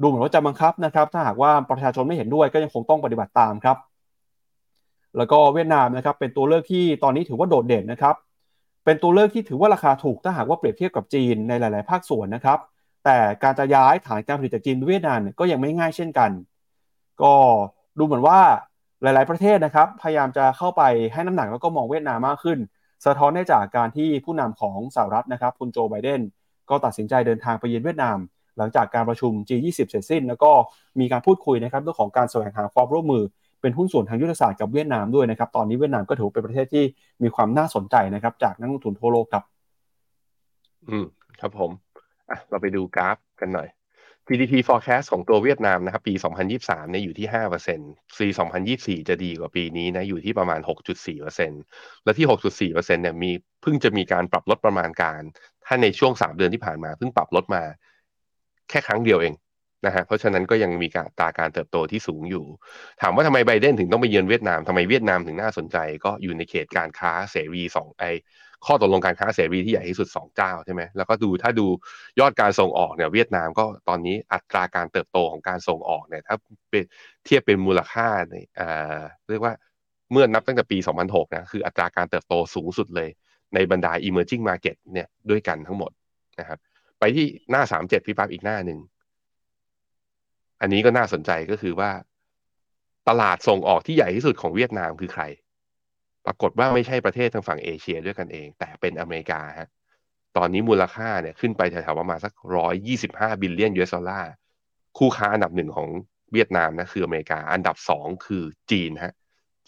[0.00, 3.76] ดูเหมือนว่าจะบังคับนะครับ ถ้าหากว่าประชาชนไม่เห็นด้วยก็ยังคงต้องปฏิบัติตามครับ
[5.16, 8.14] แล้วก็เวียดนามนะครับเป็นตัวเลือกที่ตอนนี้ถือว่าโดดเด่นนะครับ
[8.84, 12.58] เป็นตัวเลือกที่ถือว่าราคาถูกถ้าหากว่าเปรียบเทียบกับจีนในหลาย ๆ ภาคส่วนนะครับ
[13.04, 16.30] แต่การจะย้ายฐานการผลิตจากจีนไปเวียดนามก็ยังไม่ง่ายเช่นกัน
[17.22, 17.34] ก็
[17.98, 18.38] ดูเหมือนว่า
[19.02, 20.82] หลาย ๆ ประเทศนะครับ พยายามจะเข้าไป
[21.12, 22.58] ให้น้ำหนักแล้วก็มองเวียดนามมากขึ้น
[23.04, 26.20] สะท้อนได้จากการที่ผู้นำของสหรัฐนะครับคุณโจไบเดน
[26.70, 28.18] ก็ตัดสินใจเดินทางไปเยือนเวียดนาม
[28.58, 30.50] หลังจากการประชุม G20 เสร็จสิ้น แล้วก็
[31.00, 33.22] มีการพูดคุยนะครับเรื่องของการแสวงหาความร่วมมือ
[33.60, 36.84] เป็นหุ้นส่วนทางยุทธศาสตร์กับเวียดนามด้วยนะครับ ตอนนี้เวียดนามก็ถือเป็นประเทศที่
[37.22, 39.42] มีความน่าสนใจนะครับ จากนักลงทุนทั่วโลกครับ
[40.88, 41.06] อืม
[41.40, 41.70] ครับผม
[42.30, 43.68] อะ เราไปดูกราฟกันหน่อย
[44.28, 46.14] GDP forecast ของตัวเวียดนามนะครับปี
[46.52, 47.28] 2023 เนี่ยอยู่ที่
[47.72, 48.28] 5%ปี
[48.68, 50.60] 2024 จะดีกว่าปีนี้นะอยู่ที่ประมาณ
[51.12, 53.30] 6.4%และที่ 6.4%เนี่ยมี
[53.62, 55.22] เพิ่งจะมีการปรับลดประมาณการ
[55.66, 57.62] ถ้าในช่วง 3 เดือนที่ผ่านมาเพิ่งปรับลดมา
[58.68, 59.34] แค่ครั้งเดียวเอง
[59.86, 62.44] นะฮะเพราะฉะนั้นก็ยังมีการตาการเติบโตที่สูงอยู่
[63.02, 68.04] ถามว่าทำไมไบเดนถึงต้องไปเยือนเวียดนามทำไมเวียดนามถึงน่าสนใจ ก็อยู่ในเขตการค้าเสรีสองไอ
[68.66, 71.66] ข้อตกลงการค้าเสรีที่ใหญ่ที่สุด2เจ้าใช่ไหมแล้วก็ดูถ้าดู
[72.20, 76.36] ยอดการส่งออกเนี่ยเวียดนามก็ตอนนี้อัตราการเติบโตของการส่งออกเนี่ยถ้า
[77.24, 78.46] เทียบเป็นมูลค่าเนี่ย
[79.30, 79.54] เรียกว่า
[80.12, 83.08] เมื่อนับตั้งแต่ปี 2006นะคืออัตราการเติบโตสูงสุดเลย
[83.54, 85.92] ในบรรดา emerging market เนี่ยด้วยกันทั้งหมด
[86.40, 86.58] นะครับ
[87.00, 88.78] ไปที่หน้า 37 พี่ปั๊บอีกหน้าหนึ่ง
[90.60, 91.90] อันนี้ก็น่าสนใจก็คือว่า
[93.08, 95.22] ตลาดส่งออกที่ใหญ่ที่สุดของเวียดนามคือใคร
[96.26, 99.68] ปรากฏว่าไม่ใช่ประเทศทางฝั่งเอเชียด้วยกันเอง แต่เป็นอเมริกาฮะ
[100.36, 104.32] ตอนนี้มูลค่าเนี่ยขึ้นไปแถวๆประมาณสักร้อยยี่สิบห้า billion US dollar
[104.98, 105.88] คู่ค้าอันดับหนึ่งของ
[106.32, 109.14] เวียดนามนะคืออเมริกา อันดับสองคือจีนฮะ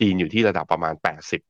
[0.00, 1.42] จีนอยู่ที่ระดับประมาณแปดสิบ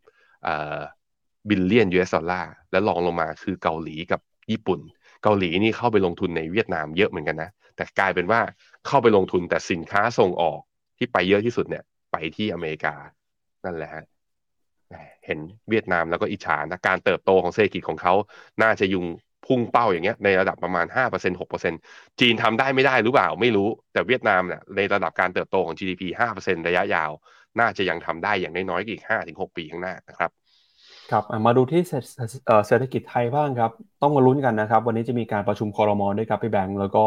[1.49, 4.81] billion US dollar และรองลงมาคือเกาหลีกับญี่ปุ่น
[5.23, 8.41] เกาหลีนี่เข้าไปลงทุนในเวียดนามเยอะเหมือนกันนะแต่กลายเป็นว่า
[8.87, 10.61] เข้าไปลงทุนแต่สินค้าส่งออก
[10.99, 12.95] ที่ไปเยอะที่สุดเนี่ยไปที่อเมริกา
[13.65, 14.05] นั่นแหละฮะ
[15.27, 15.39] เห็น
[15.71, 18.15] เวียดนามแล้วก็อิจฉานะการเติบโตของเศรษฐกิจของเขา
[18.63, 19.07] น่าจะยุง
[19.47, 26.03] พุ่งเป้าอย่างเงี้ยในระดับประมาณ 5% 6%จีนทำได้ไม่ได้หรือเปล่าไม่รู้แต่เวียดนามเนี่ยในระดับการเติบโตของ GDP
[26.37, 27.11] 5%ระยะยาว
[27.61, 30.31] น่าจะยังทำได้อย่างน้อยๆอีก 5-6 ปีข้างหน้านะครับ
[31.11, 31.83] ครับมาดูที่
[32.69, 33.71] เศรษฐกิจไทยบ้างครับ
[34.03, 37.05] ต้องมาลุ้นกันนะครับ วันนี้จะมีการประชุมคอรมอด้วยครับพี่แบงค์แล้วก็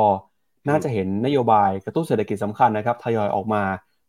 [0.70, 3.64] น่าจะเห็นนโยบายกระตุ้นเศรษฐกิจสำคัญนะครับทยอยออกมา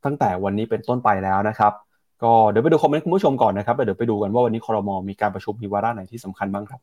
[0.05, 1.73] ตั้งแต่วันนี้เป็นต้นไปแล้วนะครับ
[2.25, 6.81] ก็เดี๋ยวไปดูคอมเมนต์คุณผู้ชมก่อนนะครับเดี๋ยวไปดูกันว่าวันนี้คอรมอมีการประชุมมีวาระไหนที่สำคัญบ้างครับ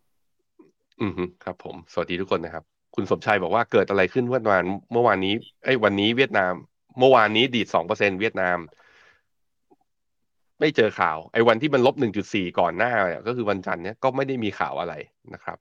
[1.02, 1.12] อืม
[1.44, 2.64] ครับ ผม สวัสดีทุกคนนะครับ
[2.96, 5.34] คุณสมชัยบอกว่าเกิดอะไรขึ้นเมื่อวานเมื่อวานนี้
[5.66, 6.54] ไอ้วันนี้เวียดนาม
[7.00, 8.58] เมื่อวานนี้ดีดสองเปอร์เซ็นเวียดนาม
[10.60, 14.94] ไม่เจอข่าว ไอ้วันที่มันลบหนึ่งจุดสี่ก่อนหน้าเนี่ยก็คือวันจันทร์เนี่ยก็ไม่ได้มีข่าวอะไร
[15.34, 15.58] นะครับ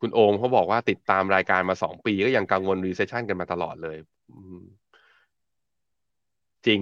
[0.00, 3.96] คุณโอมเขาบอกว่าติดตามรายการมาสองปีก็ยังกังวล recession กันมาตลอดเลย
[6.66, 6.80] จริง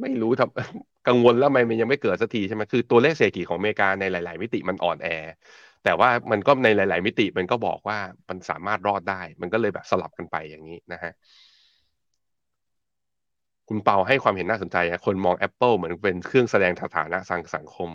[0.00, 5.08] ไม่รู้ทำกังวลแล้วทำไมมันยังไม่เกิดสักทีใช่ไหมคือตัวเลขเศรษฐกิจของอเมริกาในหลาย ๆ มิติมันอ่อนแอ
[5.82, 11.12] แต่ว่ามันก็ในหลาย ๆ มิติมันก็บอกว่ามันสามารถรอดได้ มันก็เลยแบบสลับกันไปอย่างนี้นะฮะ
[13.68, 17.90] คุณเปาให้ความเห็นน่าสนใจนะคนมอง Apple เหมือนเป็นเครื่องแสดงสถานะสังสังคม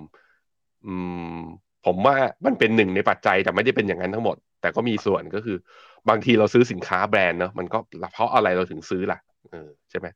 [0.86, 0.96] อื
[1.34, 1.38] ม
[1.86, 5.58] ผมว่ามันเป็นหนึ่งในปัจจัยแต่ไม่ได้เป็นอย่างนั้นทั้งหมด แต่ก็มีส่วนก็คือ
[6.10, 7.78] บางทีเราซื้อสินค้าแบรนด์เนาะมันก็
[8.14, 9.20] เพราะอะไรเราถึงซื้อล่ะ
[9.52, 10.08] เออใช่ไหม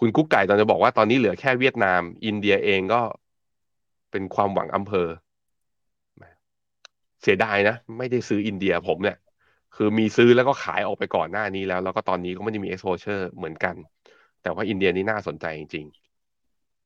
[0.00, 3.00] คุณกุ๊กไก่ตอนจะบอกว่าตอนนี้เหลือแค่เวียดนาม อินเดียเองก็
[4.10, 5.08] เป็นความหวังอำเภอ
[7.22, 9.16] เสียดายนะ ไม่ได้ซื้ออินเดียผมเนี่ย
[9.76, 13.74] คือมีซื้อแล้วก็ขายออกไปก่อนหน้านี้แล้ว แล้วก็ตอนนี้ก็ไม่ได้มี exposure เหมือนกัน
[14.42, 16.00] แต่ว่าอินเดียนี่น่าสนใจจริง ๆ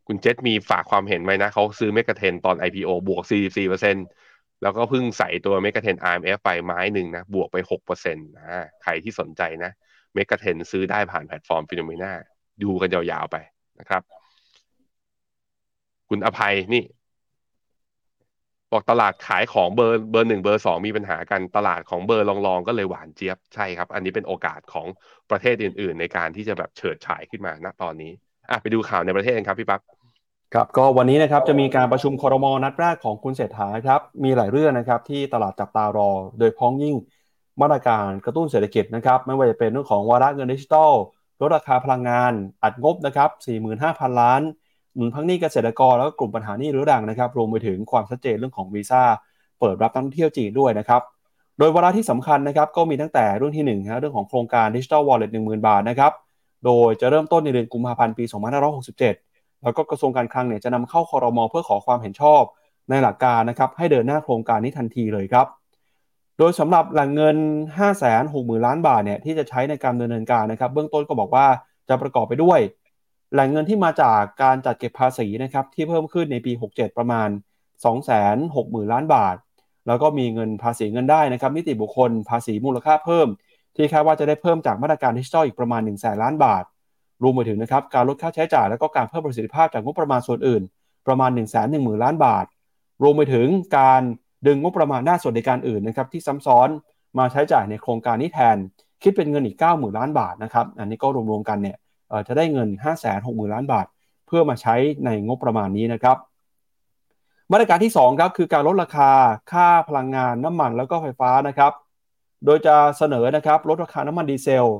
[0.07, 3.23] คุณเจษมีฝากความเห็นไว้นะเขาซื้อเมกะเทนตอน IPO บวก
[3.73, 9.71] 44%แล้วก็เพิ่งใส่ตัว MEGA10 RMF ไปไม้หนึ่งนะ บวกไป 6%นะใครที่สนใจนะ
[10.15, 12.13] MEGA10ซื้อได้ผ่านแพลตฟอร์ม Finnomena
[12.63, 13.37] ดูกันยาวๆไป
[13.81, 14.03] นะครับ
[16.09, 16.85] คุณอภัยนี่
[18.73, 24.87] บอกตลาดขายของเบอร์เบอร์หนึ่งเบอร์สองมีปัญหากันตลาดของเบอร์รองๆก็เลยหวานเจี๊ยบใช่ครับ อันนี้เป็นโอกาสของ
[25.31, 28.13] ประเทศอื่น ๆ ในการที่จะแบบเฉิดฉายขึ้นมาณตอนนี้
[28.51, 29.81] อะไปดูข่าวในประเทศกันครับพี่ปั๊บ
[30.55, 36.95] ครับก็วันนี้นะครับจะมีการประชุมคอรมอนัดแรกของคุณเศรษฐาครับมีหลายเรื่องนะครับที่ตลาดจับตารอ โดยพ้องยิ่ง
[37.61, 40.93] มาตรการกระตุ้นเศรษฐกิจนะครับไม่ว่าจะเป็นเรื่องของวาระเงินดิจิทัล
[41.41, 42.33] ลดราคาพลังงาน
[42.63, 43.31] อัดงบนะครับ
[43.75, 44.41] 45,000 ล้าน
[44.95, 49.03] หนุนพักหนี้เกษตรกรแล้วก็กลุ่มปัญหานี้รื้อรังนะครับรวมไปถึงความชัดเจนเรื่องของวีซ่า
[49.61, 51.03] เปิดรับนักท่องเที่ยวจีนด้วยนะครับ
[51.59, 56.13] โดยวาระที่สำคัญนะครับก็มีตั้งแต่เรื่องที่1นะเรื่องของโครงการดิจิทัลวอลเล็ตหนึ่งหมื่นบาทนะครับ
[56.65, 58.25] โดยจะเริ่มต้นในเดือนกุมภาพันธ์ปี
[58.95, 62.43] 2567 แล้วก็กระทรวงการคลังเนี่ยจะนำเข้าคอรมอเพื่อขอความเห็นชอบ
[62.91, 65.47] ในหลักการนะครับให้เดินหน้าโครงการนี้ทันทีเลยครับ
[66.39, 67.37] โดยสำหรับแหล่งเงิน
[68.01, 71.47] 560,000 ล้านบาทเนี่ยที่จะใช้ในการดำเนินการนะครับ เบื้องต้นก็บอกว่า
[71.89, 72.61] จะประกอบไปด้วย
[73.33, 77.29] แหล่งเงินที่มาจากการจัดเก็บภาษีนะครับที่เพิ่มขึ้นในปี 67 ประมาณ
[78.11, 79.37] 260,000 ล้านบาท
[79.87, 83.29] แล้วก็มีเงินภาษีเงินได้นะครับนิติบุคคลภาษีมูลค่าเพิ่ม
[83.77, 86.65] ที่คาดว่าจะได้เพิ่มจากมาตรการดิจิทัลอีกประมาณ 1 0 0 0 0 ล้านบาท
[87.23, 90.63] รวมไปถึงนะครับการลดค่าใช้จ่ายแล้วก็การเพิ่มประสิทธิภาพจากงบประมาณส่วนอื่น
[91.07, 91.55] ประมาณ 1 1 0 0
[91.87, 92.47] 0 0 ล้านบาท
[93.03, 93.47] รวมไปถึง
[93.79, 94.03] การ
[94.47, 96.69] ดึงงบประมาณหน้าส่วนในการอื่นนะครับที่ซ้ำซ้อน
[97.19, 98.57] มาใช้จ่ายในโครงการนี้แทน
[99.03, 101.77] คิดเป็นเงินอีก 90,000 ล้านบาทนะครับ อันนี้ก็รวมๆกันเนี่ย
[102.29, 102.69] จะได้เงิน
[103.13, 103.87] 560,000 ล้านบาท
[104.27, 104.75] เพื่อมาใช้
[105.05, 106.17] ในงบประมาณนี้นะครับ
[107.53, 109.11] มาตรการที่2ครับคือการลดราคา
[109.53, 111.73] ค่าพลังงานน้ำมันแล้วก็ไฟฟ้านะครับ
[112.45, 114.71] โดยจะเสนอนะครับลดราคาน้ำมันดีเซล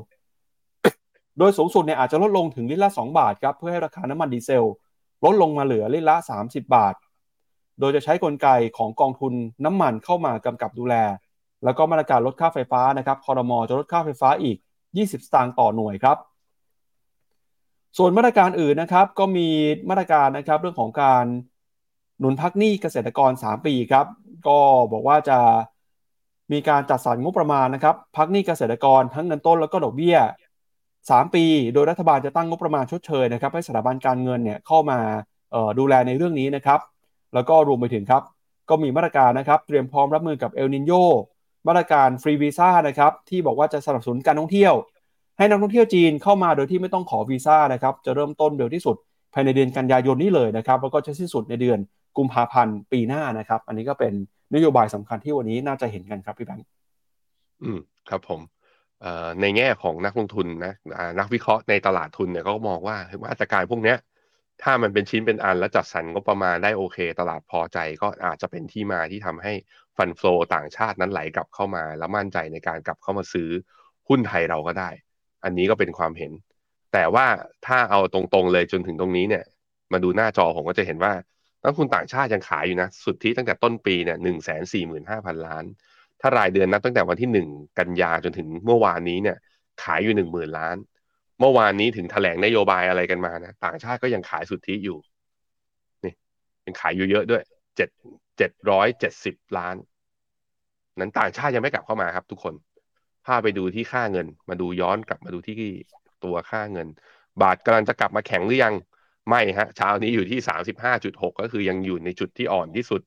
[1.39, 4.67] โดยสูงสุดเนี่ยอาจจะลดลงถึงลิตรละ 2 บาทครับเพื่อให้ราคาน้ำมันดีเซล
[5.25, 6.93] ลดลงมาเหลือลิตรละ 30 บาท
[7.79, 8.47] โดยจะใช้กลไก
[8.77, 9.33] ของกองทุน
[9.65, 10.95] น้ำมันเข้ามากำกับดูแล
[11.63, 14.57] แล้วก็มาตรการลดค่าไฟฟ้านะครับคอรมอจะลดค่าไฟฟ้าอีก
[14.91, 16.17] 20 สตางค์ต่อหน่วยครับ
[17.97, 19.47] ส่วนมาตรการอื่นนะครับก็มี
[19.89, 21.25] มาตรการนะครับเรื่องของการ
[22.19, 24.05] หนุนพักหนี้เกษตรกร 3 ปีครับ
[24.47, 24.59] ก็
[24.91, 25.39] บอกว่าจะ
[26.51, 30.17] มีการจัดสรรงบประมาณนะครับพักหนี้เกษตรกรทั้งเงินต้นแล้วก็ดอกเบี้ย
[30.75, 34.99] 3 ปี โดยรัฐบาลจะตั้งงบประมาณชดเชยนะครับให้สถาบันการเงินเนี่ยเข้ามา
[35.79, 36.79] ดูแลในเรื่องนี้นะครับ
[37.35, 38.23] แล้วก็รวมไปถึงครับ
[38.69, 40.91] ก็มีมาตรการนะครับ เตรียมพร้อมรับมือกับเอลนินโย
[41.67, 44.73] มาตรการฟรีวีซ่านะครับ ที่บอกว่าจะสนับสนุนการท่องเที่ยว
[45.37, 48.95] ให้นักท่องเที่ยวจีนเข้ามาโดยที่ไม่ต้องขอวีซ่านะครับ จะเริ่มต้นเร็วที่สุด
[49.33, 51.79] ภายในเดือนกันยายนนี้เลยนะครับ แล้วก็จะสิ้นสุดในเดือน
[52.17, 54.13] กุมภาพันธ์ปีหน้านะครับ อันนี้ก็เป็น
[54.53, 56.65] นโยบายสำคัญที่วันนี้น่าจะเห็นกันครับพี่แบงค์
[57.63, 57.79] อืม
[58.09, 58.39] ครับผม
[59.41, 60.73] ในแง่ของนักลงทุนนะ
[61.19, 63.95] นักวิเคราะห์ในตลาดทุนเนี่ยก็มองว่ามาตรการพวกนี้
[64.63, 69.53] ถ้ามันเป็นชิ้นเป็นอันแล้วจัดสรรงบประมาณได้โอเค ตลาดพอใจก็อาจจะเป็นที่มาที่ทำให้
[69.97, 70.21] ฟันโฟ
[70.53, 73.49] ต่างชาตินั้นไหลกลับเข้ามา แล้วมั่นใจในการกลับเข้ามาซื้อ
[74.09, 74.89] หุ้นไทยเราก็ได้
[75.43, 76.31] อันนี้ก็เป็นความเห็น
[76.93, 77.25] แต่ว่า
[77.67, 79.43] ถ้าเอาตรงๆเลยจนถึงตรงนี้เนี่ย
[79.91, 81.13] มาดูหน้าจอผมก็จะเห็นว่า
[81.63, 85.63] นักทุนต่างชาติยังขายอยู่นะ สุดทธิตั้งแต่ต้นปีเนี่ยหนึ่งแสนสี่หมื่นห้าพันล้าน
[86.21, 87.47] ถ้ารายเดือนนับตั้งแต่วันที่หนึ่ง
[87.79, 89.37] กันยาจนถึงเมื่อวานนี้เนี่ย
[89.83, 90.75] ขายอยู่หนึ่งหมื่นล้าน
[91.39, 94.97] เมื่อวานนี้ถึงแถลงนโยบายอะไรกันมานะต่างชาติก็ยังขายสุทธิอยู่
[96.05, 96.13] นี่
[96.65, 97.43] ยังขายอยู่เยอะด้วย
[97.77, 97.89] เจ็ด
[98.37, 99.75] เจ็ดร้อยเจ็ดสิบล้าน
[100.99, 102.53] นั้นต่างชาติยังไม่กลับเข้ามาครับ ทุกคน
[103.25, 105.55] พาไปดูที่ค่าเงิน มาดูย้อนกลับมาดูที่
[106.23, 106.87] ตัวค่าเงิน
[107.41, 108.73] บาทกำลังจะกลับมาแข็งหรือยัง
[109.29, 113.01] ไม่ฮะเช้านี้อยู่ที่สามสิบห้าจุดหกก็คือยังอยู่ในจุดที่อ่อนที่สุด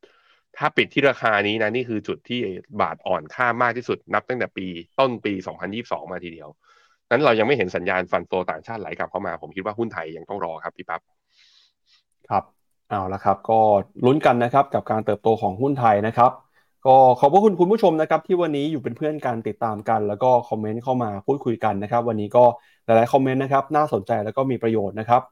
[0.57, 2.41] ถ้าปิดที่ราคานี้นะนี่คือจุดที่
[2.81, 4.67] บาทอ่อนค่ามากที่สุด นับตั้งแต่ปี
[4.99, 6.49] ต้นปีสองพันยี่สองมาทีเดียว
[7.11, 11.01] นั้นเรายังไม่เห็นสัญญาณฟันโฟต่างชาติไหลกลับเข้ามา ผมคิดว่าหุ้นไทยยังต้องรอครับพี่ปั๊บ
[12.29, 12.45] ครับ
[12.91, 13.59] เอาละครับ ก็
[14.07, 16.33] ลุ้นกันนะครับกับการเติบโตของหุ้นไทยนะครับ
[16.87, 22.45] ก็ขอบพระคุณคุณผู้ชมนะครับ ที่วันนี้อยู่เป็นเพื่อนกันติดตามกัน แล้วก็คอมเมนต์เข้ามาพูดคุยกันนะครับ วันนี้ก็
[22.87, 25.23] หลายๆคอมเมนต์นะครับน่าสนใจแล้วก็มีประโยชน์นะครับ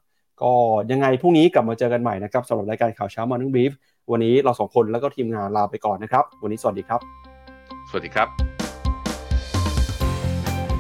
[0.43, 0.53] ก็
[0.91, 3.73] ยังไงพรุ่งนี้กลับมาเจอกันใหม่นะครับสำหรับรายการข่าวเช้ามานึ่งบีฟ
[4.11, 7.01] วันนี้เราสองคนแล้วก็ทีมงานลาไปก่อนนะครับ วันนี้สวัสดีครับ
[7.89, 8.66] สวัสดีครับ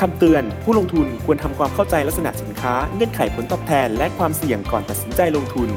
[0.00, 5.70] คำเตือน ผู้ลงทุนควรทำความเข้าใจลักษณะสินค้า เงื่อนไขผลตอบแทน และความเสี่ยงก่อนตัดสินใจลงทุน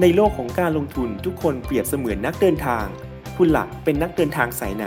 [0.00, 2.86] ในโลกของการลงทุนทุกคนเปรียบเสมือนนักเดินทาง
[3.36, 4.86] คุณหลักเป็นนักเดินทางสายไหน